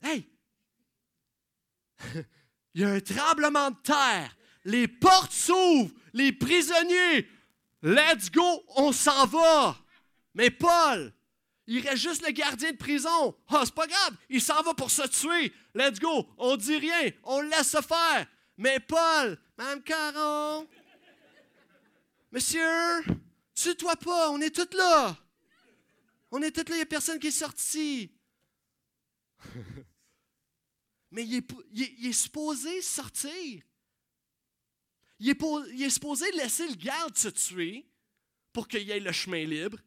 Hey 0.02 0.28
Il 2.74 2.82
y 2.82 2.84
a 2.84 2.90
un 2.90 3.00
tremblement 3.00 3.70
de 3.70 3.76
terre. 3.76 4.36
Les 4.66 4.88
portes 4.88 5.32
s'ouvrent. 5.32 5.94
Les 6.12 6.32
prisonniers. 6.32 7.26
Let's 7.82 8.30
go, 8.30 8.62
on 8.76 8.92
s'en 8.92 9.24
va. 9.26 9.78
Mais 10.36 10.50
Paul, 10.50 11.14
il 11.66 11.80
reste 11.80 12.02
juste 12.02 12.26
le 12.26 12.30
gardien 12.30 12.70
de 12.70 12.76
prison. 12.76 13.34
Ah, 13.48 13.62
c'est 13.64 13.74
pas 13.74 13.86
grave, 13.86 14.16
il 14.28 14.42
s'en 14.42 14.62
va 14.62 14.74
pour 14.74 14.90
se 14.90 15.06
tuer. 15.08 15.50
Let's 15.74 15.98
go, 15.98 16.28
on 16.36 16.58
dit 16.58 16.76
rien, 16.76 17.10
on 17.22 17.40
laisse 17.40 17.70
se 17.70 17.80
faire. 17.80 18.26
Mais 18.58 18.78
Paul, 18.78 19.38
Madame 19.56 19.82
Caron, 19.82 20.68
Monsieur, 22.30 23.02
tue-toi 23.54 23.96
pas, 23.96 24.30
on 24.30 24.38
est 24.42 24.54
tous 24.54 24.76
là. 24.76 25.16
On 26.30 26.42
est 26.42 26.50
tous 26.50 26.68
là, 26.68 26.74
il 26.74 26.80
n'y 26.80 26.82
a 26.82 26.86
personne 26.86 27.18
qui 27.18 27.28
est 27.28 27.30
sorti. 27.30 28.12
Mais 31.12 31.24
il 31.24 31.36
est, 31.36 32.12
supposé 32.12 32.82
sortir. 32.82 33.62
Il 35.18 35.30
est, 35.30 35.42
il 35.72 35.82
est, 35.82 35.88
supposé 35.88 36.30
laisser 36.32 36.68
le 36.68 36.74
garde 36.74 37.16
se 37.16 37.28
tuer 37.28 37.88
pour 38.52 38.68
qu'il 38.68 38.82
y 38.82 38.90
ait 38.90 39.00
le 39.00 39.12
chemin 39.12 39.42
libre. 39.46 39.78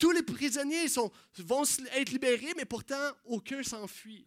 Tous 0.00 0.10
les 0.12 0.22
prisonniers 0.22 0.86
vont 1.38 1.62
être 1.92 2.10
libérés, 2.10 2.54
mais 2.56 2.64
pourtant, 2.64 3.12
aucun 3.26 3.62
s'enfuit. 3.62 4.26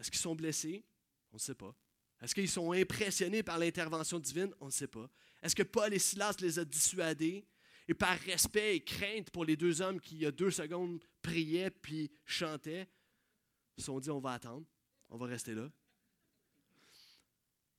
Est-ce 0.00 0.10
qu'ils 0.10 0.18
sont 0.18 0.34
blessés? 0.34 0.82
On 1.30 1.36
ne 1.36 1.40
sait 1.40 1.54
pas. 1.54 1.76
Est-ce 2.22 2.34
qu'ils 2.34 2.48
sont 2.48 2.72
impressionnés 2.72 3.42
par 3.42 3.58
l'intervention 3.58 4.18
divine? 4.18 4.52
On 4.60 4.66
ne 4.66 4.70
sait 4.70 4.86
pas. 4.86 5.10
Est-ce 5.42 5.54
que 5.54 5.62
Paul 5.62 5.92
et 5.92 5.98
Silas 5.98 6.36
les 6.40 6.58
a 6.58 6.64
dissuadés? 6.64 7.46
Et 7.86 7.94
par 7.94 8.18
respect 8.20 8.76
et 8.76 8.82
crainte 8.82 9.30
pour 9.30 9.44
les 9.44 9.56
deux 9.56 9.82
hommes 9.82 10.00
qui, 10.00 10.14
il 10.14 10.22
y 10.22 10.26
a 10.26 10.30
deux 10.30 10.50
secondes, 10.50 11.04
priaient 11.20 11.70
puis 11.70 12.10
chantaient, 12.24 12.88
ils 13.76 13.82
se 13.82 13.86
sont 13.86 14.00
dit 14.00 14.08
on 14.08 14.20
va 14.20 14.32
attendre, 14.32 14.64
on 15.10 15.18
va 15.18 15.26
rester 15.26 15.54
là. 15.54 15.68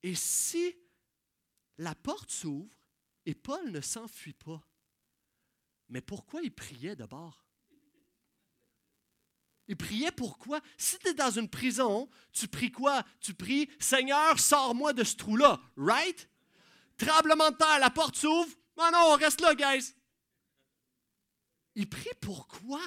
Et 0.04 0.14
si 0.14 0.76
la 1.78 1.96
porte 1.96 2.30
s'ouvre 2.30 2.70
et 3.26 3.34
Paul 3.34 3.72
ne 3.72 3.82
s'enfuit 3.82 4.34
pas, 4.34 4.62
mais 5.94 6.02
pourquoi 6.02 6.42
il 6.42 6.52
priait 6.52 6.96
d'abord? 6.96 7.46
Il 9.68 9.78
priait 9.78 10.12
pourquoi? 10.12 10.60
Si 10.76 10.98
tu 10.98 11.10
es 11.10 11.14
dans 11.14 11.30
une 11.30 11.48
prison, 11.48 12.10
tu 12.32 12.48
pries 12.48 12.72
quoi? 12.72 13.04
Tu 13.22 13.36
pries 13.36 13.70
Seigneur, 13.80 14.40
sors-moi 14.40 14.94
de 14.94 15.04
ce 15.04 15.16
trou-là, 15.16 15.62
right? 15.78 16.28
Tremblement 16.98 17.52
de 17.52 17.58
terre, 17.58 17.80
la 17.80 17.92
porte 17.92 18.16
s'ouvre. 18.16 18.52
Non, 18.76 18.90
non, 18.92 19.14
on 19.14 19.18
reste 19.18 19.40
là, 19.40 19.54
guys. 19.54 19.94
Il 21.76 21.88
prie 21.88 22.10
pourquoi? 22.20 22.82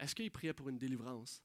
Est-ce 0.00 0.16
qu'il 0.16 0.32
priait 0.32 0.52
pour 0.52 0.68
une 0.68 0.78
délivrance 0.78 1.44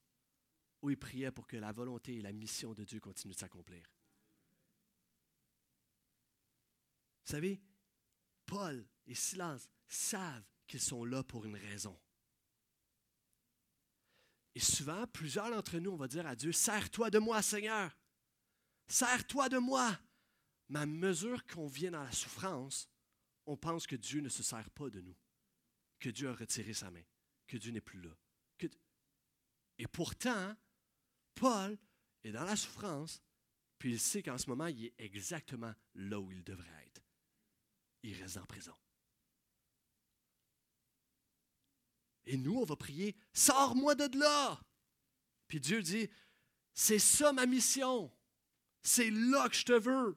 ou 0.82 0.90
il 0.90 0.98
priait 0.98 1.32
pour 1.32 1.46
que 1.46 1.58
la 1.58 1.72
volonté 1.72 2.16
et 2.16 2.22
la 2.22 2.32
mission 2.32 2.74
de 2.74 2.84
Dieu 2.84 3.00
continuent 3.00 3.34
de 3.34 3.40
s'accomplir? 3.40 3.95
Vous 7.26 7.32
savez, 7.32 7.62
Paul 8.46 8.86
et 9.08 9.16
Silas 9.16 9.68
savent 9.88 10.46
qu'ils 10.68 10.82
sont 10.82 11.06
là 11.06 11.24
pour 11.24 11.46
une 11.46 11.56
raison. 11.56 12.00
Et 14.54 14.60
souvent, 14.60 15.06
plusieurs 15.08 15.50
d'entre 15.50 15.78
nous, 15.80 15.92
on 15.92 15.98
va 15.98 16.08
dire 16.08 16.26
à 16.28 16.36
Dieu, 16.36 16.52
Sers-toi 16.52 17.10
de 17.10 17.20
moi, 17.20 17.42
Seigneur. 17.42 17.98
Sers-toi 18.88 19.50
de 19.50 19.58
moi. 19.58 20.00
Mais 20.70 20.80
à 20.80 20.86
mesure 20.86 21.46
qu'on 21.46 21.68
vient 21.68 21.92
dans 21.92 22.04
la 22.04 22.12
souffrance, 22.12 22.90
on 23.46 23.58
pense 23.58 23.86
que 23.86 23.96
Dieu 23.96 24.22
ne 24.22 24.30
se 24.30 24.44
sert 24.44 24.70
pas 24.72 24.90
de 24.90 25.02
nous, 25.02 25.16
que 26.00 26.10
Dieu 26.10 26.30
a 26.30 26.34
retiré 26.34 26.74
sa 26.74 26.90
main, 26.90 27.04
que 27.48 27.58
Dieu 27.58 27.72
n'est 27.72 27.82
plus 27.82 28.02
là. 28.02 28.12
Et 29.78 29.88
pourtant, 29.88 30.56
Paul 31.36 31.78
est 32.24 32.32
dans 32.32 32.46
la 32.46 32.56
souffrance, 32.56 33.22
puis 33.78 33.92
il 33.92 34.00
sait 34.00 34.24
qu'en 34.24 34.38
ce 34.38 34.50
moment, 34.50 34.68
il 34.68 34.86
est 34.86 34.94
exactement 35.00 35.74
là 35.96 36.20
où 36.20 36.32
il 36.32 36.44
devrait 36.44 36.86
être. 36.86 37.05
Il 38.06 38.22
reste 38.22 38.38
en 38.38 38.46
prison. 38.46 38.76
Et 42.26 42.38
nous, 42.38 42.60
on 42.60 42.64
va 42.64 42.76
prier, 42.76 43.16
sors-moi 43.34 43.96
de 43.96 44.20
là. 44.20 44.62
Puis 45.48 45.60
Dieu 45.60 45.82
dit, 45.82 46.08
c'est 46.72 47.00
ça 47.00 47.34
ma 47.34 47.48
mission. 47.48 48.16
C'est 48.84 49.10
là 49.10 49.50
que 49.50 49.56
je 49.56 49.66
te 49.66 49.72
veux. 49.72 50.16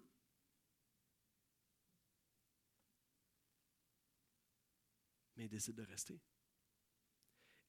Mais 5.37 5.45
il 5.45 5.49
décide 5.49 5.77
de 5.77 5.85
rester. 5.85 6.21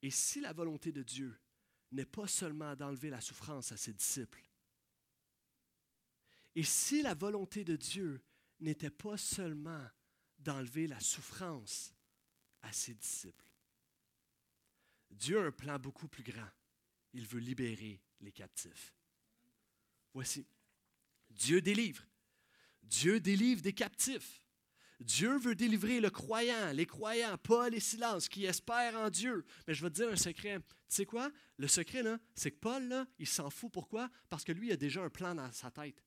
Et 0.02 0.10
si 0.10 0.40
la 0.42 0.52
volonté 0.52 0.92
de 0.92 1.02
Dieu 1.02 1.40
n'est 1.92 2.04
pas 2.04 2.26
seulement 2.26 2.76
d'enlever 2.76 3.08
la 3.08 3.22
souffrance 3.22 3.72
à 3.72 3.78
ses 3.78 3.94
disciples, 3.94 4.46
et 6.54 6.62
si 6.62 7.00
la 7.00 7.14
volonté 7.14 7.64
de 7.64 7.76
Dieu 7.76 8.22
n'était 8.58 8.90
pas 8.90 9.16
seulement 9.16 9.88
d'enlever 10.40 10.86
la 10.86 11.00
souffrance 11.00 11.94
à 12.62 12.72
ses 12.72 12.94
disciples, 12.94 13.50
Dieu 15.10 15.40
a 15.40 15.46
un 15.46 15.52
plan 15.52 15.78
beaucoup 15.78 16.08
plus 16.08 16.22
grand. 16.22 16.48
Il 17.12 17.26
veut 17.26 17.40
libérer 17.40 18.00
les 18.20 18.32
captifs. 18.32 18.94
Voici, 20.14 20.46
Dieu 21.30 21.60
délivre. 21.60 22.04
Dieu 22.82 23.20
délivre 23.20 23.62
des 23.62 23.72
captifs. 23.72 24.40
Dieu 25.00 25.38
veut 25.38 25.54
délivrer 25.54 26.00
le 26.00 26.10
croyant, 26.10 26.72
les 26.72 26.86
croyants, 26.86 27.38
Paul 27.38 27.74
et 27.74 27.80
Silas, 27.80 28.26
qui 28.30 28.44
espèrent 28.44 28.96
en 28.96 29.08
Dieu. 29.08 29.44
Mais 29.66 29.74
je 29.74 29.82
vais 29.82 29.90
te 29.90 29.94
dire 29.94 30.10
un 30.10 30.16
secret. 30.16 30.58
Tu 30.60 30.66
sais 30.88 31.06
quoi? 31.06 31.30
Le 31.56 31.68
secret, 31.68 32.02
c'est 32.34 32.50
que 32.50 32.58
Paul, 32.58 33.06
il 33.18 33.26
s'en 33.26 33.48
fout. 33.48 33.72
Pourquoi? 33.72 34.10
Parce 34.28 34.44
que 34.44 34.52
lui, 34.52 34.68
il 34.68 34.72
a 34.72 34.76
déjà 34.76 35.02
un 35.02 35.08
plan 35.08 35.34
dans 35.34 35.50
sa 35.52 35.70
tête. 35.70 36.04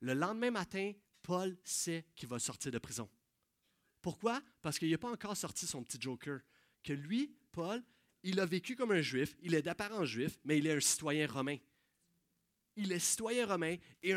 Le 0.00 0.14
lendemain 0.14 0.52
matin, 0.52 0.92
Paul 1.22 1.56
sait 1.64 2.06
qu'il 2.14 2.28
va 2.28 2.38
sortir 2.38 2.70
de 2.70 2.78
prison. 2.78 3.08
Pourquoi? 4.04 4.42
Parce 4.60 4.78
qu'il 4.78 4.90
n'a 4.90 4.98
pas 4.98 5.10
encore 5.10 5.34
sorti 5.34 5.66
son 5.66 5.82
petit 5.82 5.96
joker. 5.98 6.40
Que 6.82 6.92
lui, 6.92 7.34
Paul, 7.52 7.82
il 8.22 8.38
a 8.38 8.44
vécu 8.44 8.76
comme 8.76 8.92
un 8.92 9.00
juif, 9.00 9.34
il 9.40 9.54
est 9.54 9.62
d'apparence 9.62 10.04
juif, 10.04 10.38
mais 10.44 10.58
il 10.58 10.66
est 10.66 10.76
un 10.76 10.80
citoyen 10.80 11.26
romain. 11.26 11.56
Il 12.76 12.92
est 12.92 12.98
citoyen 12.98 13.46
romain 13.46 13.76
et 14.02 14.12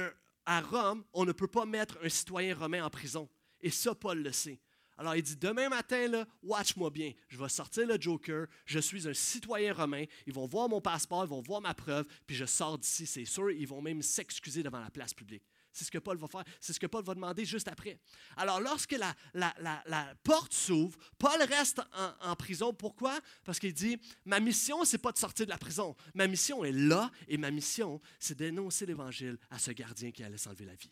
à 0.45 0.59
Rome, 0.59 1.05
on 1.13 1.23
ne 1.23 1.31
peut 1.31 1.47
pas 1.47 1.65
mettre 1.65 1.97
un 2.03 2.09
citoyen 2.09 2.53
romain 2.53 2.83
en 2.83 2.89
prison. 2.89 3.29
Et 3.61 3.69
ça, 3.69 3.95
Paul 3.95 4.21
le 4.21 4.33
sait. 4.33 4.59
Alors 4.97 5.15
il 5.15 5.23
dit, 5.23 5.38
demain 5.38 5.69
matin, 5.69 6.25
watch-moi 6.43 6.89
bien, 6.89 7.13
je 7.29 7.38
vais 7.38 7.47
sortir 7.47 7.88
le 7.88 7.95
Joker, 7.97 8.47
je 8.65 8.79
suis 8.79 9.07
un 9.07 9.13
citoyen 9.13 9.71
romain, 9.71 10.03
ils 10.25 10.33
vont 10.33 10.47
voir 10.47 10.67
mon 10.67 10.81
passeport, 10.81 11.23
ils 11.23 11.29
vont 11.29 11.41
voir 11.41 11.61
ma 11.61 11.73
preuve, 11.73 12.05
puis 12.25 12.35
je 12.35 12.43
sors 12.43 12.77
d'ici, 12.77 13.07
c'est 13.07 13.23
sûr, 13.23 13.51
ils 13.51 13.67
vont 13.67 13.81
même 13.81 14.01
s'excuser 14.01 14.63
devant 14.63 14.81
la 14.81 14.89
place 14.89 15.13
publique. 15.13 15.43
C'est 15.78 15.86
ce 15.86 15.91
que 15.91 15.99
Paul 15.99 16.17
va 16.17 16.28
faire, 16.28 16.43
c'est 16.59 16.73
ce 16.73 16.80
que 16.80 16.88
Paul 16.88 17.03
va 17.03 17.13
demander 17.13 17.45
juste 17.45 17.67
après. 17.67 17.99
Alors 18.36 18.59
lorsque 18.59 18.95
la, 19.34 20.15
porte 20.23 20.53
s'ouvre, 20.53 20.97
Paul 21.19 21.41
reste 21.43 21.82
en, 21.93 22.32
en, 22.32 22.36
prison. 22.36 22.73
Pourquoi? 22.73 23.19
Parce 23.43 23.59
qu'il 23.59 23.73
dit, 23.73 23.99
ma 24.25 24.39
mission, 24.39 24.84
c'est 24.86 24.97
pas 24.97 25.11
de 25.11 25.17
sortir 25.17 25.45
de 25.45 25.51
la 25.51 25.57
prison, 25.57 25.95
ma 26.15 26.28
mission 26.28 26.63
est 26.63 26.71
là, 26.71 27.11
et 27.28 27.38
ma 27.38 27.51
mission, 27.51 28.01
c'est 28.19 28.38
d'énoncer 28.38 28.86
l'Évangile 28.88 29.38
à 29.51 29.59
ce 29.59 29.71
gardien 29.71 30.11
qui 30.11 30.23
allait 30.23 30.38
s'enlever 30.38 30.65
la 30.65 30.75
vie. 30.75 30.91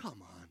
Come 0.00 0.22
on 0.22 0.44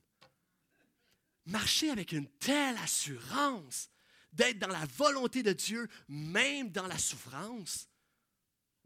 marcher 1.45 1.89
avec 1.89 2.11
une 2.11 2.27
telle 2.27 2.77
assurance 2.77 3.89
d'être 4.31 4.59
dans 4.59 4.67
la 4.67 4.85
volonté 4.85 5.43
de 5.43 5.53
Dieu, 5.53 5.87
même 6.07 6.69
dans 6.71 6.87
la 6.87 6.97
souffrance. 6.97 7.87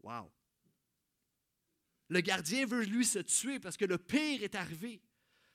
Wow. 0.02 0.30
Le 2.08 2.20
gardien 2.20 2.66
veut 2.66 2.84
lui 2.84 3.04
se 3.04 3.18
tuer 3.18 3.60
parce 3.60 3.76
que 3.76 3.84
le 3.84 3.98
pire 3.98 4.42
est 4.42 4.54
arrivé. 4.54 5.00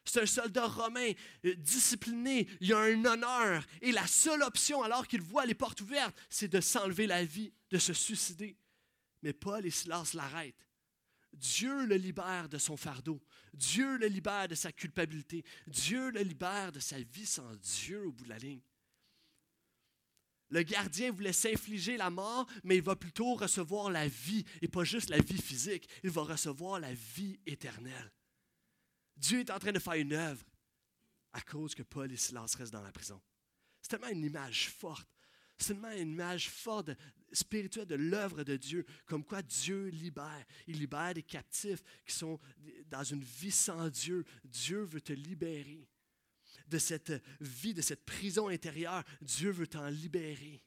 C'est 0.06 0.22
un 0.22 0.26
soldat 0.26 0.68
romain 0.68 1.12
euh, 1.46 1.56
discipliné, 1.56 2.48
il 2.60 2.74
a 2.74 2.80
un 2.80 3.06
honneur 3.06 3.66
et 3.82 3.92
la 3.92 4.06
seule 4.06 4.44
option 4.44 4.84
alors 4.84 5.08
qu'il 5.08 5.22
voit 5.22 5.46
les 5.46 5.54
portes 5.54 5.80
ouvertes, 5.82 6.16
c'est 6.30 6.50
de 6.50 6.60
s'enlever 6.60 7.08
la 7.08 7.24
vie, 7.24 7.54
de 7.70 7.78
se 7.78 7.94
suicider. 7.94 8.58
Mais 9.22 9.32
Paul 9.32 9.66
et 9.66 9.72
Silas 9.72 10.12
l'arrêtent. 10.14 10.68
Dieu 11.32 11.86
le 11.86 11.96
libère 11.96 12.50
de 12.50 12.58
son 12.58 12.78
fardeau. 12.78 13.22
Dieu 13.54 13.98
le 13.98 14.08
libère 14.08 14.48
de 14.48 14.56
sa 14.56 14.72
culpabilité. 14.72 15.44
Dieu 15.68 16.12
le 16.12 16.22
libère 16.22 16.72
de 16.72 16.80
sa 16.80 17.00
vie 17.00 17.26
sans 17.26 17.56
Dieu 17.56 18.06
au 18.06 18.12
bout 18.12 18.26
de 18.26 18.30
la 18.30 18.38
ligne. 18.38 18.62
Le 20.54 20.62
gardien 20.62 21.12
voulait 21.12 21.34
s'infliger 21.34 21.98
la 21.98 22.12
mort, 22.12 22.46
mais 22.64 22.76
il 22.76 22.84
va 22.84 22.96
plutôt 22.96 23.34
recevoir 23.34 23.90
la 23.90 24.08
vie, 24.08 24.46
et 24.62 24.68
pas 24.68 24.84
juste 24.84 25.10
la 25.10 25.18
vie 25.18 25.42
physique, 25.42 25.90
il 26.04 26.12
va 26.12 26.22
recevoir 26.22 26.80
la 26.80 26.94
vie 26.94 27.40
éternelle. 27.48 28.12
Dieu 29.18 29.40
est 29.40 29.50
en 29.50 29.58
train 29.58 29.72
de 29.72 29.80
faire 29.80 29.94
une 29.94 30.14
œuvre 30.14 30.46
à 31.32 31.42
cause 31.42 31.74
que 31.74 31.82
Paul 31.82 32.12
et 32.12 32.18
Silas 32.18 32.54
restent 32.56 32.72
dans 32.72 32.84
la 32.84 32.92
prison. 32.92 33.20
C'est 33.82 33.90
tellement 33.90 34.10
une 34.10 34.24
image 34.24 34.70
forte. 34.70 35.10
C'est 35.58 35.74
tellement 35.74 35.92
une 35.92 36.12
image 36.12 36.52
forte 36.52 36.92
spirituelle 37.32 37.88
de 37.88 37.96
l'œuvre 37.96 38.44
de 38.44 38.56
Dieu, 38.56 38.86
comme 39.08 39.24
quoi 39.24 39.42
Dieu 39.42 39.88
libère. 39.88 40.46
Il 40.68 40.78
libère 40.78 41.16
des 41.16 41.24
captifs 41.24 41.82
qui 42.06 42.14
sont 42.14 42.40
dans 42.92 43.04
une 43.04 43.24
vie 43.24 43.50
sans 43.50 43.90
Dieu. 43.90 44.24
Dieu 44.44 44.84
veut 44.84 45.02
te 45.02 45.14
libérer. 45.14 45.90
De 46.74 46.80
cette 46.80 47.14
vie, 47.40 47.76
de 47.76 47.84
cette 47.84 48.04
prison 48.04 48.48
intérieure, 48.48 49.04
Dieu 49.22 49.52
veut 49.52 49.68
t'en 49.68 49.90
libérer. 49.90 50.64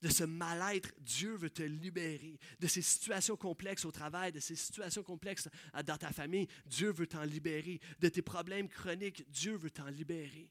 De 0.00 0.08
ce 0.08 0.24
mal-être, 0.24 0.94
Dieu 0.98 1.36
veut 1.36 1.50
te 1.50 1.62
libérer. 1.62 2.38
De 2.58 2.66
ces 2.66 2.80
situations 2.80 3.36
complexes 3.36 3.84
au 3.84 3.92
travail, 3.92 4.32
de 4.32 4.40
ces 4.40 4.56
situations 4.56 5.02
complexes 5.02 5.48
dans 5.84 5.98
ta 5.98 6.10
famille, 6.10 6.48
Dieu 6.64 6.90
veut 6.90 7.06
t'en 7.06 7.24
libérer. 7.24 7.80
De 8.00 8.08
tes 8.08 8.22
problèmes 8.22 8.68
chroniques, 8.68 9.30
Dieu 9.30 9.56
veut 9.56 9.70
t'en 9.70 9.88
libérer. 9.88 10.50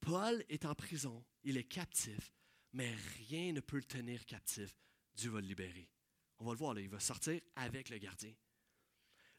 Paul 0.00 0.44
est 0.50 0.66
en 0.66 0.74
prison, 0.74 1.24
il 1.44 1.56
est 1.56 1.64
captif, 1.64 2.34
mais 2.72 2.94
rien 3.28 3.52
ne 3.52 3.60
peut 3.60 3.76
le 3.76 3.84
tenir 3.84 4.26
captif. 4.26 4.76
Dieu 5.14 5.30
va 5.30 5.40
le 5.40 5.46
libérer. 5.46 5.88
On 6.38 6.44
va 6.44 6.52
le 6.52 6.58
voir, 6.58 6.74
là, 6.74 6.82
il 6.82 6.90
va 6.90 7.00
sortir 7.00 7.40
avec 7.56 7.88
le 7.88 7.96
gardien. 7.96 8.34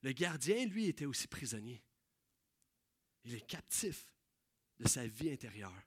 Le 0.02 0.14
gardien, 0.14 0.66
lui, 0.66 0.88
était 0.88 1.06
aussi 1.06 1.28
prisonnier. 1.28 1.84
Il 3.26 3.36
est 3.36 3.46
captif 3.48 4.08
de 4.80 4.88
sa 4.88 5.08
vie 5.08 5.32
intérieure. 5.32 5.84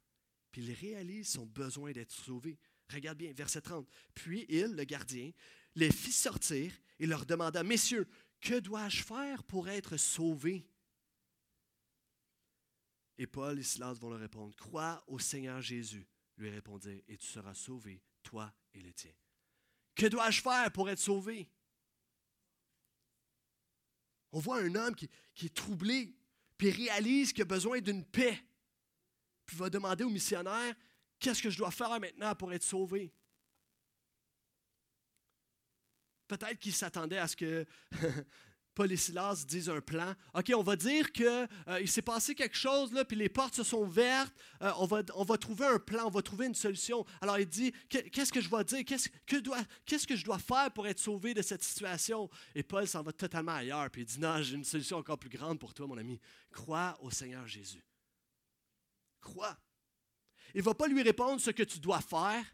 Puis 0.50 0.62
il 0.64 0.72
réalise 0.72 1.28
son 1.28 1.46
besoin 1.46 1.92
d'être 1.92 2.12
sauvé. 2.12 2.58
Regarde 2.92 3.18
bien, 3.18 3.32
verset 3.32 3.60
30. 3.60 3.86
Puis 4.14 4.46
il, 4.48 4.74
le 4.74 4.84
gardien, 4.84 5.30
les 5.74 5.92
fit 5.92 6.12
sortir 6.12 6.72
et 6.98 7.06
leur 7.06 7.26
demanda, 7.26 7.62
Messieurs, 7.62 8.08
que 8.40 8.58
dois-je 8.58 9.02
faire 9.02 9.42
pour 9.44 9.68
être 9.68 9.96
sauvé? 9.96 10.66
Et 13.18 13.26
Paul 13.26 13.58
et 13.58 13.62
Silas 13.62 13.94
vont 13.94 14.10
leur 14.10 14.20
répondre, 14.20 14.54
Crois 14.56 15.02
au 15.06 15.18
Seigneur 15.18 15.60
Jésus, 15.60 16.06
lui 16.36 16.50
répondit, 16.50 17.02
et 17.08 17.16
tu 17.16 17.26
seras 17.26 17.54
sauvé, 17.54 18.02
toi 18.22 18.52
et 18.74 18.80
les 18.80 18.92
tiens. 18.92 19.14
Que 19.94 20.06
dois-je 20.06 20.42
faire 20.42 20.70
pour 20.72 20.90
être 20.90 20.98
sauvé? 20.98 21.48
On 24.32 24.38
voit 24.38 24.60
un 24.60 24.74
homme 24.74 24.94
qui, 24.94 25.08
est 25.42 25.54
troublé, 25.54 26.14
puis 26.56 26.70
réalise 26.70 27.32
qu'il 27.32 27.42
a 27.42 27.46
besoin 27.46 27.80
d'une 27.80 28.04
paix. 28.04 28.42
Puis 29.44 29.56
va 29.56 29.70
demander 29.70 30.04
au 30.04 30.10
missionnaire, 30.10 30.74
qu'est-ce 31.18 31.42
que 31.42 31.50
je 31.50 31.58
dois 31.58 31.70
faire 31.70 32.00
maintenant 32.00 32.34
pour 32.34 32.52
être 32.52 32.62
sauvé? 32.62 33.12
Peut-être 36.26 36.58
qu'il 36.58 36.74
s'attendait 36.74 37.18
à 37.18 37.28
ce 37.28 37.36
que 37.36 37.66
Paul 38.76 38.92
et 38.92 38.96
Silas 38.98 39.46
disent 39.48 39.70
un 39.70 39.80
plan. 39.80 40.14
OK, 40.34 40.52
on 40.54 40.62
va 40.62 40.76
dire 40.76 41.10
qu'il 41.10 41.24
euh, 41.24 41.86
s'est 41.86 42.02
passé 42.02 42.34
quelque 42.34 42.56
chose, 42.56 42.92
là, 42.92 43.06
puis 43.06 43.16
les 43.16 43.30
portes 43.30 43.54
se 43.54 43.64
sont 43.64 43.78
ouvertes. 43.78 44.34
Euh, 44.60 44.70
on, 44.76 44.84
va, 44.84 45.02
on 45.14 45.24
va 45.24 45.38
trouver 45.38 45.64
un 45.64 45.78
plan, 45.78 46.04
on 46.06 46.10
va 46.10 46.20
trouver 46.20 46.44
une 46.44 46.54
solution. 46.54 47.06
Alors 47.22 47.38
il 47.38 47.48
dit 47.48 47.72
Qu'est-ce 47.88 48.30
que 48.30 48.42
je 48.42 48.50
dois 48.50 48.64
dire? 48.64 48.84
Qu'est-ce 48.84 49.08
que, 49.08 49.36
qu'est-ce 49.86 50.06
que 50.06 50.14
je 50.14 50.24
dois 50.26 50.38
faire 50.38 50.70
pour 50.72 50.86
être 50.86 50.98
sauvé 50.98 51.32
de 51.32 51.40
cette 51.40 51.64
situation? 51.64 52.28
Et 52.54 52.62
Paul 52.62 52.86
s'en 52.86 53.02
va 53.02 53.12
totalement 53.12 53.52
ailleurs, 53.52 53.90
puis 53.90 54.02
il 54.02 54.04
dit 54.04 54.20
Non, 54.20 54.42
j'ai 54.42 54.56
une 54.56 54.64
solution 54.64 54.98
encore 54.98 55.18
plus 55.18 55.30
grande 55.30 55.58
pour 55.58 55.72
toi, 55.72 55.86
mon 55.86 55.96
ami. 55.96 56.20
Crois 56.52 56.98
au 57.00 57.10
Seigneur 57.10 57.48
Jésus. 57.48 57.82
Crois. 59.22 59.56
Il 60.54 60.58
ne 60.58 60.64
va 60.64 60.74
pas 60.74 60.86
lui 60.86 61.02
répondre 61.02 61.40
ce 61.40 61.50
que 61.50 61.62
tu 61.62 61.80
dois 61.80 62.02
faire. 62.02 62.44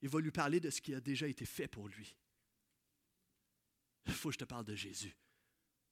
Il 0.00 0.08
va 0.08 0.20
lui 0.20 0.30
parler 0.30 0.60
de 0.60 0.70
ce 0.70 0.80
qui 0.80 0.94
a 0.94 1.00
déjà 1.00 1.26
été 1.26 1.44
fait 1.44 1.66
pour 1.66 1.88
lui. 1.88 2.14
Il 4.06 4.12
faut 4.12 4.28
que 4.28 4.34
je 4.34 4.38
te 4.38 4.44
parle 4.44 4.64
de 4.64 4.74
Jésus. 4.74 5.16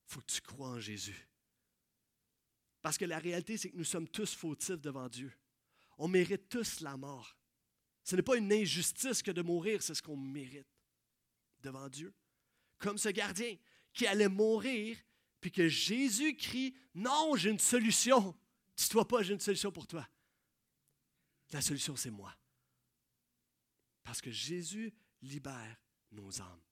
Il 0.06 0.12
faut 0.12 0.20
que 0.20 0.32
tu 0.32 0.40
crois 0.40 0.70
en 0.70 0.80
Jésus. 0.80 1.28
Parce 2.82 2.96
que 2.98 3.04
la 3.04 3.18
réalité, 3.18 3.56
c'est 3.56 3.70
que 3.70 3.76
nous 3.76 3.84
sommes 3.84 4.08
tous 4.08 4.34
fautifs 4.34 4.80
devant 4.80 5.08
Dieu. 5.08 5.32
On 5.98 6.08
mérite 6.08 6.48
tous 6.48 6.80
la 6.80 6.96
mort. 6.96 7.36
Ce 8.02 8.16
n'est 8.16 8.22
pas 8.22 8.36
une 8.36 8.52
injustice 8.52 9.22
que 9.22 9.30
de 9.30 9.42
mourir, 9.42 9.82
c'est 9.82 9.94
ce 9.94 10.02
qu'on 10.02 10.16
mérite 10.16 10.66
devant 11.60 11.88
Dieu. 11.88 12.14
Comme 12.78 12.96
ce 12.96 13.10
gardien 13.10 13.56
qui 13.92 14.06
allait 14.06 14.28
mourir, 14.28 14.96
puis 15.40 15.52
que 15.52 15.68
Jésus 15.68 16.36
crie, 16.36 16.74
non, 16.94 17.36
j'ai 17.36 17.50
une 17.50 17.58
solution. 17.58 18.34
Dis-toi 18.76 19.06
pas, 19.06 19.22
j'ai 19.22 19.34
une 19.34 19.40
solution 19.40 19.70
pour 19.70 19.86
toi. 19.86 20.08
La 21.52 21.60
solution, 21.60 21.96
c'est 21.96 22.10
moi. 22.10 22.34
Parce 24.02 24.20
que 24.20 24.30
Jésus 24.30 24.92
libère 25.20 25.76
nos 26.12 26.40
âmes 26.40 26.62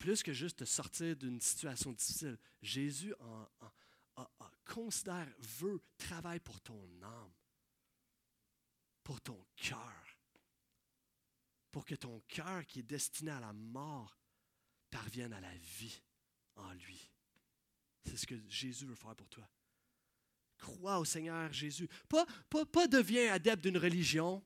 plus 0.00 0.22
que 0.22 0.32
juste 0.32 0.60
te 0.60 0.64
sortir 0.64 1.14
d'une 1.14 1.40
situation 1.40 1.92
difficile. 1.92 2.38
Jésus 2.62 3.14
considère, 4.64 5.28
veut, 5.38 5.80
travaille 5.98 6.40
pour 6.40 6.58
ton 6.62 6.88
âme, 7.02 7.32
pour 9.04 9.20
ton 9.20 9.46
cœur, 9.56 10.18
pour 11.70 11.84
que 11.84 11.94
ton 11.94 12.18
cœur 12.28 12.66
qui 12.66 12.80
est 12.80 12.84
destiné 12.84 13.30
à 13.30 13.40
la 13.40 13.52
mort 13.52 14.18
parvienne 14.90 15.34
à 15.34 15.40
la 15.40 15.54
vie 15.58 16.02
en 16.56 16.72
lui. 16.72 17.10
C'est 18.06 18.16
ce 18.16 18.26
que 18.26 18.40
Jésus 18.48 18.86
veut 18.86 18.94
faire 18.94 19.14
pour 19.14 19.28
toi. 19.28 19.48
Crois 20.56 20.98
au 20.98 21.04
Seigneur 21.04 21.52
Jésus. 21.52 21.88
Pas, 22.08 22.24
pas, 22.48 22.64
pas 22.64 22.88
deviens 22.88 23.34
adepte 23.34 23.62
d'une 23.62 23.78
religion. 23.78 24.42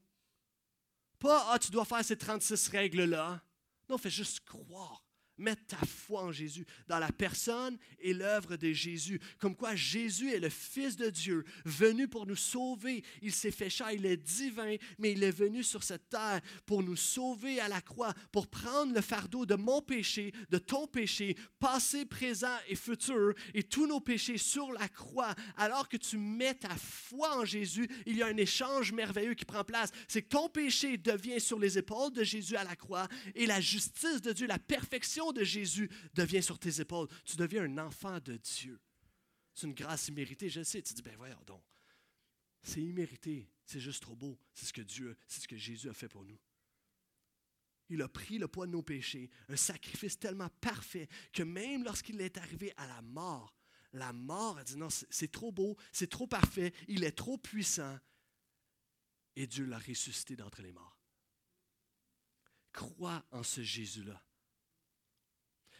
Pas, 1.21 1.53
ah, 1.53 1.59
tu 1.61 1.71
dois 1.71 1.85
faire 1.85 2.05
ces 2.05 2.19
36 2.19 2.69
règles-là. 2.69 3.41
Non, 3.89 3.99
fais 3.99 4.11
juste 4.11 4.41
croire. 4.41 5.04
Mets 5.37 5.57
ta 5.57 5.79
foi 5.79 6.23
en 6.23 6.33
Jésus, 6.33 6.65
dans 6.87 6.99
la 6.99 7.11
personne 7.11 7.77
et 7.99 8.15
l'œuvre 8.15 8.57
de 8.57 8.73
Jésus. 8.73 9.21
Comme 9.39 9.57
quoi 9.57 9.75
Jésus 9.75 10.31
est 10.31 10.39
le 10.39 10.49
Fils 10.49 10.97
de 10.97 11.11
Dieu, 11.11 11.45
venu 11.65 12.07
pour 12.07 12.27
nous 12.27 12.37
sauver. 12.37 13.03
Il 13.21 13.33
s'est 13.33 13.51
fait 13.51 13.71
chair, 13.71 13.91
il 13.93 14.07
est 14.07 14.17
divin, 14.17 14.77
mais 14.99 15.13
il 15.13 15.23
est 15.25 15.31
venu 15.31 15.63
sur 15.65 15.83
cette 15.83 16.09
terre 16.09 16.41
pour 16.67 16.83
nous 16.83 16.97
sauver 16.97 17.59
à 17.61 17.69
la 17.69 17.81
croix, 17.81 18.15
pour 18.31 18.47
prendre 18.47 18.95
le 18.95 19.01
fardeau 19.01 19.45
de 19.45 19.57
mon 19.57 19.83
péché, 19.83 20.33
de 20.51 20.59
ton 20.59 20.87
péché, 20.87 21.37
passé, 21.59 22.05
présent 22.05 22.57
et 22.69 22.77
futur, 22.77 23.35
et 23.55 23.65
tous 23.65 23.87
nos 23.87 24.01
péchés 24.01 24.39
sur 24.39 24.73
la 24.73 24.89
croix. 24.89 25.35
Alors 25.57 25.89
que 25.89 25.97
tu 25.97 26.17
mets 26.17 26.55
ta 26.55 26.77
foi 26.77 27.39
en 27.39 27.45
Jésus, 27.45 27.89
il 28.07 28.17
y 28.17 28.23
a 28.23 28.27
un 28.27 28.37
échange 28.37 28.93
merveilleux 28.93 29.35
qui 29.35 29.45
prend 29.45 29.65
place. 29.65 29.91
C'est 30.07 30.23
que 30.23 30.29
ton 30.29 30.49
péché 30.49 30.97
devient 30.97 31.41
sur 31.41 31.59
les 31.59 31.77
épaules 31.79 32.13
de 32.13 32.23
Jésus 32.23 32.57
à 32.57 32.65
la 32.65 32.77
croix, 32.77 33.09
et 33.35 33.47
la 33.47 33.61
justice 33.61 34.23
de 34.23 34.33
Dieu, 34.33 34.47
la 34.47 34.59
perfection 34.59 35.24
de 35.33 35.45
Jésus 35.45 35.91
devient 36.15 36.43
sur 36.43 36.59
tes 36.59 36.81
épaules. 36.81 37.09
Tu 37.25 37.37
deviens 37.37 37.65
un 37.65 37.79
enfant 37.79 38.19
de 38.21 38.37
Dieu. 38.37 38.81
C'est 39.55 39.67
une 39.67 39.75
grâce 39.75 40.09
imméritée, 40.09 40.49
je 40.49 40.63
sais. 40.63 40.83
Tu 40.83 40.95
dis, 40.95 41.03
ben 41.03 41.17
voyons 41.17 41.43
donc. 41.47 41.63
C'est 42.63 42.83
immérité. 42.83 43.49
C'est 43.65 43.81
juste 43.81 44.03
trop 44.03 44.17
beau. 44.17 44.39
C'est 44.53 44.67
ce 44.67 44.73
que 44.73 44.83
Dieu, 44.83 45.17
c'est 45.27 45.41
ce 45.41 45.49
que 45.49 45.57
Jésus 45.57 45.89
a 45.89 45.95
fait 45.95 46.09
pour 46.09 46.25
nous. 46.25 46.39
Il 47.91 48.03
a 48.03 48.09
pris 48.09 48.39
le 48.39 48.49
poids 48.49 48.67
de 48.67 48.73
nos 48.73 48.83
péchés, 48.83 49.31
un 49.49 49.57
sacrifice 49.57 50.19
tellement 50.19 50.49
parfait 50.61 51.09
que 51.33 51.43
même 51.43 51.85
lorsqu'il 51.85 52.21
est 52.21 52.39
arrivé 52.39 52.73
à 52.77 52.87
la 52.87 53.03
mort, 53.03 53.55
la 53.93 54.13
mort 54.13 54.59
a 54.59 54.65
dit 54.65 54.77
non, 54.77 54.89
c'est 54.91 55.31
trop 55.31 55.53
beau, 55.53 55.77
c'est 55.93 56.11
trop 56.11 56.27
parfait, 56.27 56.73
il 56.89 57.05
est 57.05 57.13
trop 57.13 57.39
puissant. 57.39 57.99
Et 59.37 59.47
Dieu 59.47 59.67
l'a 59.67 59.79
ressuscité 59.79 60.35
d'entre 60.35 60.63
les 60.63 60.73
morts. 60.73 60.99
Crois 62.73 63.25
en 63.31 63.43
ce 63.43 63.63
Jésus-là. 63.63 64.21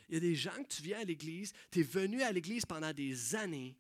Il 0.09 0.15
y 0.15 0.17
a 0.17 0.21
des 0.21 0.35
gens 0.35 0.63
que 0.63 0.69
tu 0.69 0.83
viens 0.83 1.01
à 1.01 1.05
l'Église, 1.05 1.53
tu 1.71 1.81
es 1.81 1.83
venu 1.83 2.23
à 2.23 2.33
l'Église 2.33 2.67
pendant 2.67 2.93
des 2.93 3.35
années, 3.35 3.77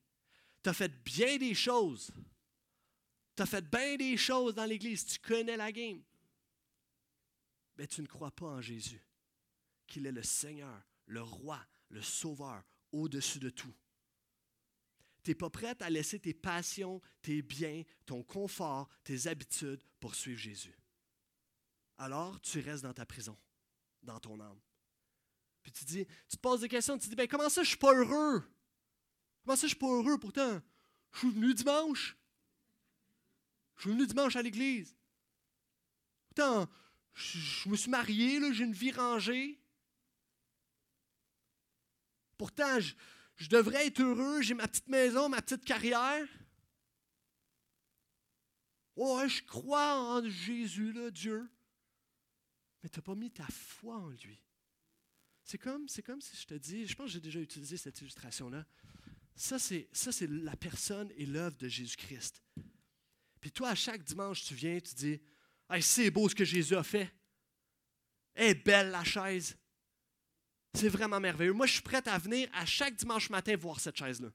tu 0.62 0.70
as 0.70 0.74
fait 0.74 0.92
bien 1.04 1.36
des 1.36 1.54
choses. 1.54 2.10
Tu 3.36 3.42
as 3.42 3.46
fait 3.46 3.68
bien 3.68 3.96
des 3.96 4.16
choses 4.16 4.54
dans 4.54 4.64
l'Église, 4.64 5.04
tu 5.04 5.18
connais 5.18 5.56
la 5.56 5.72
game. 5.72 6.02
Mais 7.76 7.86
tu 7.86 8.00
ne 8.00 8.06
crois 8.06 8.30
pas 8.30 8.46
en 8.46 8.60
Jésus, 8.60 9.02
qu'il 9.86 10.06
est 10.06 10.12
le 10.12 10.22
Seigneur, 10.22 10.82
le 11.06 11.22
roi, 11.22 11.60
le 11.90 12.00
sauveur, 12.00 12.62
au-dessus 12.92 13.40
de 13.40 13.50
tout. 13.50 13.74
Tu 15.22 15.30
n'es 15.30 15.34
pas 15.34 15.50
prête 15.50 15.82
à 15.82 15.90
laisser 15.90 16.20
tes 16.20 16.34
passions, 16.34 17.00
tes 17.22 17.42
biens, 17.42 17.82
ton 18.06 18.22
confort, 18.22 18.88
tes 19.02 19.26
habitudes 19.26 19.82
pour 19.98 20.14
suivre 20.14 20.38
Jésus. 20.38 20.78
Alors, 21.98 22.40
tu 22.40 22.60
restes 22.60 22.82
dans 22.82 22.92
ta 22.92 23.06
prison, 23.06 23.36
dans 24.02 24.20
ton 24.20 24.38
âme. 24.40 24.60
Puis 25.64 25.72
tu 25.72 25.84
dis, 25.86 26.06
tu 26.28 26.36
te 26.36 26.40
poses 26.40 26.60
des 26.60 26.68
questions, 26.68 26.96
tu 26.98 27.06
te 27.06 27.10
dis, 27.10 27.16
ben 27.16 27.26
comment 27.26 27.48
ça 27.48 27.62
je 27.62 27.68
suis 27.68 27.78
pas 27.78 27.92
heureux? 27.92 28.44
Comment 29.42 29.56
ça 29.56 29.62
je 29.62 29.68
suis 29.68 29.78
pas 29.78 29.88
heureux 29.88 30.18
pourtant? 30.18 30.60
Je 31.12 31.18
suis 31.18 31.30
venu 31.30 31.54
dimanche. 31.54 32.16
Je 33.76 33.82
suis 33.82 33.90
venu 33.90 34.06
dimanche 34.06 34.36
à 34.36 34.42
l'église. 34.42 34.94
Pourtant, 36.28 36.68
je, 37.14 37.68
me 37.68 37.76
suis 37.76 37.90
marié, 37.90 38.40
j'ai 38.52 38.64
une 38.64 38.72
vie 38.72 38.92
rangée. 38.92 39.58
Pourtant, 42.36 42.78
je, 42.80 43.48
devrais 43.48 43.86
être 43.86 44.00
heureux, 44.00 44.42
j'ai 44.42 44.54
ma 44.54 44.68
petite 44.68 44.88
maison, 44.88 45.28
ma 45.30 45.40
petite 45.40 45.64
carrière. 45.64 46.28
Ouais, 48.96 49.28
je 49.28 49.42
crois 49.44 49.98
en 49.98 50.28
Jésus, 50.28 50.92
là, 50.92 51.10
Dieu. 51.10 51.50
Mais 52.82 52.90
tu 52.90 52.98
n'as 52.98 53.02
pas 53.02 53.14
mis 53.14 53.30
ta 53.30 53.46
foi 53.46 53.96
en 53.96 54.10
lui. 54.10 54.43
C'est 55.44 55.58
comme, 55.58 55.86
comme 56.04 56.20
si 56.22 56.36
je 56.36 56.46
te 56.46 56.54
dis, 56.54 56.86
je 56.86 56.94
pense 56.96 57.06
que 57.06 57.12
j'ai 57.12 57.20
déjà 57.20 57.38
utilisé 57.38 57.76
cette 57.76 58.00
illustration-là. 58.00 58.66
Ça, 59.36 59.58
c'est, 59.58 59.88
la 60.28 60.56
personne 60.56 61.12
et 61.16 61.26
l'œuvre 61.26 61.56
de 61.58 61.68
Jésus-Christ. 61.68 62.42
Puis 63.40 63.52
toi, 63.52 63.70
à 63.70 63.74
chaque 63.74 64.02
dimanche, 64.02 64.44
tu 64.44 64.54
viens, 64.54 64.80
tu 64.80 64.94
dis 64.94 65.20
c'est 65.80 66.10
beau 66.10 66.28
ce 66.28 66.34
que 66.34 66.44
Jésus 66.44 66.76
a 66.76 66.82
fait. 66.82 67.12
est 68.34 68.54
belle 68.54 68.90
la 68.90 69.04
chaise. 69.04 69.56
C'est 70.72 70.88
vraiment 70.88 71.20
merveilleux. 71.20 71.52
Moi, 71.52 71.66
je 71.66 71.74
suis 71.74 71.82
prêt 71.82 72.06
à 72.08 72.18
venir 72.18 72.48
à 72.52 72.64
chaque 72.64 72.96
dimanche 72.96 73.28
matin 73.30 73.54
voir 73.56 73.80
cette 73.80 73.96
chaise-là. 73.96 74.32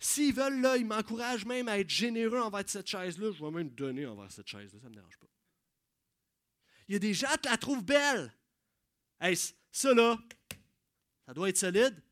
S'ils 0.00 0.34
veulent, 0.34 0.60
là, 0.60 0.76
ils 0.76 0.86
m'encouragent 0.86 1.44
même 1.44 1.68
à 1.68 1.78
être 1.78 1.90
généreux 1.90 2.40
envers 2.40 2.68
cette 2.68 2.86
chaise-là. 2.86 3.32
Je 3.32 3.44
vais 3.44 3.50
même 3.50 3.70
donner 3.70 4.06
envers 4.06 4.30
cette 4.30 4.46
chaise-là. 4.46 4.80
Ça 4.80 4.86
ne 4.86 4.90
me 4.90 4.94
dérange 4.94 5.18
pas. 5.18 5.26
Il 6.88 6.92
y 6.92 6.96
a 6.96 7.00
des 7.00 7.14
gens 7.14 7.34
qui 7.42 7.48
la 7.48 7.58
trouvent 7.58 7.84
belle. 7.84 8.32
Hey, 9.20 9.36
ça, 9.72 9.94
là, 9.94 10.18
ça 11.26 11.34
doit 11.34 11.48
être 11.48 11.58
solide. 11.58 12.02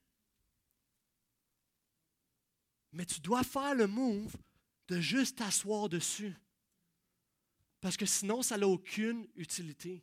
Mais 2.93 3.07
tu 3.07 3.21
dois 3.21 3.45
faire 3.45 3.75
le 3.75 3.87
move 3.87 4.35
de 4.89 5.01
juste 5.01 5.39
t'asseoir 5.39 5.89
dessus. 5.89 6.35
Parce 7.81 7.97
que 7.97 8.07
sinon, 8.07 8.43
ça 8.43 8.57
n'a 8.57 8.67
aucune 8.67 9.29
utilité. 9.37 10.03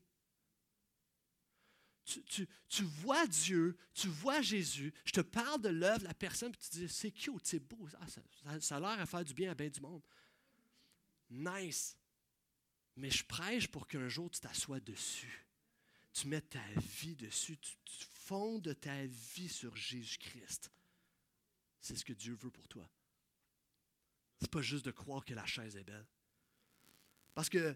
Tu, 2.05 2.83
vois 2.83 3.25
Dieu, 3.27 3.77
tu 3.93 4.07
vois 4.07 4.41
Jésus, 4.41 4.93
je 5.05 5.13
te 5.13 5.21
parle 5.21 5.61
de 5.61 5.69
l'œuvre 5.69 6.03
la 6.03 6.13
personne, 6.13 6.51
puis 6.51 6.61
tu 6.69 6.79
dis, 6.79 6.89
c'est 6.89 7.11
cute, 7.11 7.45
c'est 7.45 7.59
beau, 7.59 7.87
ah, 7.99 8.07
ça, 8.07 8.21
ça, 8.59 8.75
a 8.75 8.79
l'air 8.79 8.99
à 8.99 9.05
faire 9.05 9.23
du 9.23 9.33
bien 9.33 9.51
à 9.51 9.55
bien 9.55 9.69
du 9.69 9.79
monde. 9.79 10.01
Nice. 11.29 11.97
Mais 12.95 13.09
je 13.09 13.23
prêche 13.23 13.67
pour 13.67 13.87
qu'un 13.87 14.09
jour 14.09 14.29
tu 14.29 14.41
t'assoies 14.41 14.81
dessus. 14.81 15.47
Tu 16.13 16.27
mets 16.27 16.41
ta 16.41 16.63
vie 17.01 17.15
dessus, 17.15 17.57
tu, 17.57 17.75
fondes 18.25 18.79
ta 18.79 19.05
vie 19.05 19.49
sur 19.49 19.75
Jésus-Christ. 19.75 20.71
C'est 21.81 21.97
ce 21.97 22.05
que 22.05 22.13
Dieu 22.13 22.35
veut 22.35 22.51
pour 22.51 22.67
toi. 22.69 22.89
C'est 24.39 24.49
pas 24.49 24.61
juste 24.61 24.85
de 24.85 24.91
croire 24.91 25.25
que 25.25 25.33
la 25.33 25.45
chaise 25.45 25.75
est 25.75 25.83
belle. 25.83 26.05
Parce 27.33 27.49
que 27.49 27.75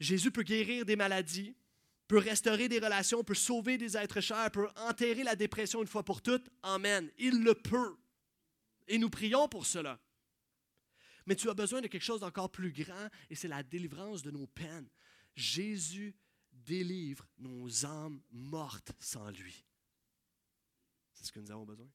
Jésus 0.00 0.30
peut 0.30 0.42
guérir 0.42 0.86
des 0.86 0.96
maladies, 0.96 1.54
peut 2.06 2.18
restaurer 2.18 2.68
des 2.68 2.78
relations, 2.78 3.22
peut 3.22 3.34
sauver 3.34 3.76
des 3.76 3.96
êtres 3.96 4.20
chers, 4.20 4.50
peut 4.50 4.68
enterrer 4.76 5.24
la 5.24 5.36
dépression 5.36 5.82
une 5.82 5.88
fois 5.88 6.04
pour 6.04 6.22
toutes. 6.22 6.48
Amen. 6.62 7.10
Il 7.18 7.42
le 7.42 7.54
peut. 7.54 7.96
Et 8.86 8.98
nous 8.98 9.10
prions 9.10 9.48
pour 9.48 9.66
cela. 9.66 10.00
Mais 11.26 11.36
tu 11.36 11.50
as 11.50 11.54
besoin 11.54 11.82
de 11.82 11.88
quelque 11.88 12.02
chose 12.02 12.20
d'encore 12.20 12.50
plus 12.50 12.72
grand, 12.72 13.08
et 13.28 13.34
c'est 13.34 13.48
la 13.48 13.62
délivrance 13.62 14.22
de 14.22 14.30
nos 14.30 14.46
peines. 14.46 14.88
Jésus 15.36 16.16
délivre 16.68 17.26
nos 17.38 17.86
âmes 17.86 18.20
mortes 18.30 18.92
sans 19.00 19.30
lui. 19.30 19.64
C'est 21.14 21.24
ce 21.24 21.32
que 21.32 21.40
nous 21.40 21.50
avons 21.50 21.64
besoin. 21.64 21.88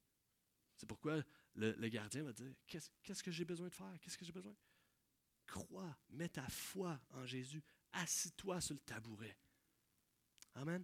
C'est 0.75 0.87
pourquoi 0.87 1.23
le, 1.55 1.87
gardien 1.87 2.23
va 2.23 2.33
dire, 2.33 2.51
qu'est-ce 2.67 3.23
que 3.23 3.31
j'ai 3.31 3.45
besoin 3.45 3.67
de 3.67 3.73
faire? 3.73 3.95
Qu'est-ce 4.01 4.17
que 4.17 4.25
j'ai 4.25 4.33
besoin? 4.33 4.55
Crois, 5.45 5.95
mets 6.09 6.29
ta 6.29 6.47
foi 6.49 6.99
en 7.11 7.25
Jésus, 7.25 7.61
assis-toi 7.91 8.59
sur 8.59 8.73
le 8.73 8.79
tabouret. 8.79 9.37
Amen. 10.55 10.83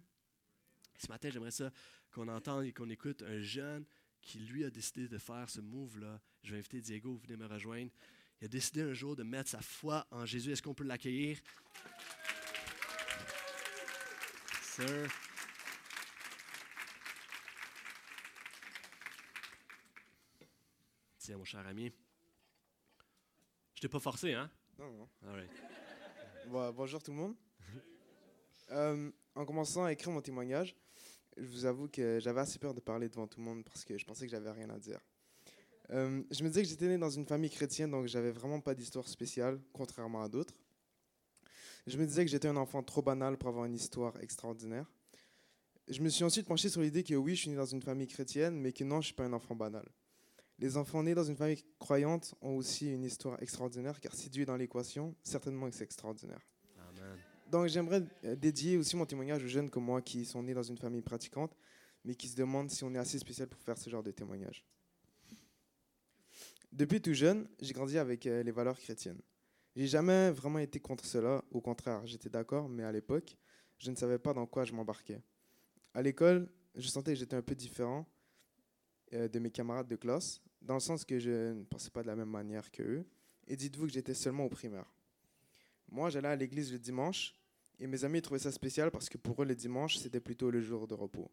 Ce 0.96 1.08
matin, 1.08 1.30
j'aimerais 1.30 1.50
ça 1.50 1.72
qu'on 2.12 2.28
entende 2.28 2.64
et 2.64 2.72
qu'on 2.72 2.88
écoute 2.88 3.22
un 3.22 3.40
jeune 3.40 3.84
qui, 4.20 4.38
lui, 4.38 4.64
a 4.64 4.70
décidé 4.70 5.08
de 5.08 5.18
faire 5.18 5.50
ce 5.50 5.60
move-là. 5.60 6.20
Je 6.42 6.52
vais 6.52 6.58
inviter 6.58 6.80
Diego, 6.80 7.16
venez 7.16 7.36
me 7.36 7.46
rejoindre. 7.46 7.90
Il 8.40 8.44
a 8.44 8.48
décidé 8.48 8.82
un 8.82 8.92
jour 8.92 9.16
de 9.16 9.22
mettre 9.22 9.50
sa 9.50 9.60
foi 9.60 10.06
en 10.10 10.24
Jésus. 10.24 10.52
Est-ce 10.52 10.62
qu'on 10.62 10.74
peut 10.74 10.84
l'accueillir? 10.84 11.40
Tiens, 21.18 21.36
mon 21.36 21.44
cher 21.44 21.66
ami. 21.66 21.92
Je 23.74 23.80
t'ai 23.80 23.88
pas 23.88 24.00
forcé, 24.00 24.32
hein? 24.32 24.50
Non, 24.78 24.90
non. 24.92 26.72
bonjour 26.72 27.02
tout 27.02 27.10
le 27.10 27.16
monde. 27.16 27.34
Euh, 28.72 29.10
en 29.34 29.44
commençant 29.44 29.82
à 29.82 29.90
écrire 29.92 30.12
mon 30.12 30.20
témoignage, 30.20 30.76
je 31.36 31.44
vous 31.44 31.64
avoue 31.64 31.88
que 31.88 32.20
j'avais 32.20 32.38
assez 32.38 32.60
peur 32.60 32.72
de 32.72 32.78
parler 32.78 33.08
devant 33.08 33.26
tout 33.26 33.40
le 33.40 33.44
monde 33.44 33.64
parce 33.64 33.84
que 33.84 33.98
je 33.98 34.04
pensais 34.04 34.26
que 34.26 34.30
j'avais 34.30 34.52
rien 34.52 34.70
à 34.70 34.78
dire. 34.78 35.00
Euh, 35.90 36.22
je 36.30 36.44
me 36.44 36.48
disais 36.48 36.62
que 36.62 36.68
j'étais 36.68 36.86
né 36.86 36.96
dans 36.96 37.10
une 37.10 37.26
famille 37.26 37.50
chrétienne, 37.50 37.90
donc 37.90 38.06
j'avais 38.06 38.30
vraiment 38.30 38.60
pas 38.60 38.76
d'histoire 38.76 39.08
spéciale, 39.08 39.60
contrairement 39.72 40.22
à 40.22 40.28
d'autres. 40.28 40.54
Je 41.86 41.96
me 41.96 42.06
disais 42.06 42.24
que 42.24 42.30
j'étais 42.30 42.48
un 42.48 42.56
enfant 42.56 42.82
trop 42.82 43.02
banal 43.02 43.36
pour 43.36 43.48
avoir 43.48 43.64
une 43.64 43.74
histoire 43.74 44.18
extraordinaire. 44.20 44.90
Je 45.88 46.00
me 46.02 46.08
suis 46.08 46.24
ensuite 46.24 46.46
penché 46.46 46.68
sur 46.68 46.82
l'idée 46.82 47.02
que 47.02 47.14
oui, 47.14 47.34
je 47.34 47.42
suis 47.42 47.50
né 47.50 47.56
dans 47.56 47.64
une 47.66 47.82
famille 47.82 48.06
chrétienne, 48.06 48.60
mais 48.60 48.72
que 48.72 48.84
non, 48.84 49.00
je 49.00 49.06
suis 49.06 49.14
pas 49.14 49.24
un 49.24 49.32
enfant 49.32 49.56
banal. 49.56 49.88
Les 50.58 50.76
enfants 50.76 51.02
nés 51.02 51.14
dans 51.14 51.24
une 51.24 51.36
famille 51.36 51.64
croyante 51.78 52.34
ont 52.42 52.54
aussi 52.54 52.92
une 52.92 53.04
histoire 53.04 53.42
extraordinaire, 53.42 53.98
car 54.00 54.14
si 54.14 54.28
Dieu 54.28 54.42
est 54.42 54.46
dans 54.46 54.56
l'équation, 54.56 55.16
certainement 55.22 55.68
que 55.68 55.74
c'est 55.74 55.84
extraordinaire. 55.84 56.46
Donc 57.50 57.66
j'aimerais 57.66 58.02
euh, 58.24 58.36
dédier 58.36 58.76
aussi 58.76 58.94
mon 58.94 59.06
témoignage 59.06 59.42
aux 59.42 59.48
jeunes 59.48 59.70
comme 59.70 59.84
moi 59.84 60.02
qui 60.02 60.24
sont 60.24 60.42
nés 60.42 60.54
dans 60.54 60.62
une 60.62 60.78
famille 60.78 61.02
pratiquante, 61.02 61.56
mais 62.04 62.14
qui 62.14 62.28
se 62.28 62.36
demandent 62.36 62.70
si 62.70 62.84
on 62.84 62.94
est 62.94 62.98
assez 62.98 63.18
spécial 63.18 63.48
pour 63.48 63.60
faire 63.60 63.76
ce 63.76 63.90
genre 63.90 64.02
de 64.02 64.12
témoignage. 64.12 64.64
Depuis 66.72 67.00
tout 67.00 67.14
jeune, 67.14 67.48
j'ai 67.60 67.72
grandi 67.72 67.98
avec 67.98 68.26
euh, 68.26 68.44
les 68.44 68.52
valeurs 68.52 68.78
chrétiennes. 68.78 69.20
J'ai 69.76 69.86
jamais 69.86 70.30
vraiment 70.30 70.58
été 70.58 70.80
contre 70.80 71.04
cela, 71.04 71.44
au 71.50 71.60
contraire, 71.60 72.04
j'étais 72.04 72.28
d'accord, 72.28 72.68
mais 72.68 72.82
à 72.82 72.90
l'époque, 72.90 73.36
je 73.78 73.90
ne 73.90 73.96
savais 73.96 74.18
pas 74.18 74.34
dans 74.34 74.46
quoi 74.46 74.64
je 74.64 74.72
m'embarquais. 74.72 75.22
À 75.94 76.02
l'école, 76.02 76.50
je 76.74 76.88
sentais 76.88 77.12
que 77.12 77.18
j'étais 77.18 77.36
un 77.36 77.42
peu 77.42 77.54
différent 77.54 78.06
euh, 79.12 79.28
de 79.28 79.38
mes 79.38 79.50
camarades 79.50 79.88
de 79.88 79.96
classe, 79.96 80.40
dans 80.60 80.74
le 80.74 80.80
sens 80.80 81.04
que 81.04 81.18
je 81.18 81.52
ne 81.52 81.64
pensais 81.64 81.90
pas 81.90 82.02
de 82.02 82.08
la 82.08 82.16
même 82.16 82.28
manière 82.28 82.70
qu'eux. 82.70 83.06
Et 83.46 83.56
dites-vous 83.56 83.86
que 83.86 83.92
j'étais 83.92 84.14
seulement 84.14 84.44
au 84.44 84.48
primaire. 84.48 84.92
Moi, 85.88 86.10
j'allais 86.10 86.28
à 86.28 86.36
l'église 86.36 86.72
le 86.72 86.78
dimanche, 86.78 87.34
et 87.78 87.86
mes 87.86 88.04
amis 88.04 88.20
trouvaient 88.22 88.40
ça 88.40 88.52
spécial 88.52 88.90
parce 88.90 89.08
que 89.08 89.18
pour 89.18 89.42
eux, 89.42 89.46
le 89.46 89.54
dimanche, 89.54 89.96
c'était 89.96 90.20
plutôt 90.20 90.50
le 90.50 90.60
jour 90.60 90.86
de 90.86 90.94
repos. 90.94 91.30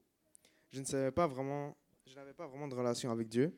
Je 0.70 0.80
ne 0.80 0.86
savais 0.86 1.12
pas 1.12 1.28
vraiment, 1.28 1.76
je 2.06 2.16
n'avais 2.16 2.34
pas 2.34 2.48
vraiment 2.48 2.68
de 2.68 2.76
relation 2.76 3.12
avec 3.12 3.28
Dieu. 3.28 3.52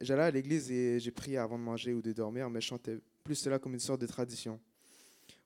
J'allais 0.00 0.22
à 0.22 0.30
l'église 0.30 0.70
et 0.70 1.00
j'ai 1.00 1.10
prié 1.10 1.38
avant 1.38 1.58
de 1.58 1.64
manger 1.64 1.94
ou 1.94 2.02
de 2.02 2.12
dormir, 2.12 2.50
mais 2.50 2.60
je 2.60 2.66
chantais 2.66 2.98
plus 3.28 3.34
cela 3.34 3.58
comme 3.58 3.74
une 3.74 3.78
sorte 3.78 4.00
de 4.00 4.06
tradition. 4.06 4.58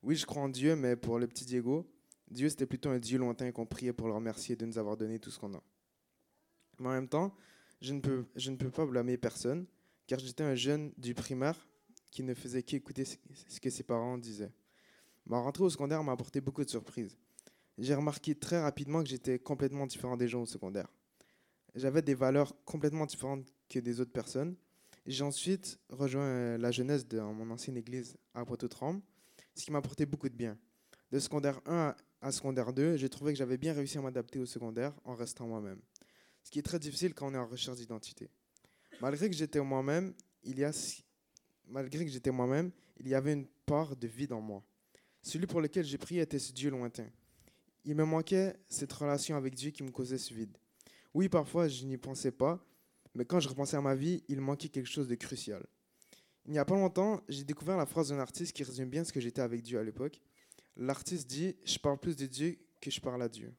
Oui, 0.05 0.15
je 0.15 0.25
crois 0.25 0.41
en 0.41 0.49
Dieu, 0.49 0.77
mais 0.77 0.95
pour 0.95 1.19
le 1.19 1.27
petit 1.27 1.45
Diego, 1.45 1.85
Dieu, 2.31 2.49
c'était 2.49 2.65
plutôt 2.65 2.91
un 2.91 3.01
Dieu 3.01 3.19
lointain 3.19 3.51
qu'on 3.51 3.67
priait 3.67 3.93
pour 3.93 4.07
le 4.07 4.15
remercier 4.15 4.55
de 4.55 4.65
nous 4.65 4.79
avoir 4.79 4.97
donné 4.97 5.19
tout 5.19 5.33
ce 5.33 5.41
qu'on 5.41 5.53
a. 5.53 5.63
Mais 6.79 6.91
en 6.91 6.93
même 6.93 7.09
temps, 7.09 7.35
je 7.81 7.93
ne 7.93 8.01
peux, 8.01 8.25
je 8.37 8.53
ne 8.53 8.57
peux 8.57 8.71
pas 8.71 8.87
blâmer 8.87 9.17
personne, 9.17 9.67
car 10.07 10.21
j'étais 10.21 10.45
un 10.45 10.55
jeune 10.55 10.93
du 10.97 11.13
primaire 11.13 11.57
qui 12.13 12.23
ne 12.23 12.35
faisait 12.35 12.63
qu'écouter 12.63 13.05
ce 13.05 13.59
que 13.59 13.69
ses 13.69 13.83
parents 13.83 14.17
disaient. 14.17 14.53
Ma 15.27 15.41
rentrée 15.41 15.65
au 15.65 15.71
secondaire 15.71 16.05
m'a 16.05 16.13
apporté 16.13 16.41
beaucoup 16.41 16.65
de 16.65 16.71
surprises. 16.71 17.19
J'ai 17.79 17.97
remarqué 17.97 18.37
très 18.37 18.63
rapidement 18.63 19.03
que 19.03 19.09
j'étais 19.09 19.41
complètement 19.41 19.89
différent 19.89 20.17
des 20.17 20.29
gens 20.29 20.43
au 20.43 20.47
secondaire. 20.47 20.87
J'avais 21.75 22.03
des 22.03 22.15
valeurs 22.15 22.55
complètement 22.65 23.07
différentes 23.07 23.45
que 23.69 23.81
des 23.81 23.99
autres 23.99 24.13
personnes. 24.13 24.55
J'ai 25.07 25.25
ensuite 25.25 25.79
rejoint 25.89 26.23
euh, 26.23 26.59
la 26.59 26.71
jeunesse 26.71 27.07
de 27.07 27.19
mon 27.21 27.51
ancienne 27.51 27.77
église 27.77 28.17
à 28.35 28.45
Poitou-Tremble, 28.45 29.01
ce 29.55 29.65
qui 29.65 29.73
m'a 29.73 29.79
apporté 29.79 30.07
beaucoup 30.07 30.29
de 30.29 30.35
bien. 30.35 30.57
De 31.11 31.19
secondaire 31.19 31.61
1 31.67 31.95
à 32.21 32.33
secondaire 32.33 32.73
2, 32.73 32.97
j'ai 32.97 33.09
trouvé 33.09 33.33
que 33.33 33.39
j'avais 33.39 33.59
bien 33.59 33.73
réussi 33.73 33.99
à 33.99 34.03
m'adapter 34.03 34.39
au 34.39 34.47
secondaire 34.47 34.95
en 35.05 35.15
restant 35.15 35.47
moi-même 35.47 35.81
ce 36.43 36.51
qui 36.51 36.59
est 36.59 36.63
très 36.63 36.79
difficile 36.79 37.15
quand 37.15 37.29
on 37.29 37.35
est 37.35 37.39
en 37.39 37.47
recherche 37.47 37.79
d'identité. 37.79 38.31
Malgré 39.01 39.29
que 39.29 39.37
j'étais 39.37 39.61
moi-même, 39.61 40.15
il 40.43 40.59
y 40.59 40.65
a 40.65 40.73
malgré 41.69 42.05
que 42.05 42.11
j'étais 42.11 42.31
moi-même, 42.31 42.71
il 42.99 43.09
y 43.09 43.15
avait 43.15 43.33
une 43.33 43.47
part 43.67 43.97
de 43.97 44.07
vide 44.07 44.33
en 44.33 44.41
moi. 44.41 44.63
Celui 45.23 45.47
pour 45.47 45.61
lequel 45.61 45.85
j'ai 45.85 45.99
prié 45.99 46.21
était 46.21 46.39
ce 46.39 46.53
Dieu 46.53 46.71
lointain. 46.71 47.09
Il 47.85 47.95
me 47.95 48.05
manquait 48.05 48.57
cette 48.69 48.93
relation 48.93 49.37
avec 49.37 49.55
Dieu 49.55 49.71
qui 49.71 49.83
me 49.83 49.91
causait 49.91 50.19
ce 50.19 50.35
vide. 50.35 50.57
Oui, 51.15 51.29
parfois 51.29 51.69
je 51.69 51.85
n'y 51.85 51.97
pensais 51.97 52.33
pas, 52.33 52.65
mais 53.15 53.25
quand 53.25 53.41
je 53.41 53.49
repensais 53.49 53.77
à 53.77 53.81
ma 53.81 53.95
vie, 53.95 54.23
il 54.29 54.41
manquait 54.41 54.69
quelque 54.69 54.89
chose 54.89 55.09
de 55.09 55.15
crucial. 55.15 55.65
Il 56.47 56.53
n'y 56.53 56.59
a 56.59 56.65
pas 56.65 56.75
longtemps, 56.75 57.23
j'ai 57.29 57.45
découvert 57.45 57.77
la 57.77 57.87
phrase 57.87 58.09
d'un 58.09 58.19
artiste 58.19 58.53
qui 58.53 58.65
résume 58.65 58.89
bien 58.89 59.05
ce 59.05 59.13
que 59.13 59.21
j'étais 59.21 59.43
avec 59.43 59.63
Dieu 59.63 59.79
à 59.79 59.85
l'époque. 59.85 60.21
L'artiste 60.77 61.29
dit 61.29 61.57
Je 61.65 61.79
parle 61.79 61.99
plus 61.99 62.17
de 62.17 62.27
Dieu 62.27 62.59
que 62.81 62.91
je 62.91 63.01
parle 63.01 63.23
à 63.23 63.29
Dieu. 63.29 63.55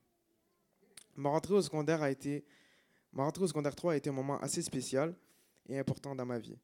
Ma 1.15 1.29
rentrée 1.29 1.53
au 1.53 1.61
secondaire 1.61 2.01
a 2.01 2.11
été 2.11 2.45
au 3.15 3.47
secondaire 3.47 3.75
3 3.75 3.93
a 3.93 3.95
été 3.97 4.09
un 4.09 4.13
moment 4.13 4.39
assez 4.39 4.61
spécial 4.61 5.15
et 5.67 5.77
important 5.77 6.15
dans 6.15 6.25
ma 6.25 6.39
vie. 6.39 6.57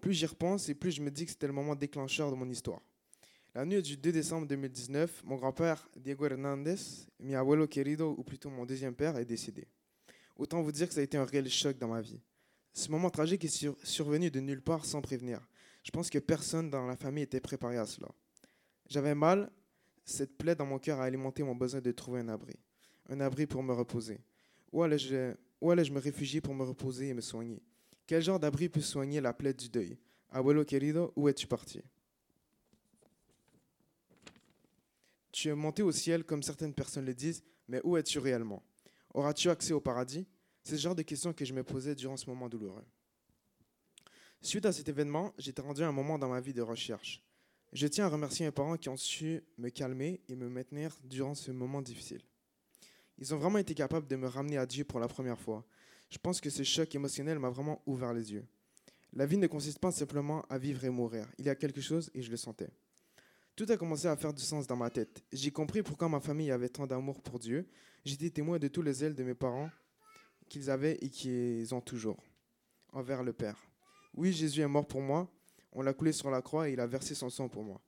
Plus 0.00 0.14
j'y 0.14 0.26
repense 0.26 0.68
et 0.68 0.74
plus 0.74 0.92
je 0.92 1.02
me 1.02 1.10
dis 1.10 1.26
que 1.26 1.30
c'était 1.30 1.46
le 1.46 1.52
moment 1.52 1.74
déclencheur 1.74 2.30
de 2.30 2.36
mon 2.36 2.48
histoire. 2.48 2.80
La 3.54 3.64
nuit 3.64 3.82
du 3.82 3.96
2 3.96 4.12
décembre 4.12 4.46
2019, 4.46 5.24
mon 5.24 5.36
grand-père 5.36 5.88
Diego 5.96 6.24
Hernandez, 6.24 6.76
mi 7.18 7.34
abuelo 7.34 7.66
querido, 7.66 8.14
ou 8.16 8.22
plutôt 8.22 8.48
mon 8.48 8.64
deuxième 8.64 8.94
père, 8.94 9.16
est 9.18 9.24
décédé. 9.24 9.66
Autant 10.36 10.62
vous 10.62 10.72
dire 10.72 10.88
que 10.88 10.94
ça 10.94 11.00
a 11.00 11.02
été 11.02 11.18
un 11.18 11.24
réel 11.24 11.50
choc 11.50 11.76
dans 11.76 11.88
ma 11.88 12.00
vie. 12.00 12.20
Ce 12.72 12.90
moment 12.90 13.10
tragique 13.10 13.44
est 13.44 13.84
survenu 13.84 14.30
de 14.30 14.40
nulle 14.40 14.62
part 14.62 14.84
sans 14.84 15.00
prévenir. 15.00 15.40
Je 15.82 15.90
pense 15.90 16.10
que 16.10 16.18
personne 16.18 16.70
dans 16.70 16.86
la 16.86 16.96
famille 16.96 17.24
était 17.24 17.40
préparé 17.40 17.78
à 17.78 17.86
cela. 17.86 18.08
J'avais 18.88 19.14
mal, 19.14 19.50
cette 20.04 20.36
plaie 20.36 20.54
dans 20.54 20.66
mon 20.66 20.78
cœur 20.78 21.00
a 21.00 21.04
alimenté 21.04 21.42
mon 21.42 21.54
besoin 21.54 21.80
de 21.80 21.92
trouver 21.92 22.20
un 22.20 22.28
abri. 22.28 22.54
Un 23.08 23.20
abri 23.20 23.46
pour 23.46 23.62
me 23.62 23.72
reposer. 23.72 24.20
Où 24.72 24.82
allais-je 24.82 25.34
où 25.60 25.70
allais-je 25.70 25.92
me 25.92 26.00
réfugier 26.00 26.40
pour 26.40 26.54
me 26.54 26.64
reposer 26.64 27.08
et 27.08 27.14
me 27.14 27.20
soigner? 27.20 27.62
Quel 28.06 28.22
genre 28.22 28.40
d'abri 28.40 28.68
peut 28.68 28.80
soigner 28.80 29.20
la 29.20 29.32
plaie 29.32 29.52
du 29.52 29.68
deuil? 29.68 29.98
Abuelo 30.30 30.64
querido, 30.64 31.12
où 31.16 31.28
es-tu 31.28 31.46
parti? 31.46 31.82
Tu 35.32 35.48
es 35.48 35.54
monté 35.54 35.82
au 35.82 35.92
ciel 35.92 36.24
comme 36.24 36.42
certaines 36.42 36.74
personnes 36.74 37.04
le 37.04 37.14
disent, 37.14 37.42
mais 37.68 37.80
où 37.84 37.96
es-tu 37.96 38.18
réellement? 38.18 38.62
Auras-tu 39.12 39.50
accès 39.50 39.72
au 39.72 39.80
paradis? 39.80 40.26
C'est 40.62 40.76
ce 40.76 40.82
genre 40.82 40.94
de 40.94 41.02
questions 41.02 41.32
que 41.32 41.44
je 41.44 41.52
me 41.52 41.64
posais 41.64 41.94
durant 41.94 42.16
ce 42.16 42.28
moment 42.28 42.48
douloureux. 42.48 42.84
Suite 44.42 44.66
à 44.66 44.72
cet 44.72 44.88
événement, 44.88 45.34
j'étais 45.38 45.62
rendu 45.62 45.82
à 45.82 45.88
un 45.88 45.92
moment 45.92 46.18
dans 46.18 46.28
ma 46.28 46.40
vie 46.40 46.54
de 46.54 46.62
recherche. 46.62 47.22
Je 47.72 47.86
tiens 47.86 48.06
à 48.06 48.08
remercier 48.08 48.46
mes 48.46 48.52
parents 48.52 48.76
qui 48.76 48.88
ont 48.88 48.96
su 48.96 49.42
me 49.58 49.68
calmer 49.68 50.20
et 50.28 50.34
me 50.34 50.48
maintenir 50.48 50.98
durant 51.04 51.34
ce 51.34 51.50
moment 51.50 51.82
difficile. 51.82 52.22
Ils 53.18 53.34
ont 53.34 53.38
vraiment 53.38 53.58
été 53.58 53.74
capables 53.74 54.06
de 54.06 54.16
me 54.16 54.26
ramener 54.26 54.56
à 54.56 54.66
Dieu 54.66 54.84
pour 54.84 54.98
la 54.98 55.08
première 55.08 55.38
fois. 55.38 55.64
Je 56.08 56.18
pense 56.18 56.40
que 56.40 56.50
ce 56.50 56.62
choc 56.62 56.94
émotionnel 56.94 57.38
m'a 57.38 57.50
vraiment 57.50 57.82
ouvert 57.86 58.12
les 58.12 58.32
yeux. 58.32 58.46
La 59.12 59.26
vie 59.26 59.36
ne 59.36 59.46
consiste 59.46 59.78
pas 59.78 59.92
simplement 59.92 60.42
à 60.48 60.58
vivre 60.58 60.84
et 60.84 60.90
mourir. 60.90 61.28
Il 61.38 61.44
y 61.44 61.50
a 61.50 61.54
quelque 61.54 61.80
chose 61.80 62.10
et 62.14 62.22
je 62.22 62.30
le 62.30 62.36
sentais. 62.36 62.70
Tout 63.54 63.66
a 63.68 63.76
commencé 63.76 64.06
à 64.06 64.16
faire 64.16 64.32
du 64.32 64.42
sens 64.42 64.66
dans 64.66 64.76
ma 64.76 64.88
tête. 64.88 65.22
J'ai 65.32 65.50
compris 65.50 65.82
pourquoi 65.82 66.08
ma 66.08 66.20
famille 66.20 66.50
avait 66.50 66.70
tant 66.70 66.86
d'amour 66.86 67.20
pour 67.20 67.38
Dieu. 67.38 67.68
J'étais 68.04 68.30
témoin 68.30 68.58
de 68.58 68.68
tous 68.68 68.82
les 68.82 69.04
ailes 69.04 69.14
de 69.14 69.22
mes 69.22 69.34
parents 69.34 69.70
qu'ils 70.50 70.68
avaient 70.68 70.98
et 71.00 71.08
qu'ils 71.08 71.74
ont 71.74 71.80
toujours 71.80 72.22
envers 72.92 73.22
le 73.22 73.32
Père. 73.32 73.56
Oui, 74.12 74.32
Jésus 74.32 74.60
est 74.60 74.68
mort 74.68 74.86
pour 74.86 75.00
moi. 75.00 75.32
On 75.72 75.80
l'a 75.80 75.94
coulé 75.94 76.12
sur 76.12 76.30
la 76.30 76.42
croix 76.42 76.68
et 76.68 76.72
il 76.74 76.80
a 76.80 76.86
versé 76.86 77.14
son 77.14 77.30
sang 77.30 77.48
pour 77.48 77.62
moi. 77.62 77.80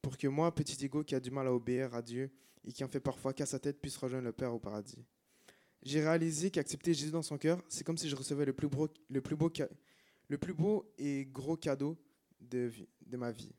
Pour 0.00 0.16
que 0.16 0.28
moi, 0.28 0.54
petit 0.54 0.82
égo 0.84 1.02
qui 1.02 1.14
a 1.14 1.20
du 1.20 1.30
mal 1.30 1.48
à 1.48 1.52
obéir 1.52 1.94
à 1.94 2.00
Dieu 2.00 2.30
et 2.64 2.72
qui 2.72 2.84
en 2.84 2.88
fait 2.88 3.00
parfois 3.00 3.34
qu'à 3.34 3.44
sa 3.44 3.58
tête, 3.58 3.80
puisse 3.80 3.96
rejoindre 3.96 4.24
le 4.24 4.32
Père 4.32 4.54
au 4.54 4.58
paradis. 4.58 5.04
J'ai 5.82 6.00
réalisé 6.00 6.50
qu'accepter 6.50 6.94
Jésus 6.94 7.10
dans 7.10 7.22
son 7.22 7.36
cœur, 7.36 7.60
c'est 7.68 7.84
comme 7.84 7.98
si 7.98 8.08
je 8.08 8.16
recevais 8.16 8.46
le 8.46 8.54
plus 8.54 8.68
beau, 8.68 8.88
le 9.10 9.20
plus 9.20 9.36
beau, 9.36 9.52
le 10.28 10.38
plus 10.38 10.54
beau 10.54 10.90
et 10.96 11.26
gros 11.26 11.56
cadeau 11.56 11.98
de, 12.40 12.70
de 13.04 13.16
ma 13.16 13.32
vie. 13.32 13.52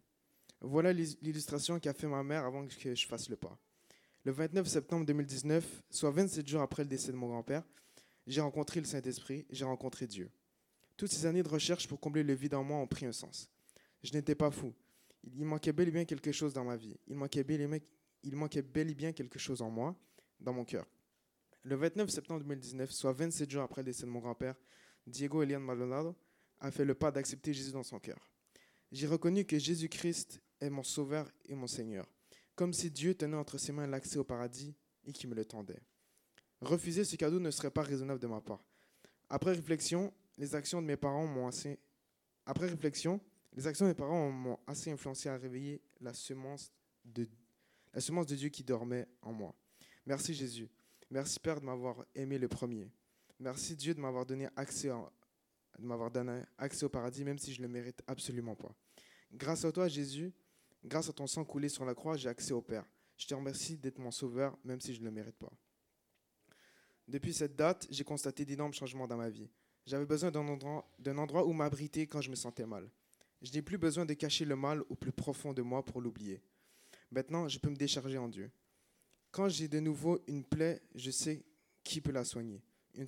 Voilà 0.61 0.93
l'illustration 0.93 1.79
qu'a 1.79 1.93
fait 1.93 2.07
ma 2.07 2.23
mère 2.23 2.45
avant 2.45 2.65
que 2.65 2.95
je 2.95 3.05
fasse 3.05 3.29
le 3.29 3.35
pas. 3.35 3.59
Le 4.23 4.31
29 4.31 4.65
septembre 4.65 5.05
2019, 5.05 5.83
soit 5.91 6.09
27 6.09 6.47
jours 6.47 6.61
après 6.61 6.81
le 6.83 6.89
décès 6.89 7.11
de 7.11 7.17
mon 7.17 7.27
grand-père, 7.27 7.63
j'ai 8.27 8.41
rencontré 8.41 8.79
le 8.79 8.85
Saint-Esprit, 8.85 9.45
j'ai 9.49 9.65
rencontré 9.65 10.07
Dieu. 10.07 10.31
Toutes 10.97 11.11
ces 11.11 11.25
années 11.25 11.43
de 11.43 11.49
recherche 11.49 11.87
pour 11.87 11.99
combler 11.99 12.23
le 12.23 12.33
vide 12.33 12.55
en 12.55 12.63
moi 12.63 12.77
ont 12.77 12.87
pris 12.87 13.05
un 13.05 13.11
sens. 13.11 13.49
Je 14.03 14.13
n'étais 14.13 14.35
pas 14.35 14.51
fou. 14.51 14.73
Il 15.23 15.45
manquait 15.45 15.73
bel 15.73 15.87
et 15.87 15.91
bien 15.91 16.05
quelque 16.05 16.31
chose 16.31 16.53
dans 16.53 16.63
ma 16.63 16.77
vie. 16.77 16.95
Il 17.07 17.15
manquait 17.15 17.43
bel 17.43 17.61
et, 18.89 18.95
bien 18.95 19.11
quelque 19.11 19.39
chose 19.39 19.61
en 19.61 19.69
moi, 19.69 19.95
dans 20.39 20.53
mon 20.53 20.63
cœur. 20.63 20.85
Le 21.63 21.75
29 21.75 22.09
septembre 22.09 22.41
2019, 22.41 22.91
soit 22.91 23.11
27 23.11 23.49
jours 23.49 23.63
après 23.63 23.81
le 23.81 23.85
décès 23.85 24.03
de 24.03 24.11
mon 24.11 24.19
grand-père, 24.19 24.55
Diego 25.07 25.41
Elian 25.41 25.59
Maldonado 25.59 26.15
a 26.59 26.71
fait 26.71 26.85
le 26.85 26.95
pas 26.95 27.11
d'accepter 27.11 27.53
Jésus 27.53 27.71
dans 27.71 27.83
son 27.83 27.99
cœur. 27.99 28.29
J'ai 28.91 29.07
reconnu 29.07 29.45
que 29.45 29.57
Jésus-Christ 29.57 30.41
est 30.61 30.69
mon 30.69 30.83
Sauveur 30.83 31.29
et 31.45 31.55
mon 31.55 31.67
Seigneur, 31.67 32.07
comme 32.55 32.71
si 32.71 32.89
Dieu 32.91 33.15
tenait 33.15 33.35
entre 33.35 33.57
ses 33.57 33.71
mains 33.71 33.87
l'accès 33.87 34.17
au 34.17 34.23
paradis 34.23 34.75
et 35.03 35.11
qui 35.11 35.27
me 35.27 35.35
le 35.35 35.43
tendait. 35.43 35.81
Refuser 36.61 37.03
ce 37.03 37.15
cadeau 37.15 37.39
ne 37.39 37.51
serait 37.51 37.71
pas 37.71 37.83
raisonnable 37.83 38.19
de 38.19 38.27
ma 38.27 38.41
part. 38.41 38.63
Après 39.29 39.51
réflexion, 39.51 40.13
les 40.37 40.55
actions 40.55 40.81
de 40.81 40.87
mes 40.87 40.97
parents 40.97 41.25
m'ont 41.25 41.47
assez. 41.47 41.79
Après 42.45 42.67
réflexion, 42.67 43.19
les 43.53 43.67
actions 43.67 43.85
de 43.85 43.91
mes 43.91 43.95
parents 43.95 44.29
m'ont 44.31 44.59
assez 44.67 44.91
influencé 44.91 45.29
à 45.29 45.37
réveiller 45.37 45.81
la 46.01 46.13
semence 46.13 46.71
de 47.03 47.27
la 47.93 48.01
semence 48.01 48.27
de 48.27 48.35
Dieu 48.35 48.49
qui 48.49 48.63
dormait 48.63 49.07
en 49.21 49.31
moi. 49.31 49.55
Merci 50.05 50.33
Jésus. 50.33 50.67
Merci 51.09 51.39
Père 51.39 51.61
de 51.61 51.65
m'avoir 51.65 52.05
aimé 52.13 52.37
le 52.37 52.49
premier. 52.49 52.91
Merci 53.39 53.75
Dieu 53.75 53.93
de 53.93 54.01
m'avoir 54.01 54.25
donné 54.25 54.49
accès 54.55 54.89
de 54.89 55.85
m'avoir 55.85 56.11
donné 56.11 56.41
accès 56.57 56.85
au 56.85 56.89
paradis 56.89 57.23
même 57.23 57.37
si 57.37 57.53
je 57.53 57.61
ne 57.61 57.67
le 57.67 57.73
mérite 57.73 58.01
absolument 58.07 58.55
pas. 58.55 58.75
Grâce 59.31 59.63
à 59.63 59.71
toi 59.71 59.87
Jésus, 59.87 60.33
grâce 60.83 61.09
à 61.09 61.13
ton 61.13 61.25
sang 61.25 61.45
coulé 61.45 61.69
sur 61.69 61.85
la 61.85 61.95
croix, 61.95 62.17
j'ai 62.17 62.27
accès 62.27 62.51
au 62.51 62.61
Père. 62.61 62.85
Je 63.17 63.27
te 63.27 63.33
remercie 63.33 63.77
d'être 63.77 63.99
mon 63.99 64.11
sauveur 64.11 64.57
même 64.65 64.81
si 64.81 64.93
je 64.93 64.99
ne 64.99 65.05
le 65.05 65.11
mérite 65.11 65.37
pas. 65.37 65.51
Depuis 67.07 67.33
cette 67.33 67.55
date, 67.55 67.87
j'ai 67.89 68.03
constaté 68.03 68.45
d'énormes 68.45 68.73
changements 68.73 69.07
dans 69.07 69.17
ma 69.17 69.29
vie. 69.29 69.47
J'avais 69.85 70.05
besoin 70.05 70.31
d'un 70.31 70.47
endroit, 70.47 70.89
endroit 71.05 71.45
où 71.45 71.53
m'abriter 71.53 72.07
quand 72.07 72.21
je 72.21 72.31
me 72.31 72.35
sentais 72.35 72.65
mal. 72.65 72.89
Je 73.41 73.51
n'ai 73.51 73.61
plus 73.61 73.77
besoin 73.77 74.05
de 74.05 74.13
cacher 74.13 74.45
le 74.45 74.55
mal 74.55 74.81
au 74.89 74.95
plus 74.95 75.11
profond 75.11 75.53
de 75.53 75.61
moi 75.61 75.85
pour 75.85 76.01
l'oublier. 76.01 76.41
Maintenant, 77.11 77.47
je 77.47 77.59
peux 77.59 77.69
me 77.69 77.75
décharger 77.75 78.17
en 78.17 78.27
Dieu. 78.27 78.49
Quand 79.31 79.49
j'ai 79.49 79.67
de 79.67 79.79
nouveau 79.79 80.19
une 80.27 80.43
plaie, 80.43 80.81
je 80.95 81.11
sais 81.11 81.43
qui 81.83 82.01
peut 82.01 82.11
la 82.11 82.23
soigner. 82.23 82.63
Une, 82.95 83.05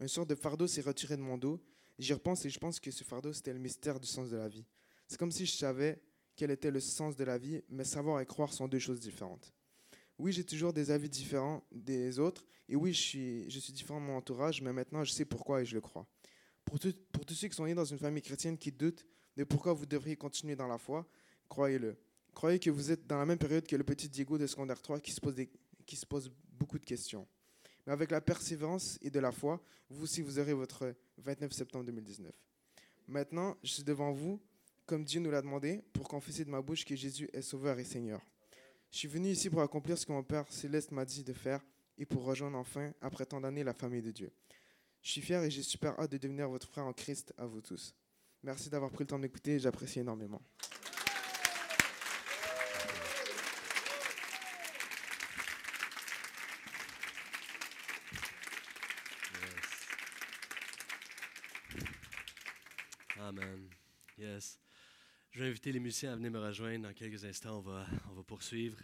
une 0.00 0.08
sorte 0.08 0.30
de 0.30 0.34
fardeau 0.34 0.66
s'est 0.66 0.80
retiré 0.80 1.16
de 1.16 1.22
mon 1.22 1.36
dos. 1.36 1.60
J'y 1.98 2.14
repense 2.14 2.44
et 2.46 2.50
je 2.50 2.58
pense 2.58 2.80
que 2.80 2.90
ce 2.90 3.04
fardeau, 3.04 3.32
c'était 3.32 3.52
le 3.52 3.58
mystère 3.58 4.00
du 4.00 4.06
sens 4.06 4.30
de 4.30 4.36
la 4.36 4.48
vie. 4.48 4.64
C'est 5.06 5.18
comme 5.18 5.32
si 5.32 5.44
je 5.44 5.52
savais 5.52 6.00
quel 6.36 6.50
était 6.50 6.70
le 6.70 6.80
sens 6.80 7.16
de 7.16 7.24
la 7.24 7.36
vie, 7.36 7.62
mais 7.68 7.84
savoir 7.84 8.20
et 8.20 8.26
croire 8.26 8.52
sont 8.52 8.68
deux 8.68 8.78
choses 8.78 9.00
différentes. 9.00 9.52
Oui, 10.18 10.32
j'ai 10.32 10.44
toujours 10.44 10.72
des 10.72 10.90
avis 10.90 11.08
différents 11.08 11.62
des 11.70 12.18
autres, 12.18 12.44
et 12.68 12.76
oui, 12.76 12.92
je 12.92 13.00
suis, 13.00 13.72
différent 13.72 14.00
de 14.00 14.06
mon 14.06 14.16
entourage, 14.16 14.62
mais 14.62 14.72
maintenant, 14.72 15.04
je 15.04 15.12
sais 15.12 15.24
pourquoi 15.24 15.62
et 15.62 15.64
je 15.64 15.74
le 15.74 15.80
crois. 15.80 16.06
Pour, 16.64 16.78
tous 16.78 17.34
ceux 17.34 17.48
qui 17.48 17.54
sont 17.54 17.66
nés 17.66 17.74
dans 17.74 17.84
une 17.84 17.98
famille 17.98 18.22
chrétienne 18.22 18.58
qui 18.58 18.72
doutent 18.72 19.04
de 19.36 19.44
pourquoi 19.44 19.72
vous 19.72 19.86
devriez 19.86 20.16
continuer 20.16 20.56
dans 20.56 20.66
la 20.66 20.78
foi, 20.78 21.06
croyez-le. 21.48 21.96
Croyez 22.34 22.58
que 22.58 22.70
vous 22.70 22.90
êtes 22.90 23.06
dans 23.06 23.18
la 23.18 23.26
même 23.26 23.38
période 23.38 23.66
que 23.66 23.76
le 23.76 23.84
petit 23.84 24.08
Diego 24.08 24.36
de 24.36 24.46
secondaire 24.46 24.80
3 24.82 25.00
qui 25.00 25.12
se 25.12 25.20
pose, 25.20 25.36
qui 25.86 25.96
se 25.96 26.06
pose 26.06 26.30
beaucoup 26.52 26.78
de 26.78 26.84
questions. 26.84 27.26
Mais 27.86 27.92
avec 27.92 28.10
la 28.10 28.20
persévérance 28.20 28.98
et 29.02 29.10
de 29.10 29.20
la 29.20 29.32
foi, 29.32 29.62
vous 29.88 30.04
aussi, 30.04 30.22
vous 30.22 30.38
aurez 30.38 30.54
votre 30.54 30.94
29 31.18 31.52
septembre 31.52 31.84
2019. 31.84 32.32
Maintenant, 33.06 33.56
je 33.62 33.70
suis 33.74 33.84
devant 33.84 34.12
vous, 34.12 34.40
comme 34.86 35.04
Dieu 35.04 35.20
nous 35.20 35.30
l'a 35.30 35.42
demandé, 35.42 35.82
pour 35.92 36.08
confesser 36.08 36.44
de 36.44 36.50
ma 36.50 36.60
bouche 36.60 36.84
que 36.84 36.96
Jésus 36.96 37.28
est 37.32 37.42
Sauveur 37.42 37.78
et 37.78 37.84
Seigneur. 37.84 38.20
Je 38.96 39.00
suis 39.00 39.08
venu 39.08 39.28
ici 39.28 39.50
pour 39.50 39.60
accomplir 39.60 39.98
ce 39.98 40.06
que 40.06 40.12
mon 40.12 40.22
Père 40.22 40.50
céleste 40.50 40.90
m'a 40.90 41.04
dit 41.04 41.22
de 41.22 41.34
faire 41.34 41.60
et 41.98 42.06
pour 42.06 42.24
rejoindre 42.24 42.56
enfin, 42.56 42.94
après 43.02 43.26
tant 43.26 43.42
d'années, 43.42 43.62
la 43.62 43.74
famille 43.74 44.00
de 44.00 44.10
Dieu. 44.10 44.32
Je 45.02 45.10
suis 45.10 45.20
fier 45.20 45.44
et 45.44 45.50
j'ai 45.50 45.62
super 45.62 46.00
hâte 46.00 46.12
de 46.12 46.16
devenir 46.16 46.48
votre 46.48 46.66
frère 46.66 46.86
en 46.86 46.94
Christ 46.94 47.34
à 47.36 47.44
vous 47.44 47.60
tous. 47.60 47.94
Merci 48.42 48.70
d'avoir 48.70 48.90
pris 48.90 49.04
le 49.04 49.08
temps 49.08 49.18
d'écouter, 49.18 49.58
j'apprécie 49.58 50.00
énormément. 50.00 50.40
Amen. 63.18 63.68
Yes. 64.16 64.58
Je 65.36 65.42
vais 65.42 65.50
inviter 65.50 65.70
les 65.70 65.80
musiciens 65.80 66.14
à 66.14 66.16
venir 66.16 66.30
me 66.30 66.38
rejoindre 66.38 66.88
dans 66.88 66.94
quelques 66.94 67.22
instants. 67.26 67.58
On 67.58 67.60
va, 67.60 67.86
on 68.08 68.14
va 68.14 68.22
poursuivre. 68.22 68.78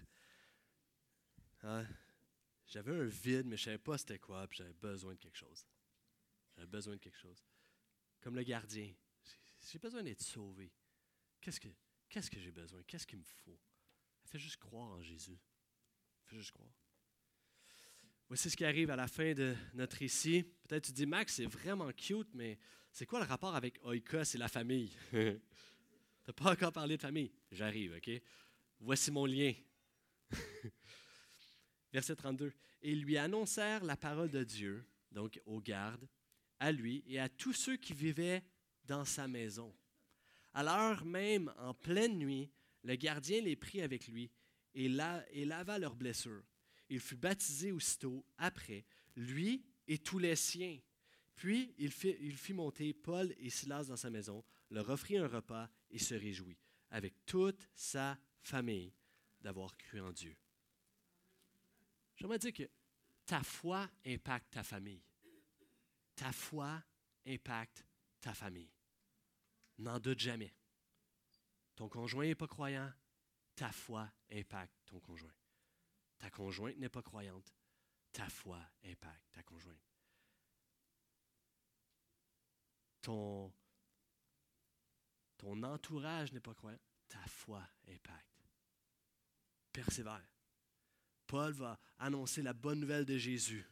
Hein? 1.63 1.87
J'avais 2.67 2.93
un 2.93 3.05
vide, 3.05 3.47
mais 3.47 3.57
je 3.57 3.63
ne 3.63 3.65
savais 3.65 3.79
pas 3.79 3.97
c'était 3.97 4.19
quoi, 4.19 4.47
puis 4.47 4.59
j'avais 4.59 4.75
besoin 4.75 5.15
de 5.15 5.19
quelque 5.19 5.39
chose. 5.39 5.67
J'avais 6.55 6.67
besoin 6.67 6.93
de 6.93 6.99
quelque 6.99 7.17
chose. 7.17 7.43
Comme 8.21 8.37
le 8.37 8.43
gardien. 8.43 8.93
J'ai 9.67 9.79
besoin 9.79 10.03
d'être 10.03 10.21
sauvé. 10.21 10.71
Qu'est-ce 11.41 11.59
que, 11.59 11.69
qu'est-ce 12.11 12.31
que 12.31 12.39
j'ai 12.39 12.53
besoin? 12.53 12.83
Qu'est-ce 12.83 13.07
qu'il 13.07 13.21
me 13.21 13.25
faut? 13.25 13.59
Fais 14.27 14.39
juste 14.39 14.59
croire 14.59 14.91
en 14.91 15.01
Jésus. 15.01 15.39
Fais 16.27 16.37
juste 16.37 16.51
croire. 16.51 16.77
Voici 18.29 18.51
ce 18.51 18.57
qui 18.59 18.67
arrive 18.67 18.91
à 18.91 18.97
la 18.97 19.09
fin 19.09 19.33
de 19.33 19.57
notre 19.73 19.97
récit. 19.97 20.43
Peut-être 20.69 20.85
tu 20.85 20.93
dis, 20.93 21.07
Max, 21.07 21.37
c'est 21.37 21.47
vraiment 21.47 21.91
cute, 21.93 22.29
mais 22.35 22.59
c'est 22.91 23.07
quoi 23.07 23.21
le 23.21 23.27
rapport 23.27 23.55
avec 23.55 23.83
Oikos 23.87 24.35
et 24.35 24.39
la 24.39 24.49
famille? 24.49 24.95
tu 26.25 26.31
n'as 26.31 26.35
pas 26.35 26.53
encore 26.53 26.73
parlé 26.73 26.97
de 26.97 27.03
famille. 27.03 27.33
J'arrive, 27.51 27.95
OK? 27.97 28.11
Voici 28.81 29.11
mon 29.11 29.27
lien. 29.27 29.53
Verset 31.93 32.17
32. 32.17 32.53
Et 32.83 32.93
ils 32.93 33.03
lui 33.03 33.17
annoncèrent 33.17 33.85
la 33.85 33.97
parole 33.97 34.31
de 34.31 34.45
Dieu, 34.45 34.85
donc 35.11 35.41
aux 35.47 35.61
gardes, 35.61 36.09
à 36.59 36.73
lui 36.73 37.03
et 37.07 37.19
à 37.19 37.29
tous 37.29 37.53
ceux 37.53 37.77
qui 37.77 37.93
vivaient 37.93 38.43
dans 38.85 39.05
sa 39.05 39.29
maison. 39.29 39.75
À 40.55 40.63
l'heure 40.63 41.05
même, 41.05 41.53
en 41.59 41.75
pleine 41.75 42.19
nuit, 42.19 42.51
le 42.85 42.97
gardien 42.97 43.41
les 43.41 43.57
prit 43.57 43.83
avec 43.83 44.09
lui 44.09 44.31
et, 44.75 44.91
et 45.31 45.45
lava 45.45 45.79
leurs 45.79 45.97
blessures. 45.97 46.45
Il 46.89 47.01
fut 47.01 47.17
baptisé 47.17 47.73
aussitôt 47.73 48.25
après, 48.39 48.85
lui 49.17 49.65
et 49.89 49.99
tous 49.99 50.19
les 50.19 50.37
siens. 50.37 50.79
Puis 51.35 51.75
il 51.79 51.91
fit, 51.91 52.17
il 52.21 52.37
fit 52.37 52.53
monter 52.53 52.93
Paul 52.93 53.35
et 53.39 53.51
Silas 53.51 53.85
dans 53.85 53.97
sa 53.97 54.11
maison, 54.11 54.45
leur 54.71 54.89
offrit 54.91 55.17
un 55.17 55.27
repas 55.27 55.69
et 55.93 55.99
se 55.99 56.15
réjouit, 56.15 56.59
avec 56.91 57.15
toute 57.27 57.69
sa 57.75 58.19
famille, 58.41 58.93
d'avoir 59.41 59.77
cru 59.77 60.01
en 60.01 60.13
Dieu. 60.13 60.37
J'aimerais 62.17 62.39
dire 62.39 62.53
que 62.53 62.69
ta 63.27 63.43
foi 63.43 63.89
impacte 64.07 64.53
ta 64.53 64.63
famille. 64.63 65.03
Ta 66.15 66.33
foi 66.33 66.83
impacte 67.27 67.85
ta 68.21 68.35
famille. 68.35 68.71
N'en 69.79 69.99
doute 69.99 70.21
jamais. 70.21 70.55
Ton 71.75 71.89
conjoint 71.89 72.27
n'est 72.27 72.35
pas 72.35 72.47
croyant, 72.47 72.93
ta 73.55 73.73
foi 73.73 74.11
impacte 74.31 74.75
ton 74.87 75.01
conjoint. 75.01 75.35
Ta 76.19 76.31
conjointe 76.31 76.77
n'est 76.77 76.89
pas 76.89 77.03
croyante, 77.03 77.53
ta 78.13 78.29
foi 78.29 78.61
impacte 78.85 79.33
ta 79.33 79.43
conjointe. 79.43 79.81
Ton, 83.01 83.53
ton 85.43 85.61
entourage 85.65 86.33
n'est 86.33 86.41
pas 86.41 86.55
croyant, 86.55 86.79
ta 87.09 87.19
foi 87.27 87.61
impacte. 87.89 88.47
Persévère. 89.73 90.23
Paul 91.27 91.53
va 91.53 91.81
annoncer 91.99 92.43
la 92.43 92.53
bonne 92.53 92.79
nouvelle 92.79 93.05
de 93.05 93.19
Jésus. 93.19 93.67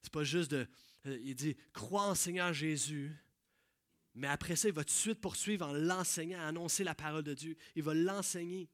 C'est 0.00 0.12
pas 0.12 0.24
juste 0.24 0.50
de. 0.52 0.66
euh, 1.06 1.18
il 1.22 1.34
dit 1.34 1.56
crois 1.74 2.06
en 2.06 2.14
Seigneur 2.14 2.54
Jésus, 2.54 3.14
mais 4.14 4.28
après 4.28 4.56
ça, 4.56 4.68
il 4.68 4.74
va 4.74 4.82
tout 4.82 4.94
de 4.94 4.98
suite 4.98 5.20
poursuivre 5.20 5.66
en 5.66 5.72
l'enseignant, 5.74 6.40
annoncer 6.40 6.84
la 6.84 6.94
parole 6.94 7.22
de 7.22 7.34
Dieu. 7.34 7.56
Il 7.74 7.82
va 7.82 7.92
l'enseigner. 7.92 8.70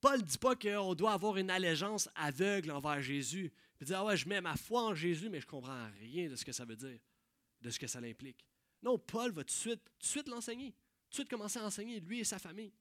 Paul 0.00 0.18
ne 0.18 0.24
dit 0.24 0.38
pas 0.38 0.56
qu'on 0.56 0.94
doit 0.94 1.12
avoir 1.12 1.36
une 1.36 1.50
allégeance 1.50 2.08
aveugle 2.16 2.72
envers 2.72 3.02
Jésus. 3.02 3.52
Il 3.80 3.86
dit 3.86 3.94
Ah 3.94 4.04
ouais, 4.04 4.16
je 4.16 4.28
mets 4.28 4.40
ma 4.40 4.56
foi 4.56 4.82
en 4.82 4.94
Jésus, 4.96 5.28
mais 5.28 5.40
je 5.40 5.46
ne 5.46 5.50
comprends 5.50 5.88
rien 6.00 6.28
de 6.28 6.34
ce 6.34 6.44
que 6.44 6.52
ça 6.52 6.64
veut 6.64 6.76
dire, 6.76 6.98
de 7.60 7.70
ce 7.70 7.78
que 7.78 7.86
ça 7.86 8.00
implique. 8.00 8.44
Non, 8.82 8.98
Paul 8.98 9.30
va 9.30 9.42
tout 9.42 9.48
de 9.48 9.50
suite, 9.52 9.84
tout 9.84 9.98
de 10.00 10.06
suite 10.06 10.28
l'enseigner, 10.28 10.74
tout 11.08 11.12
de 11.12 11.14
suite 11.14 11.30
commencer 11.30 11.58
à 11.58 11.64
enseigner, 11.64 12.00
lui 12.00 12.20
et 12.20 12.24
sa 12.24 12.38
famille. 12.38 12.72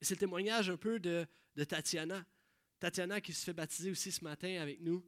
C'est 0.00 0.14
le 0.14 0.20
témoignage 0.20 0.70
un 0.70 0.76
peu 0.76 1.00
de, 1.00 1.26
de 1.56 1.64
Tatiana. 1.64 2.24
Tatiana 2.78 3.20
qui 3.20 3.32
se 3.32 3.44
fait 3.44 3.52
baptiser 3.52 3.90
aussi 3.90 4.12
ce 4.12 4.22
matin 4.22 4.60
avec 4.60 4.80
nous. 4.80 5.04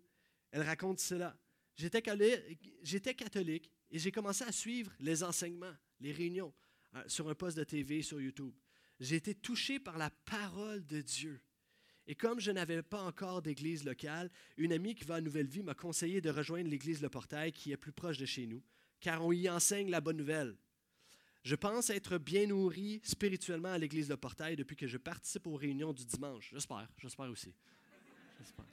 Elle 0.51 0.63
raconte 0.63 0.99
cela. 0.99 1.39
J'étais 1.77 2.03
catholique, 2.03 3.71
et 3.91 3.99
j'ai 3.99 4.13
commencé 4.13 4.45
à 4.45 4.53
suivre 4.53 4.93
les 4.99 5.23
enseignements, 5.23 5.75
les 6.01 6.13
réunions 6.13 6.53
euh, 6.95 7.03
sur 7.07 7.29
un 7.29 7.35
poste 7.35 7.57
de 7.57 7.65
TV 7.65 8.03
sur 8.03 8.21
YouTube. 8.21 8.55
J'ai 8.99 9.17
été 9.17 9.35
touché 9.35 9.79
par 9.79 9.97
la 9.97 10.11
parole 10.11 10.85
de 10.87 11.01
Dieu. 11.01 11.41
Et 12.07 12.15
comme 12.15 12.41
je 12.41 12.51
n'avais 12.51 12.83
pas 12.83 13.03
encore 13.03 13.41
d'église 13.41 13.85
locale, 13.85 14.31
une 14.57 14.73
amie 14.73 14.95
qui 14.95 15.05
va 15.05 15.17
à 15.17 15.21
Nouvelle 15.21 15.47
Vie 15.47 15.63
m'a 15.63 15.75
conseillé 15.75 16.21
de 16.21 16.31
rejoindre 16.31 16.69
l'église 16.69 17.01
Le 17.01 17.09
Portail 17.09 17.53
qui 17.53 17.73
est 17.73 17.77
plus 17.77 17.93
proche 17.93 18.19
de 18.19 18.27
chez 18.27 18.47
nous, 18.47 18.63
car 19.01 19.25
on 19.25 19.33
y 19.33 19.49
enseigne 19.49 19.91
la 19.91 20.01
bonne 20.01 20.17
nouvelle. 20.17 20.57
Je 21.43 21.55
pense 21.55 21.89
être 21.91 22.19
bien 22.19 22.47
nourri 22.47 23.01
spirituellement 23.03 23.73
à 23.73 23.79
l'église 23.79 24.09
Le 24.09 24.17
Portail 24.17 24.57
depuis 24.57 24.77
que 24.77 24.87
je 24.87 24.99
participe 24.99 25.47
aux 25.47 25.57
réunions 25.57 25.93
du 25.93 26.05
dimanche. 26.05 26.51
J'espère, 26.53 26.89
j'espère 26.99 27.31
aussi. 27.31 27.55
J'espère. 28.39 28.67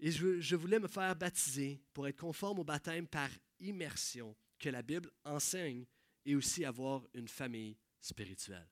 Et 0.00 0.12
je, 0.12 0.54
voulais 0.54 0.78
me 0.78 0.86
faire 0.86 1.14
baptiser 1.16 1.82
pour 1.92 2.06
être 2.06 2.18
conforme 2.18 2.60
au 2.60 2.64
baptême 2.64 3.08
par 3.08 3.28
immersion 3.58 4.36
que 4.58 4.68
la 4.68 4.82
Bible 4.82 5.10
enseigne 5.24 5.84
et 6.24 6.36
aussi 6.36 6.64
avoir 6.64 7.04
une 7.14 7.28
famille 7.28 7.76
spirituelle. 8.00 8.68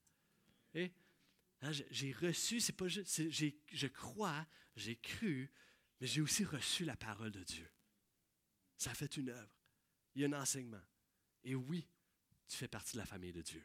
Hein, 1.62 1.72
j'ai- 1.90 2.12
reçu, 2.12 2.60
c'est 2.60 2.72
pas 2.72 2.86
je 2.86 3.86
crois, 3.88 4.46
j'ai 4.76 4.96
cru, 4.96 5.50
mais 6.00 6.06
j'ai 6.06 6.20
aussi 6.20 6.44
reçu 6.44 6.84
la 6.84 6.96
parole 6.96 7.32
de 7.32 7.42
Dieu. 7.42 7.68
Ça 8.76 8.94
fait 8.94 9.16
une 9.16 9.30
œuvre. 9.30 9.50
Il 10.14 10.22
y 10.22 10.24
a 10.24 10.28
un 10.28 10.40
enseignement. 10.40 10.82
Et 11.42 11.54
oui, 11.54 11.88
tu 12.48 12.56
fais 12.56 12.68
partie 12.68 12.92
de 12.92 12.98
la 12.98 13.06
famille 13.06 13.32
de 13.32 13.42
Dieu. 13.42 13.64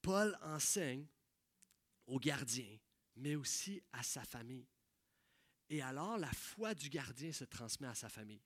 Paul 0.00 0.36
enseigne 0.42 1.06
aux 2.06 2.18
gardiens, 2.18 2.78
mais 3.16 3.36
aussi 3.36 3.82
à 3.92 4.02
sa 4.02 4.24
famille. 4.24 4.66
Et 5.68 5.80
alors, 5.80 6.18
la 6.18 6.32
foi 6.32 6.74
du 6.74 6.88
gardien 6.88 7.32
se 7.32 7.44
transmet 7.44 7.88
à 7.88 7.94
sa 7.94 8.08
famille. 8.08 8.42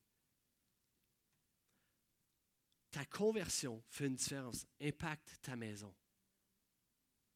Ta 2.90 3.04
conversion 3.04 3.82
fait 3.88 4.06
une 4.06 4.16
différence, 4.16 4.66
impacte 4.80 5.38
ta 5.42 5.56
maison. 5.56 5.94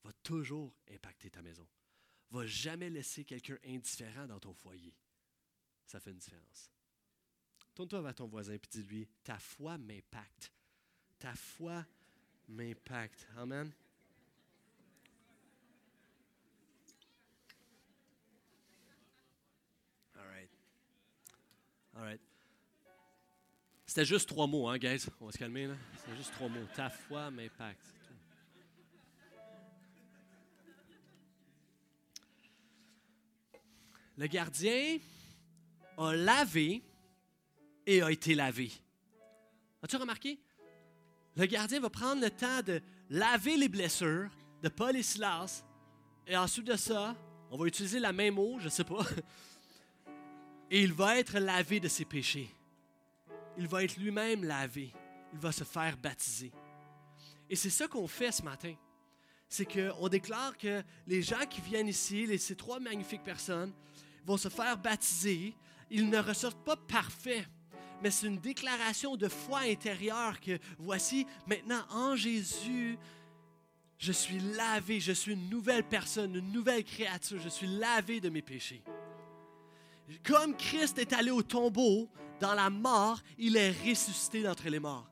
Va 0.04 0.12
toujours 0.22 0.74
impacter 0.90 1.30
ta 1.30 1.42
maison. 1.42 1.68
Va 2.30 2.46
jamais 2.46 2.88
laisser 2.88 3.24
quelqu'un 3.24 3.58
indifférent 3.64 4.26
dans 4.26 4.38
ton 4.38 4.54
foyer. 4.54 4.94
Ça 5.86 5.98
fait 5.98 6.12
une 6.12 6.18
différence. 6.18 6.70
Tourne-toi 7.74 8.02
vers 8.02 8.14
ton 8.14 8.28
voisin 8.28 8.54
et 8.54 8.60
dis-lui, 8.70 9.08
ta 9.24 9.38
foi 9.38 9.76
m'impacte. 9.76 10.52
Ta 11.20 11.34
foi 11.34 11.84
m'impacte. 12.48 13.28
Amen. 13.36 13.70
All 20.16 20.24
right. 20.26 20.50
All 21.94 22.02
right. 22.02 22.20
C'était 23.86 24.06
juste 24.06 24.28
trois 24.30 24.46
mots, 24.46 24.66
hein, 24.66 24.78
guys? 24.78 25.06
On 25.20 25.26
va 25.26 25.32
se 25.32 25.38
calmer, 25.38 25.66
là. 25.66 25.74
C'était 25.98 26.16
juste 26.16 26.32
trois 26.32 26.48
mots. 26.48 26.66
Ta 26.74 26.88
foi 26.88 27.30
m'impacte. 27.30 27.84
Le 34.16 34.26
gardien 34.26 34.98
a 35.98 36.14
lavé 36.14 36.82
et 37.86 38.00
a 38.00 38.10
été 38.10 38.34
lavé. 38.34 38.72
As-tu 39.82 39.96
remarqué? 39.96 40.38
Le 41.36 41.46
gardien 41.46 41.80
va 41.80 41.90
prendre 41.90 42.20
le 42.20 42.30
temps 42.30 42.62
de 42.62 42.80
laver 43.08 43.56
les 43.56 43.68
blessures 43.68 44.30
de 44.62 44.68
Paul 44.68 44.96
et 44.96 45.02
Silas. 45.02 45.64
Et 46.26 46.36
ensuite 46.36 46.66
de 46.66 46.76
ça, 46.76 47.16
on 47.50 47.56
va 47.56 47.66
utiliser 47.66 47.98
la 47.98 48.12
même 48.12 48.38
eau, 48.38 48.58
je 48.58 48.64
ne 48.64 48.70
sais 48.70 48.84
pas. 48.84 49.04
Et 50.70 50.82
il 50.82 50.92
va 50.92 51.18
être 51.18 51.38
lavé 51.38 51.80
de 51.80 51.88
ses 51.88 52.04
péchés. 52.04 52.48
Il 53.58 53.66
va 53.66 53.82
être 53.82 53.96
lui-même 53.96 54.44
lavé. 54.44 54.92
Il 55.32 55.38
va 55.38 55.50
se 55.50 55.64
faire 55.64 55.96
baptiser. 55.96 56.52
Et 57.48 57.56
c'est 57.56 57.70
ça 57.70 57.88
qu'on 57.88 58.06
fait 58.06 58.30
ce 58.30 58.42
matin. 58.42 58.74
C'est 59.48 59.66
qu'on 59.66 60.08
déclare 60.08 60.56
que 60.56 60.82
les 61.08 61.22
gens 61.22 61.44
qui 61.48 61.60
viennent 61.60 61.88
ici, 61.88 62.38
ces 62.38 62.54
trois 62.54 62.78
magnifiques 62.78 63.24
personnes, 63.24 63.72
vont 64.24 64.36
se 64.36 64.48
faire 64.48 64.78
baptiser. 64.78 65.54
Ils 65.90 66.08
ne 66.08 66.18
ressortent 66.18 66.64
pas 66.64 66.76
parfaits, 66.76 67.44
mais 68.02 68.10
c'est 68.10 68.26
une 68.26 68.38
déclaration 68.38 69.16
de 69.16 69.28
foi 69.28 69.60
intérieure 69.60 70.40
que 70.40 70.58
voici, 70.78 71.26
maintenant 71.46 71.82
en 71.90 72.16
Jésus, 72.16 72.98
je 73.98 74.12
suis 74.12 74.38
lavé, 74.38 74.98
je 74.98 75.12
suis 75.12 75.32
une 75.32 75.50
nouvelle 75.50 75.84
personne, 75.84 76.34
une 76.34 76.52
nouvelle 76.52 76.84
créature, 76.84 77.38
je 77.38 77.48
suis 77.48 77.66
lavé 77.66 78.20
de 78.20 78.30
mes 78.30 78.42
péchés. 78.42 78.82
Comme 80.24 80.56
Christ 80.56 80.98
est 80.98 81.12
allé 81.12 81.30
au 81.30 81.42
tombeau, 81.42 82.08
dans 82.40 82.54
la 82.54 82.70
mort, 82.70 83.20
il 83.38 83.56
est 83.56 83.70
ressuscité 83.86 84.42
d'entre 84.42 84.68
les 84.68 84.80
morts. 84.80 85.06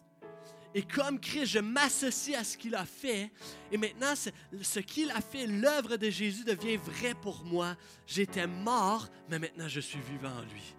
Et 0.75 0.83
comme 0.83 1.19
Christ, 1.19 1.47
je 1.47 1.59
m'associe 1.59 2.39
à 2.39 2.45
ce 2.45 2.57
qu'il 2.57 2.75
a 2.75 2.85
fait. 2.85 3.31
Et 3.73 3.77
maintenant, 3.77 4.15
ce, 4.17 4.81
qu'il 4.81 5.11
a 5.11 5.21
fait, 5.21 5.47
l'œuvre 5.47 5.97
de 5.97 6.11
Jésus 6.11 6.45
devient 6.45 6.77
vrai 6.77 7.15
pour 7.15 7.45
moi. 7.45 7.77
J'étais 8.07 8.47
mort, 8.47 9.09
mais 9.29 9.39
maintenant 9.39 9.69
je 9.69 9.81
suis 9.81 10.01
vivant 10.01 10.37
en 10.37 10.43
lui. 10.43 10.75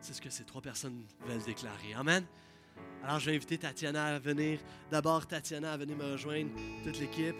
C'est 0.00 0.14
ce 0.14 0.20
que 0.20 0.30
ces 0.30 0.44
trois 0.44 0.62
personnes 0.62 1.02
veulent 1.26 1.42
déclarer. 1.44 1.94
Amen. 1.96 2.24
Alors, 3.04 3.18
je 3.18 3.30
vais 3.30 3.36
inviter 3.36 3.58
Tatiana 3.58 4.06
à 4.06 4.18
venir. 4.18 4.60
D'abord, 4.90 5.26
Tatiana 5.26 5.72
à 5.72 5.76
venir 5.76 5.96
me 5.96 6.12
rejoindre, 6.12 6.50
toute 6.84 6.98
l'équipe. 6.98 7.36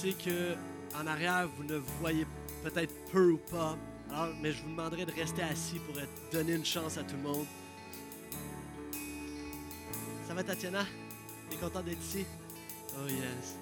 Sais 0.00 0.12
que 0.12 0.54
en 0.98 1.06
arrière, 1.06 1.46
vous 1.56 1.64
ne 1.64 1.76
voyez 2.00 2.26
peut-être 2.64 2.92
peu 3.12 3.32
ou 3.32 3.36
pas, 3.36 3.76
alors, 4.10 4.34
mais 4.40 4.50
je 4.50 4.62
vous 4.62 4.70
demanderai 4.70 5.04
de 5.04 5.12
rester 5.12 5.42
assis 5.42 5.78
pour 5.78 5.94
donner 6.32 6.54
une 6.54 6.64
chance 6.64 6.96
à 6.96 7.02
tout 7.02 7.16
le 7.16 7.22
monde. 7.22 7.46
Ça 10.26 10.32
va, 10.32 10.42
Tatiana? 10.42 10.86
T'es 11.50 11.56
content 11.56 11.82
d'être 11.82 12.02
ici? 12.02 12.24
Oh 12.96 13.08
yes. 13.08 13.58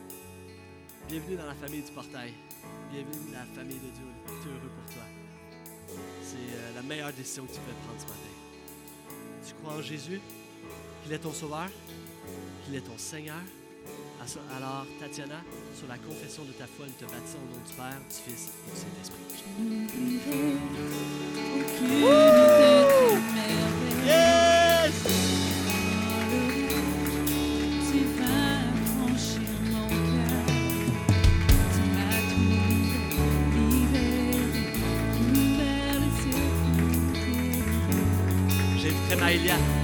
Bienvenue 1.09 1.37
dans 1.37 1.47
la 1.47 1.55
famille 1.55 1.83
du 1.83 1.91
portail. 1.91 2.33
Bienvenue 2.93 3.33
dans 3.33 3.39
la 3.41 3.45
famille 3.47 3.79
de 3.79 3.91
Dieu. 3.91 4.07
Tout 4.27 4.49
heureux 4.49 4.71
pour 4.77 4.95
toi. 4.95 5.03
C'est 6.23 6.37
euh, 6.37 6.75
la 6.77 6.83
meilleure 6.83 7.13
décision 7.13 7.47
que 7.47 7.53
tu 7.53 7.61
peux 7.61 7.73
prendre 7.85 8.01
ce 8.01 8.07
matin. 8.07 8.35
Tu 9.47 9.55
crois 9.55 9.75
en 9.75 9.83
Jésus? 9.83 10.21
Qu'il 11.03 11.13
est 11.13 11.19
ton 11.19 11.33
sauveur? 11.33 11.69
Qu'il 12.65 12.77
est 12.77 12.81
ton 12.81 12.97
Seigneur? 12.97 13.41
Alors, 14.21 14.87
Tatiana, 15.01 15.41
sur 15.75 15.89
la 15.89 15.97
confession 15.97 16.45
de 16.45 16.53
ta 16.53 16.67
foi, 16.67 16.87
nous 16.87 16.93
te 16.93 17.05
baptisons 17.11 17.39
au 17.39 17.49
nom 17.55 17.61
du 17.67 17.73
Père, 17.75 18.01
du 18.09 18.15
Fils 18.15 18.51
et 18.67 18.71
du 18.71 18.77
Saint-Esprit. 18.77 19.25
Yes! 24.07 25.29
Tu 39.11 39.78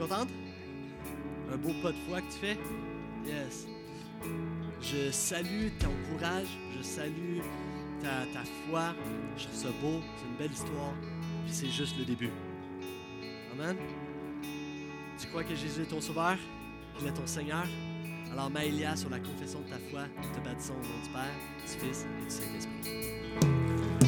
contente? 0.00 0.28
Un 1.52 1.56
beau 1.56 1.72
pas 1.82 1.92
de 1.92 1.98
foi 2.08 2.20
que 2.22 2.32
tu 2.32 2.38
fais? 2.38 2.58
Yes. 3.26 3.66
Je 4.80 5.10
salue 5.10 5.68
ton 5.78 5.90
courage, 6.10 6.48
je 6.76 6.82
salue 6.82 7.40
ta, 8.00 8.24
ta 8.32 8.44
foi. 8.68 8.94
Je 9.36 9.44
trouve 9.44 9.56
ça 9.56 9.68
beau, 9.82 10.00
c'est 10.16 10.26
une 10.26 10.36
belle 10.38 10.52
histoire. 10.52 10.94
Puis 11.44 11.52
c'est 11.52 11.68
juste 11.68 11.98
le 11.98 12.04
début. 12.04 12.30
Amen. 13.52 13.76
Tu 15.18 15.26
crois 15.26 15.44
que 15.44 15.54
Jésus 15.54 15.82
est 15.82 15.90
ton 15.90 16.00
sauveur? 16.00 16.36
Qu'il 16.96 17.06
est 17.06 17.12
ton 17.12 17.26
Seigneur? 17.26 17.66
Alors 18.32 18.48
Maëlia, 18.48 18.96
sur 18.96 19.10
la 19.10 19.18
confession 19.18 19.60
de 19.60 19.68
ta 19.68 19.78
foi, 19.90 20.02
te 20.34 20.40
baptisons 20.48 20.74
au 20.74 20.76
nom 20.76 21.02
du 21.02 21.10
Père, 21.10 21.36
du 21.66 21.86
Fils 21.86 22.06
et 22.06 22.24
du 22.24 22.30
Saint-Esprit. 22.30 23.99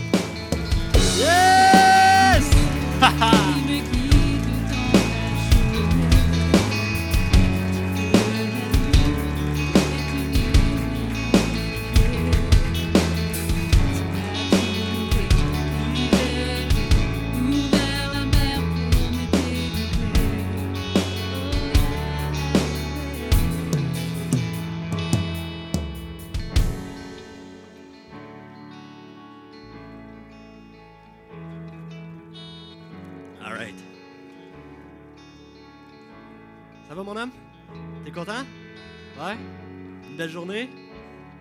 Belle 40.17 40.31
journée? 40.31 40.69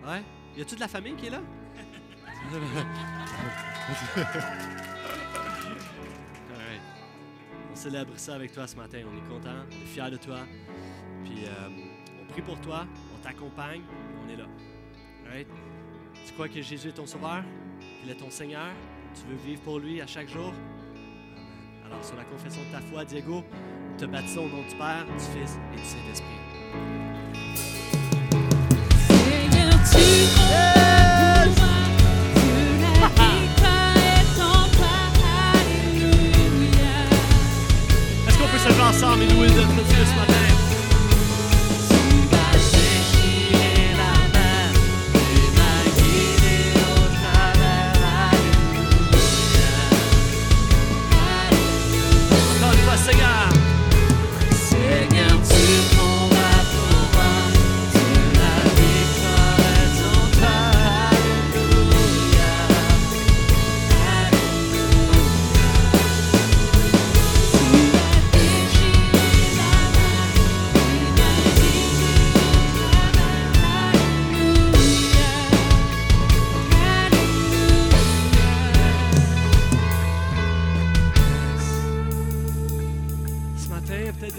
Ouais? 0.04 0.22
Y 0.56 0.62
a-tu 0.62 0.74
de 0.74 0.80
la 0.80 0.88
famille 0.88 1.14
qui 1.14 1.26
est 1.26 1.30
là? 1.30 1.40
Right. 6.50 6.80
On 7.70 7.74
célèbre 7.76 8.12
ça 8.16 8.34
avec 8.34 8.52
toi 8.52 8.66
ce 8.66 8.76
matin. 8.76 8.98
On 9.12 9.16
est 9.16 9.28
content, 9.28 9.50
on 9.70 9.82
est 9.82 9.86
fiers 9.86 10.10
de 10.10 10.16
toi. 10.16 10.38
Puis 11.24 11.44
euh, 11.44 11.68
on 12.22 12.26
prie 12.32 12.42
pour 12.42 12.60
toi, 12.60 12.86
on 13.14 13.22
t'accompagne, 13.22 13.82
on 14.24 14.28
est 14.30 14.36
là. 14.36 14.46
Right? 15.30 15.48
Tu 16.26 16.32
crois 16.34 16.48
que 16.48 16.62
Jésus 16.62 16.88
est 16.88 16.92
ton 16.92 17.06
sauveur? 17.06 17.42
Qu'il 18.00 18.10
est 18.10 18.14
ton 18.14 18.30
Seigneur? 18.30 18.68
Tu 19.14 19.26
veux 19.28 19.36
vivre 19.36 19.60
pour 19.62 19.78
lui 19.78 20.00
à 20.00 20.06
chaque 20.06 20.28
jour? 20.28 20.52
Alors, 21.84 22.04
sur 22.04 22.16
la 22.16 22.24
confession 22.24 22.62
de 22.62 22.72
ta 22.72 22.80
foi, 22.80 23.04
Diego, 23.04 23.44
te 23.98 24.06
baptisons 24.06 24.46
au 24.46 24.48
nom 24.48 24.62
du 24.62 24.74
Père, 24.76 25.04
du 25.04 25.24
Fils 25.38 25.58
et 25.72 25.76
du 25.76 25.84
Saint-Esprit. 25.84 27.11
Lever 39.32 39.32
ensemble 39.32 39.32
et 39.32 39.34
louer 39.34 39.46
notre 39.48 39.84
Dieu 39.84 40.51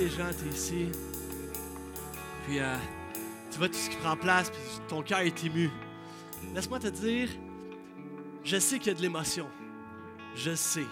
gens, 0.09 0.29
tu 0.37 0.47
es 0.47 0.51
ici. 0.51 0.91
Puis 2.45 2.59
euh, 2.59 2.75
tu 3.51 3.57
vois 3.57 3.69
tout 3.69 3.75
ce 3.75 3.89
qui 3.89 3.97
prend 3.97 4.15
place, 4.15 4.49
puis 4.49 4.59
ton 4.87 5.01
cœur 5.01 5.19
est 5.19 5.43
ému. 5.45 5.69
Laisse-moi 6.53 6.79
te 6.79 6.87
dire, 6.87 7.29
je 8.43 8.57
sais 8.57 8.79
qu'il 8.79 8.87
y 8.87 8.95
a 8.95 8.97
de 8.97 9.01
l'émotion. 9.01 9.47
Je 10.35 10.55
sais. 10.55 10.85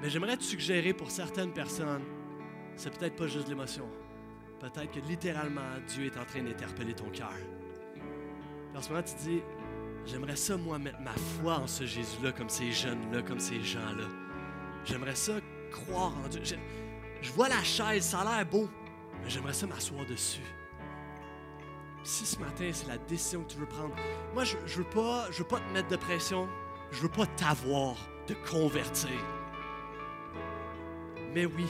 Mais 0.00 0.10
j'aimerais 0.10 0.36
te 0.36 0.42
suggérer 0.42 0.92
pour 0.92 1.10
certaines 1.10 1.52
personnes, 1.52 2.02
c'est 2.76 2.96
peut-être 2.98 3.16
pas 3.16 3.26
juste 3.26 3.44
de 3.44 3.50
l'émotion. 3.50 3.88
Peut-être 4.58 4.90
que 4.90 5.00
littéralement, 5.00 5.78
Dieu 5.88 6.06
est 6.06 6.18
en 6.18 6.24
train 6.24 6.42
d'interpeller 6.42 6.94
ton 6.94 7.10
cœur. 7.10 7.34
En 8.74 8.80
ce 8.80 8.88
moment, 8.88 9.02
tu 9.02 9.14
te 9.14 9.20
dis, 9.22 9.42
j'aimerais 10.06 10.36
ça, 10.36 10.56
moi, 10.56 10.78
mettre 10.78 11.00
ma 11.00 11.12
foi 11.12 11.58
en 11.58 11.66
ce 11.66 11.84
Jésus-là, 11.84 12.32
comme 12.32 12.48
ces 12.48 12.72
jeunes-là, 12.72 13.22
comme 13.22 13.38
ces 13.38 13.60
gens-là. 13.60 14.08
J'aimerais 14.84 15.14
ça 15.14 15.34
croire 15.70 16.12
en 16.24 16.28
Dieu. 16.28 16.42
Je, 17.22 17.32
vois 17.32 17.48
la 17.48 17.62
chaise, 17.62 18.04
ça 18.04 18.20
a 18.20 18.36
l'air 18.36 18.46
beau, 18.46 18.68
mais 19.22 19.30
j'aimerais 19.30 19.52
ça 19.52 19.66
m'asseoir 19.66 20.04
dessus. 20.04 20.42
Si 22.04 22.26
ce 22.26 22.38
matin, 22.38 22.68
c'est 22.72 22.88
la 22.88 22.98
décision 22.98 23.44
que 23.44 23.52
tu 23.52 23.58
veux 23.58 23.66
prendre, 23.66 23.94
moi, 24.34 24.44
je, 24.44 24.56
je 24.66 24.78
veux 24.78 24.90
pas, 24.90 25.28
veux 25.30 25.44
pas 25.44 25.60
te 25.60 25.72
mettre 25.72 25.88
de 25.88 25.96
pression, 25.96 26.48
je 26.90 27.00
veux 27.00 27.08
pas 27.08 27.26
t'avoir, 27.26 27.94
te 28.26 28.34
convertir. 28.50 29.10
Mais 31.32 31.46
oui, 31.46 31.66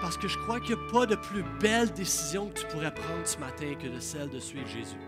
parce 0.00 0.18
que 0.18 0.28
je 0.28 0.38
crois 0.38 0.60
qu'il 0.60 0.76
n'y 0.76 0.82
a 0.82 0.92
pas 0.92 1.06
de 1.06 1.16
plus 1.16 1.42
belle 1.60 1.92
décision 1.92 2.48
que 2.50 2.60
tu 2.60 2.66
pourrais 2.66 2.94
prendre 2.94 3.26
ce 3.26 3.38
matin 3.38 3.74
que 3.74 3.88
de 3.88 3.98
celle 3.98 4.28
de 4.28 4.38
suivre 4.38 4.68
Jésus. 4.68 5.00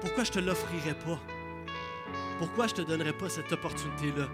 Pourquoi 0.00 0.24
je 0.24 0.32
te 0.32 0.38
l'offrirais 0.40 0.98
pas? 1.06 1.18
Pourquoi 2.38 2.66
je 2.66 2.74
te 2.74 2.82
donnerais 2.82 3.16
pas 3.16 3.28
cette 3.28 3.50
opportunité-là? 3.52 4.28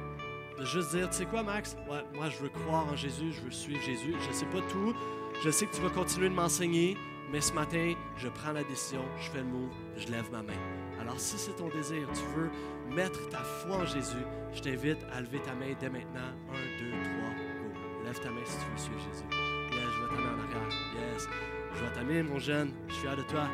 De 0.63 0.67
juste 0.67 0.95
dire, 0.95 1.11
tu 1.11 1.17
sais 1.17 1.27
quoi, 1.27 1.43
Max? 1.43 1.77
Moi, 2.15 2.29
je 2.31 2.39
veux 2.41 2.49
croire 2.49 2.87
en 2.87 2.95
Jésus, 2.95 3.33
je 3.33 3.41
veux 3.41 3.51
suivre 3.51 3.83
Jésus. 3.83 4.15
Je 4.29 4.33
sais 4.33 4.47
pas 4.47 4.61
tout. 4.71 4.95
Je 5.43 5.51
sais 5.51 5.67
que 5.67 5.75
tu 5.75 5.83
vas 5.83 5.91
continuer 5.91 6.29
de 6.29 6.35
m'enseigner, 6.35 6.97
mais 7.33 7.41
ce 7.41 7.53
matin, 7.53 7.95
je 8.17 8.29
prends 8.29 8.53
la 8.53 8.63
décision, 8.63 9.03
je 9.19 9.29
fais 9.31 9.39
le 9.39 9.47
mot, 9.47 9.69
je 9.97 10.07
lève 10.07 10.31
ma 10.31 10.41
main. 10.41 10.53
Alors, 11.01 11.19
si 11.19 11.37
c'est 11.37 11.57
ton 11.57 11.69
désir, 11.69 12.07
tu 12.15 12.23
veux 12.37 12.49
mettre 12.95 13.29
ta 13.29 13.39
foi 13.39 13.79
en 13.79 13.87
Jésus, 13.87 14.25
je 14.53 14.61
t'invite 14.61 15.05
à 15.13 15.21
lever 15.21 15.41
ta 15.41 15.53
main 15.53 15.75
dès 15.81 15.91
maintenant. 15.91 16.31
Un, 16.53 16.79
deux, 16.79 16.93
trois, 16.93 17.33
go. 17.59 18.05
Lève 18.05 18.21
ta 18.21 18.31
main 18.31 18.45
si 18.45 18.57
tu 18.57 18.71
veux 18.71 18.79
suivre 18.79 19.01
Jésus. 19.01 19.25
Yes, 19.73 19.91
je 19.93 19.99
vois 19.99 20.11
ta 20.11 20.15
main 20.15 20.37
en 20.37 20.45
arrière. 20.45 20.69
Yes. 20.95 21.29
Je 21.75 21.79
vois 21.81 21.91
ta 21.91 22.05
main, 22.05 22.23
mon 22.23 22.39
jeune. 22.39 22.73
Je 22.87 22.93
suis 22.93 23.03
fier 23.03 23.17
de 23.17 23.23
toi. 23.23 23.49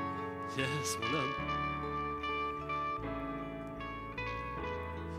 Yes, 0.58 0.98
mon 1.00 1.18
homme. 1.18 1.32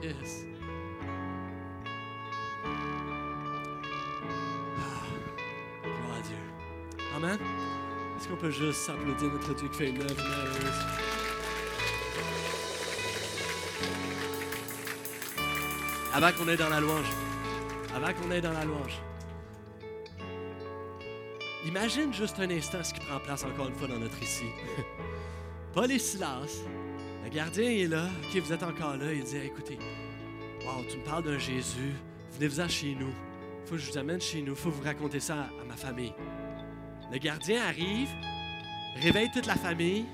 Yes. 0.03 0.48
Ah, 4.77 5.03
gloire 5.83 6.17
à 6.17 6.21
Dieu. 6.21 6.37
Amen. 7.15 7.39
Est-ce 8.17 8.27
qu'on 8.27 8.35
peut 8.35 8.51
juste 8.51 8.81
s'applaudir 8.81 9.31
notre 9.31 9.53
Dieu 9.53 9.67
qui 9.69 9.77
fait 9.77 9.89
une 9.89 10.01
œuvre? 10.01 10.23
Avant 16.13 16.31
qu'on 16.31 16.47
aille 16.47 16.57
dans 16.57 16.69
la 16.69 16.81
louange. 16.81 17.09
Avant 17.95 18.13
qu'on 18.13 18.31
aille 18.31 18.41
dans 18.41 18.51
la 18.51 18.65
louange. 18.65 18.99
Imagine 21.65 22.13
juste 22.13 22.39
un 22.39 22.49
instant 22.49 22.83
ce 22.83 22.93
qui 22.93 22.99
prend 22.99 23.19
place 23.19 23.43
encore 23.43 23.67
une 23.67 23.75
fois 23.75 23.87
dans 23.87 23.99
notre 23.99 24.21
ici. 24.21 24.45
Paul 25.73 25.91
et 25.91 25.99
Silas, 25.99 26.63
le 27.23 27.29
gardien 27.29 27.69
est 27.69 27.87
là. 27.87 28.05
OK, 28.05 28.41
vous 28.41 28.53
êtes 28.53 28.63
encore 28.63 28.97
là. 28.97 29.13
Il 29.13 29.23
dit 29.23 29.37
écoutez, 29.37 29.77
wow, 30.65 30.83
tu 30.89 30.97
me 30.97 31.03
parles 31.03 31.23
d'un 31.23 31.37
Jésus. 31.37 31.93
Venez-vous-en 32.39 32.69
chez 32.69 32.95
nous. 32.95 33.11
faut 33.65 33.75
que 33.75 33.81
je 33.81 33.91
vous 33.91 33.97
amène 33.97 34.21
chez 34.21 34.41
nous. 34.41 34.55
faut 34.55 34.69
vous 34.69 34.81
raconter 34.81 35.19
ça 35.19 35.49
à, 35.61 35.65
ma 35.65 35.75
famille. 35.75 36.13
Le 37.11 37.17
gardien 37.17 37.61
arrive, 37.65 38.07
réveille 39.01 39.29
toute 39.33 39.45
la 39.45 39.55
famille. 39.55 40.05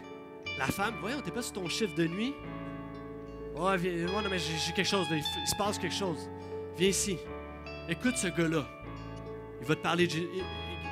La 0.57 0.65
femme, 0.65 0.95
voyons, 1.01 1.21
t'es 1.21 1.29
pas 1.29 1.43
sur 1.43 1.53
ton 1.53 1.69
chiffre 1.69 1.93
de 1.93 2.07
nuit? 2.07 2.33
Ouais, 3.55 3.77
viens, 3.77 4.07
ouais, 4.07 4.23
non, 4.23 4.29
mais 4.31 4.39
j'ai 4.39 4.73
quelque 4.73 4.87
chose, 4.87 5.05
il, 5.11 5.17
il 5.17 5.47
se 5.47 5.55
passe 5.55 5.77
quelque 5.77 5.93
chose. 5.93 6.27
Viens 6.79 6.89
ici. 6.89 7.15
Écoute 7.87 8.17
ce 8.17 8.27
gars-là. 8.27 8.65
Il 9.61 9.67
va 9.67 9.75
te 9.75 9.81
parler. 9.81 10.09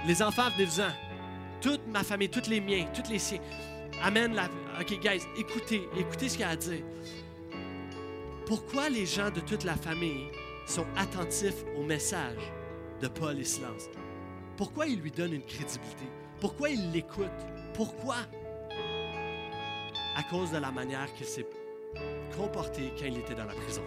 Les 0.06 0.22
enfants, 0.22 0.52
venez-vous-en. 0.52 0.92
Toute 1.62 1.82
ma 1.88 2.04
famille, 2.04 2.30
tous 2.30 2.48
les 2.48 2.62
miens, 2.62 2.86
tous 2.94 3.10
les 3.10 3.18
siens. 3.18 3.40
Amène 4.04 4.36
la. 4.36 4.50
OK, 4.80 5.00
guys, 5.00 5.24
écoutez, 5.36 5.90
écoutez 5.98 6.30
ce 6.30 6.36
qu'il 6.36 6.46
a 6.46 6.50
à 6.50 6.56
dire. 6.56 6.84
Pourquoi 8.46 8.88
les 8.90 9.08
gens 9.08 9.32
de 9.32 9.40
toute 9.40 9.64
la 9.64 9.76
famille 9.76 10.28
sont 10.66 10.86
attentifs 10.96 11.64
au 11.78 11.84
message 11.84 12.52
de 13.02 13.08
Paul 13.08 13.40
et 13.40 13.44
Silas? 13.44 13.90
Pourquoi 14.58 14.88
ils 14.88 15.00
lui 15.00 15.12
donnent 15.12 15.34
une 15.34 15.46
crédibilité? 15.46 16.06
Pourquoi 16.40 16.70
ils 16.70 16.92
l'écoutent? 16.92 17.28
Pourquoi? 17.74 18.16
À 20.16 20.24
cause 20.30 20.52
de 20.52 20.58
la 20.58 20.72
manière 20.72 21.12
qu'il 21.14 21.26
s'est 21.26 21.48
comporté 22.38 22.94
quand 22.98 23.06
il 23.06 23.18
était 23.18 23.36
dans 23.36 23.46
la 23.46 23.54
prison. 23.54 23.84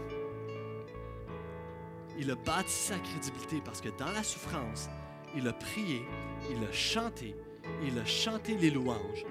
Il 2.18 2.30
a 2.30 2.34
bâti 2.34 2.72
sa 2.72 2.98
crédibilité 2.98 3.60
parce 3.64 3.80
que 3.80 3.90
dans 3.98 4.10
la 4.10 4.22
souffrance, 4.22 4.88
il 5.36 5.46
a 5.46 5.52
prié, 5.52 6.02
il 6.50 6.64
a 6.64 6.72
chanté, 6.72 7.36
il 7.84 7.98
a 7.98 8.04
chanté 8.04 8.56
les 8.56 8.70
louanges. 8.70 9.24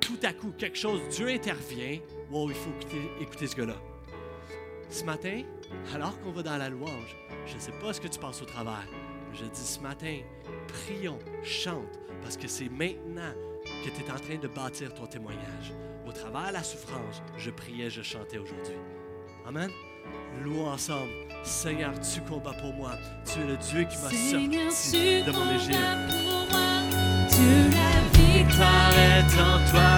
Tout 0.00 0.18
à 0.22 0.32
coup, 0.32 0.52
quelque 0.56 0.78
chose, 0.78 1.00
Dieu 1.10 1.28
intervient. 1.28 1.98
Wow, 2.30 2.50
il 2.50 2.56
faut 2.56 2.70
écouter, 2.70 3.10
écouter 3.20 3.46
ce 3.46 3.56
gars-là. 3.56 3.76
Ce 4.90 5.04
matin, 5.04 5.42
alors 5.94 6.18
qu'on 6.20 6.32
va 6.32 6.42
dans 6.42 6.56
la 6.56 6.68
louange, 6.68 7.16
je 7.46 7.54
ne 7.54 7.60
sais 7.60 7.72
pas 7.72 7.92
ce 7.92 8.00
que 8.00 8.08
tu 8.08 8.18
passes 8.18 8.42
au 8.42 8.44
travers. 8.44 8.86
Je 9.32 9.44
dis 9.44 9.60
ce 9.60 9.80
matin, 9.80 10.18
prions, 10.68 11.18
chante, 11.42 11.98
parce 12.22 12.36
que 12.36 12.48
c'est 12.48 12.68
maintenant 12.68 13.32
que 13.84 13.90
tu 13.90 14.02
es 14.02 14.10
en 14.10 14.16
train 14.16 14.36
de 14.36 14.48
bâtir 14.48 14.94
ton 14.94 15.06
témoignage. 15.06 15.72
Au 16.06 16.12
travers 16.12 16.48
de 16.48 16.54
la 16.54 16.62
souffrance, 16.62 17.22
je 17.36 17.50
priais, 17.50 17.90
je 17.90 18.02
chantais 18.02 18.38
aujourd'hui. 18.38 18.76
Amen. 19.46 19.70
Louons 20.42 20.68
ensemble. 20.68 21.10
Seigneur, 21.42 21.92
tu 22.00 22.20
combats 22.22 22.54
pour 22.60 22.72
moi. 22.74 22.92
Tu 23.24 23.40
es 23.40 23.46
le 23.46 23.56
Dieu 23.56 23.84
qui 23.84 23.96
m'a 23.96 24.10
sorti 24.10 25.22
de 25.22 25.30
mon 25.30 25.54
Égypte. 25.54 25.78
Dieu, 27.30 27.70
la 27.72 28.18
victoire 28.18 28.92
est 28.98 29.40
en 29.40 29.70
toi. 29.70 29.90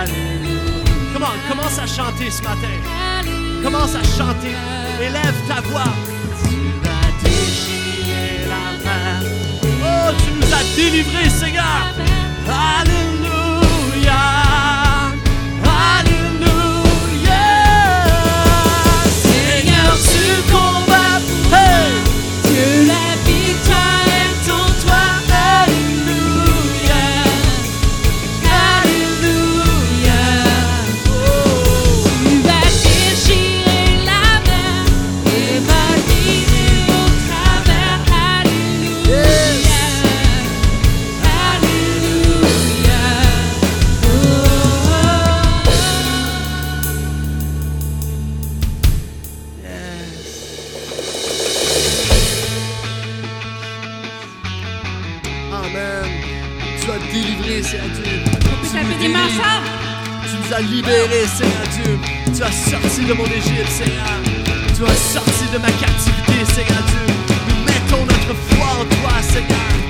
Alléluia. 0.00 0.54
Comment, 1.12 1.26
commence 1.48 1.78
à 1.78 1.86
chanter 1.86 2.30
ce 2.30 2.42
matin. 2.42 3.62
Commence 3.62 3.94
à 3.94 4.02
chanter. 4.02 4.83
Élève 5.00 5.34
ta 5.48 5.60
voix. 5.60 5.92
Tu 6.48 6.56
vas 6.82 7.08
déchirer 7.22 8.46
la 8.48 8.64
mer. 8.84 9.22
Oh, 9.82 10.12
tu 10.18 10.30
nous 10.32 10.54
as 10.54 10.64
délivrés, 10.76 11.30
Seigneur. 11.30 11.92
Alléluia. 12.48 13.23
Tu 60.56 60.62
nous 60.62 60.66
as 60.66 60.70
libérés, 60.70 61.26
Seigneur 61.26 61.66
Dieu. 61.72 61.98
Tu 62.34 62.42
as 62.42 62.52
sorti 62.52 63.04
de 63.04 63.12
mon 63.12 63.24
Égypte, 63.26 63.70
Seigneur. 63.70 64.04
Tu 64.76 64.84
as 64.84 64.94
sorti 64.94 65.44
de 65.52 65.58
ma 65.58 65.70
captivité, 65.70 66.44
Seigneur 66.52 66.82
Dieu. 66.86 67.14
Nous 67.48 67.64
mettons 67.64 68.04
notre 68.04 68.34
foi 68.34 68.66
en 68.80 68.84
toi, 68.84 69.22
Seigneur. 69.22 69.83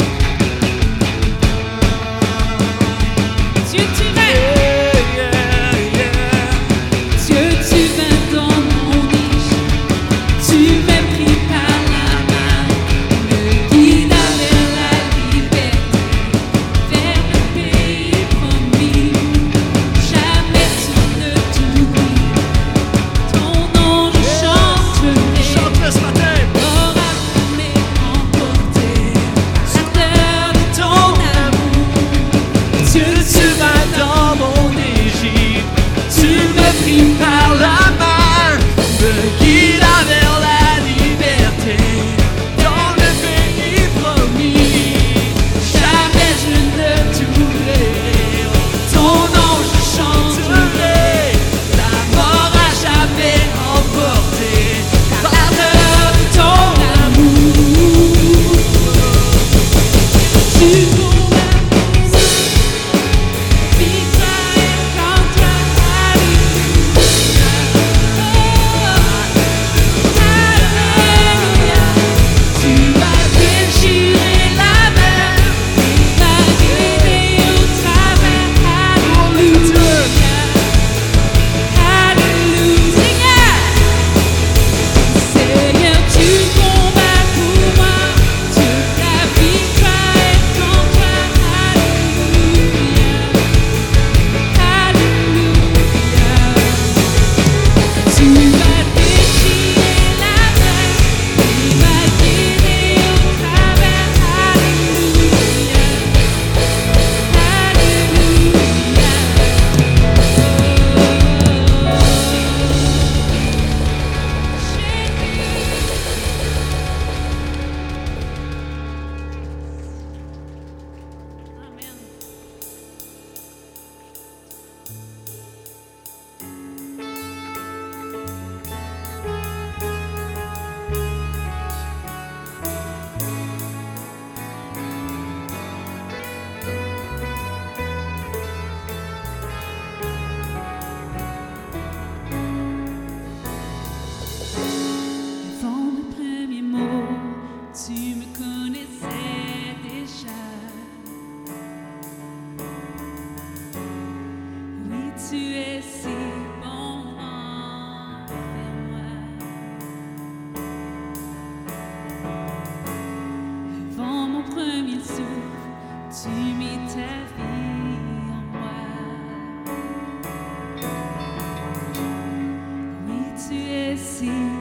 Oui, 174.20 174.53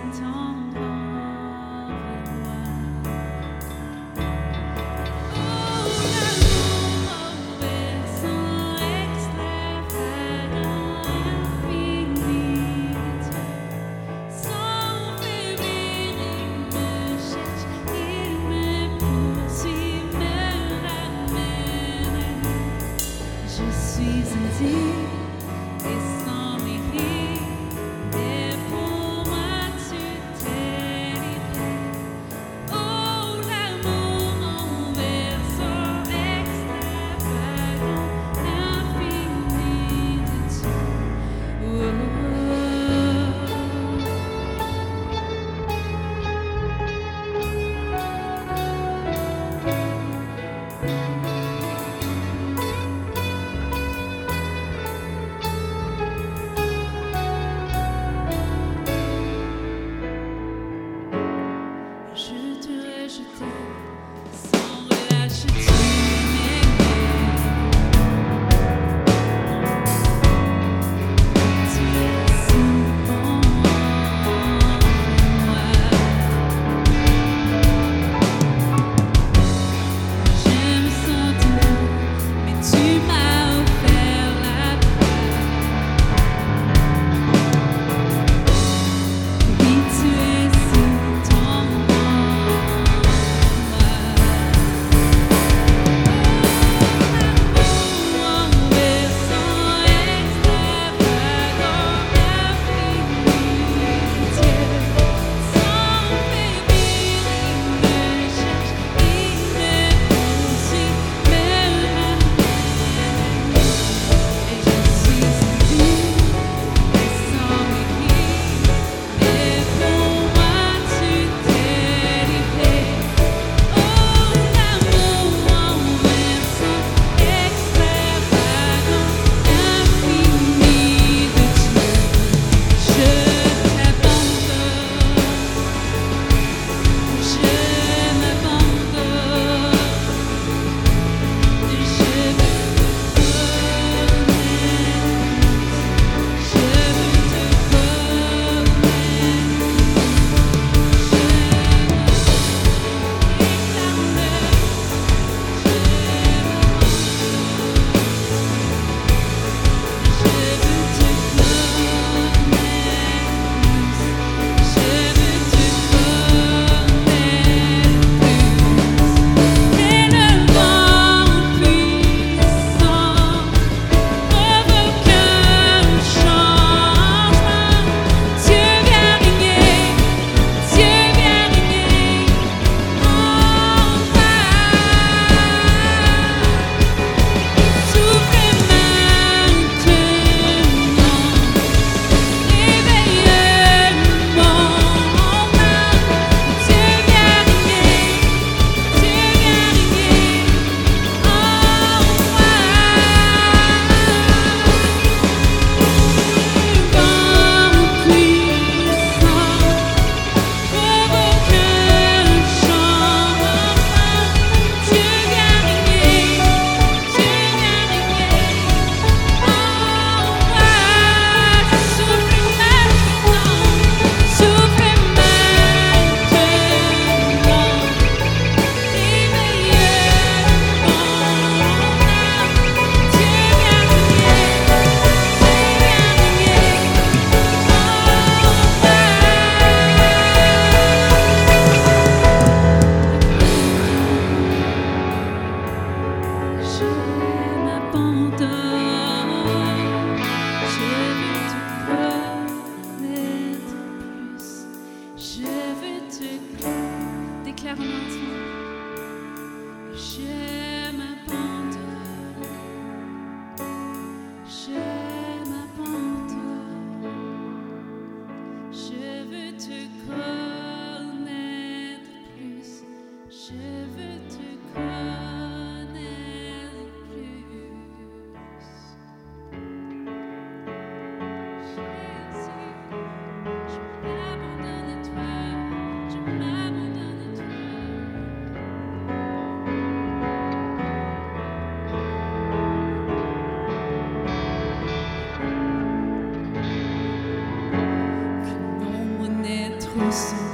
n'est 300.14 300.52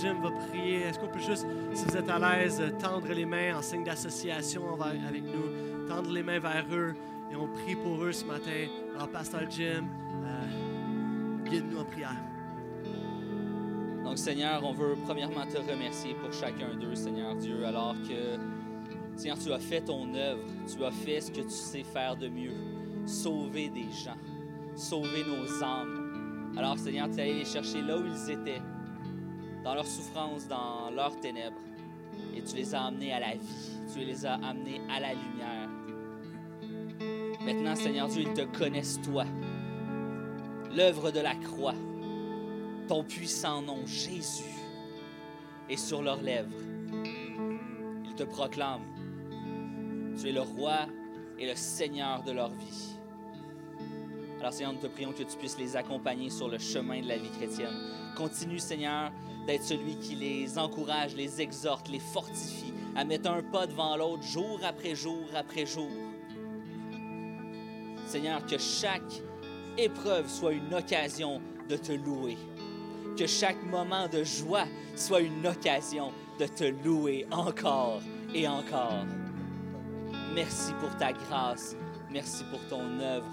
Jim 0.00 0.16
va 0.22 0.30
prier. 0.30 0.82
Est-ce 0.82 0.98
qu'on 0.98 1.08
peut 1.08 1.20
juste, 1.20 1.46
si 1.74 1.84
vous 1.84 1.96
êtes 1.96 2.08
à 2.08 2.18
l'aise, 2.18 2.62
tendre 2.78 3.08
les 3.12 3.26
mains 3.26 3.56
en 3.56 3.62
signe 3.62 3.84
d'association 3.84 4.62
avec 4.80 5.22
nous, 5.24 5.86
tendre 5.88 6.10
les 6.10 6.22
mains 6.22 6.38
vers 6.38 6.64
eux 6.72 6.94
et 7.30 7.36
on 7.36 7.46
prie 7.48 7.76
pour 7.76 8.02
eux 8.02 8.12
ce 8.12 8.24
matin. 8.24 8.66
Alors, 8.94 9.08
Pasteur 9.08 9.42
Jim, 9.50 9.84
euh, 10.24 11.48
guide-nous 11.48 11.78
en 11.78 11.84
prière. 11.84 12.16
Donc, 14.04 14.18
Seigneur, 14.18 14.64
on 14.64 14.72
veut 14.72 14.96
premièrement 15.04 15.46
te 15.46 15.58
remercier 15.58 16.14
pour 16.14 16.32
chacun 16.32 16.74
d'eux, 16.74 16.94
Seigneur 16.94 17.36
Dieu, 17.36 17.64
alors 17.64 17.94
que, 18.08 18.38
Seigneur, 19.16 19.38
tu 19.38 19.52
as 19.52 19.58
fait 19.58 19.82
ton 19.82 20.14
œuvre, 20.14 20.42
tu 20.66 20.84
as 20.84 20.90
fait 20.90 21.20
ce 21.20 21.30
que 21.30 21.42
tu 21.42 21.50
sais 21.50 21.84
faire 21.84 22.16
de 22.16 22.28
mieux, 22.28 22.54
sauver 23.06 23.68
des 23.68 23.90
gens, 23.92 24.16
sauver 24.74 25.24
nos 25.24 25.62
âmes. 25.62 26.52
Alors, 26.56 26.78
Seigneur, 26.78 27.08
tu 27.10 27.18
es 27.18 27.22
allé 27.22 27.34
les 27.34 27.44
chercher 27.44 27.82
là 27.82 27.98
où 27.98 28.04
ils 28.04 28.30
étaient, 28.30 28.62
dans 29.64 29.74
leur 29.74 29.86
souffrance, 29.86 30.48
dans 30.48 30.90
leurs 30.90 31.18
ténèbres, 31.20 31.60
et 32.34 32.42
tu 32.42 32.56
les 32.56 32.74
as 32.74 32.84
amenés 32.84 33.12
à 33.12 33.20
la 33.20 33.34
vie, 33.34 33.70
tu 33.92 34.00
les 34.00 34.26
as 34.26 34.34
amenés 34.34 34.80
à 34.90 35.00
la 35.00 35.12
lumière. 35.14 35.68
Maintenant, 37.44 37.74
Seigneur 37.74 38.08
Dieu, 38.08 38.22
ils 38.22 38.34
te 38.34 38.58
connaissent, 38.58 39.00
toi, 39.02 39.24
l'œuvre 40.74 41.10
de 41.10 41.20
la 41.20 41.34
croix 41.34 41.74
ton 42.90 43.04
puissant 43.04 43.62
nom, 43.62 43.86
Jésus, 43.86 44.50
est 45.68 45.76
sur 45.76 46.02
leurs 46.02 46.20
lèvres. 46.20 46.50
Ils 48.04 48.16
te 48.16 48.24
proclament. 48.24 48.84
Tu 50.20 50.30
es 50.30 50.32
le 50.32 50.40
roi 50.40 50.88
et 51.38 51.46
le 51.46 51.54
Seigneur 51.54 52.24
de 52.24 52.32
leur 52.32 52.48
vie. 52.48 52.96
Alors 54.40 54.52
Seigneur, 54.52 54.72
nous 54.72 54.80
te 54.80 54.88
prions 54.88 55.12
que 55.12 55.22
tu 55.22 55.36
puisses 55.38 55.56
les 55.56 55.76
accompagner 55.76 56.30
sur 56.30 56.48
le 56.48 56.58
chemin 56.58 57.00
de 57.00 57.06
la 57.06 57.16
vie 57.16 57.30
chrétienne. 57.30 57.76
Continue, 58.16 58.58
Seigneur, 58.58 59.12
d'être 59.46 59.64
celui 59.64 59.96
qui 59.96 60.14
les 60.14 60.58
encourage, 60.58 61.14
les 61.14 61.40
exhorte, 61.40 61.88
les 61.88 62.00
fortifie 62.00 62.72
à 62.96 63.04
mettre 63.04 63.30
un 63.30 63.42
pas 63.42 63.66
devant 63.66 63.96
l'autre 63.96 64.22
jour 64.22 64.60
après 64.64 64.94
jour 64.94 65.24
après 65.34 65.66
jour. 65.66 65.90
Seigneur, 68.06 68.44
que 68.44 68.58
chaque 68.58 69.22
épreuve 69.78 70.28
soit 70.28 70.52
une 70.52 70.74
occasion 70.74 71.40
de 71.68 71.76
te 71.76 71.92
louer. 71.92 72.36
Que 73.16 73.26
chaque 73.26 73.62
moment 73.64 74.08
de 74.08 74.24
joie 74.24 74.66
soit 74.96 75.20
une 75.20 75.46
occasion 75.46 76.12
de 76.38 76.46
te 76.46 76.64
louer 76.84 77.26
encore 77.30 78.00
et 78.34 78.48
encore. 78.48 79.04
Merci 80.34 80.72
pour 80.80 80.96
ta 80.96 81.12
grâce. 81.12 81.76
Merci 82.10 82.44
pour 82.50 82.60
ton 82.68 83.00
œuvre. 83.00 83.26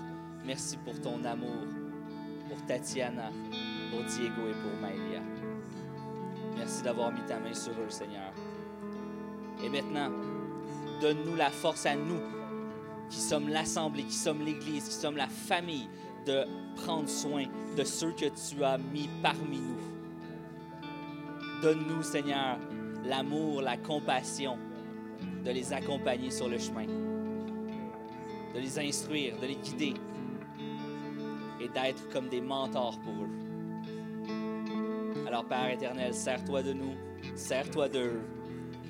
Merci 0.46 0.78
pour 0.78 1.00
ton 1.02 1.24
amour. 1.24 1.66
Pour 2.50 2.64
Tatiana, 2.66 3.32
pour 3.92 4.04
Diego 4.04 4.48
et 4.48 4.62
pour 4.62 4.80
Maëlia. 4.82 5.07
Merci 6.58 6.82
d'avoir 6.82 7.12
mis 7.12 7.22
ta 7.22 7.40
main 7.40 7.54
sur 7.54 7.74
eux, 7.74 7.90
Seigneur. 7.90 8.32
Et 9.64 9.70
maintenant, 9.70 10.12
donne-nous 11.02 11.36
la 11.36 11.50
force 11.50 11.86
à 11.86 11.96
nous, 11.96 12.22
qui 13.10 13.20
sommes 13.20 13.50
l'Assemblée, 13.50 14.04
qui 14.04 14.16
sommes 14.16 14.44
l'Église, 14.44 14.86
qui 14.86 14.96
sommes 14.96 15.18
la 15.18 15.28
famille, 15.28 15.88
de 16.26 16.46
prendre 16.76 17.08
soin 17.08 17.46
de 17.78 17.84
ceux 17.84 18.12
que 18.12 18.26
tu 18.26 18.64
as 18.64 18.78
mis 18.78 19.10
parmi 19.22 19.60
nous. 19.60 19.80
Donne-nous, 21.62 22.04
Seigneur, 22.04 22.58
l'amour, 23.06 23.62
la 23.62 23.78
compassion 23.78 24.58
de 25.46 25.52
les 25.52 25.72
accompagner 25.74 26.30
sur 26.30 26.50
le 26.50 26.58
chemin, 26.58 26.86
de 28.54 28.60
les 28.60 28.80
instruire, 28.80 29.40
de 29.40 29.48
les 29.48 29.56
guider 29.56 29.94
et 31.62 31.70
d'être 31.70 32.10
comme 32.10 32.28
des 32.28 32.42
mentors 32.42 33.00
pour 33.00 33.14
eux. 33.14 33.47
Alors, 35.28 35.44
Père 35.44 35.70
éternel, 35.70 36.14
sers-toi 36.14 36.64
de 36.64 36.72
nous, 36.72 36.95
sers-toi 37.36 37.90
d'eux, 37.90 38.22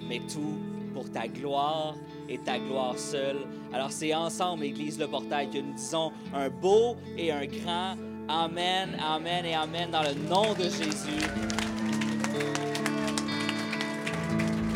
mais 0.07 0.19
tout 0.19 0.59
pour 0.93 1.09
ta 1.11 1.27
gloire 1.27 1.95
et 2.29 2.37
ta 2.37 2.59
gloire 2.59 2.95
seule. 2.95 3.37
Alors, 3.73 3.91
c'est 3.91 4.13
ensemble, 4.13 4.63
Église 4.63 4.99
Le 4.99 5.07
Portail, 5.07 5.49
que 5.49 5.57
nous 5.57 5.73
disons 5.73 6.11
un 6.35 6.49
beau 6.49 6.95
et 7.17 7.31
un 7.31 7.47
grand 7.47 7.95
Amen, 8.29 8.95
Amen 8.99 9.45
et 9.45 9.55
Amen 9.55 9.89
dans 9.89 10.03
le 10.03 10.13
nom 10.29 10.53
de 10.53 10.65
Jésus. 10.65 11.25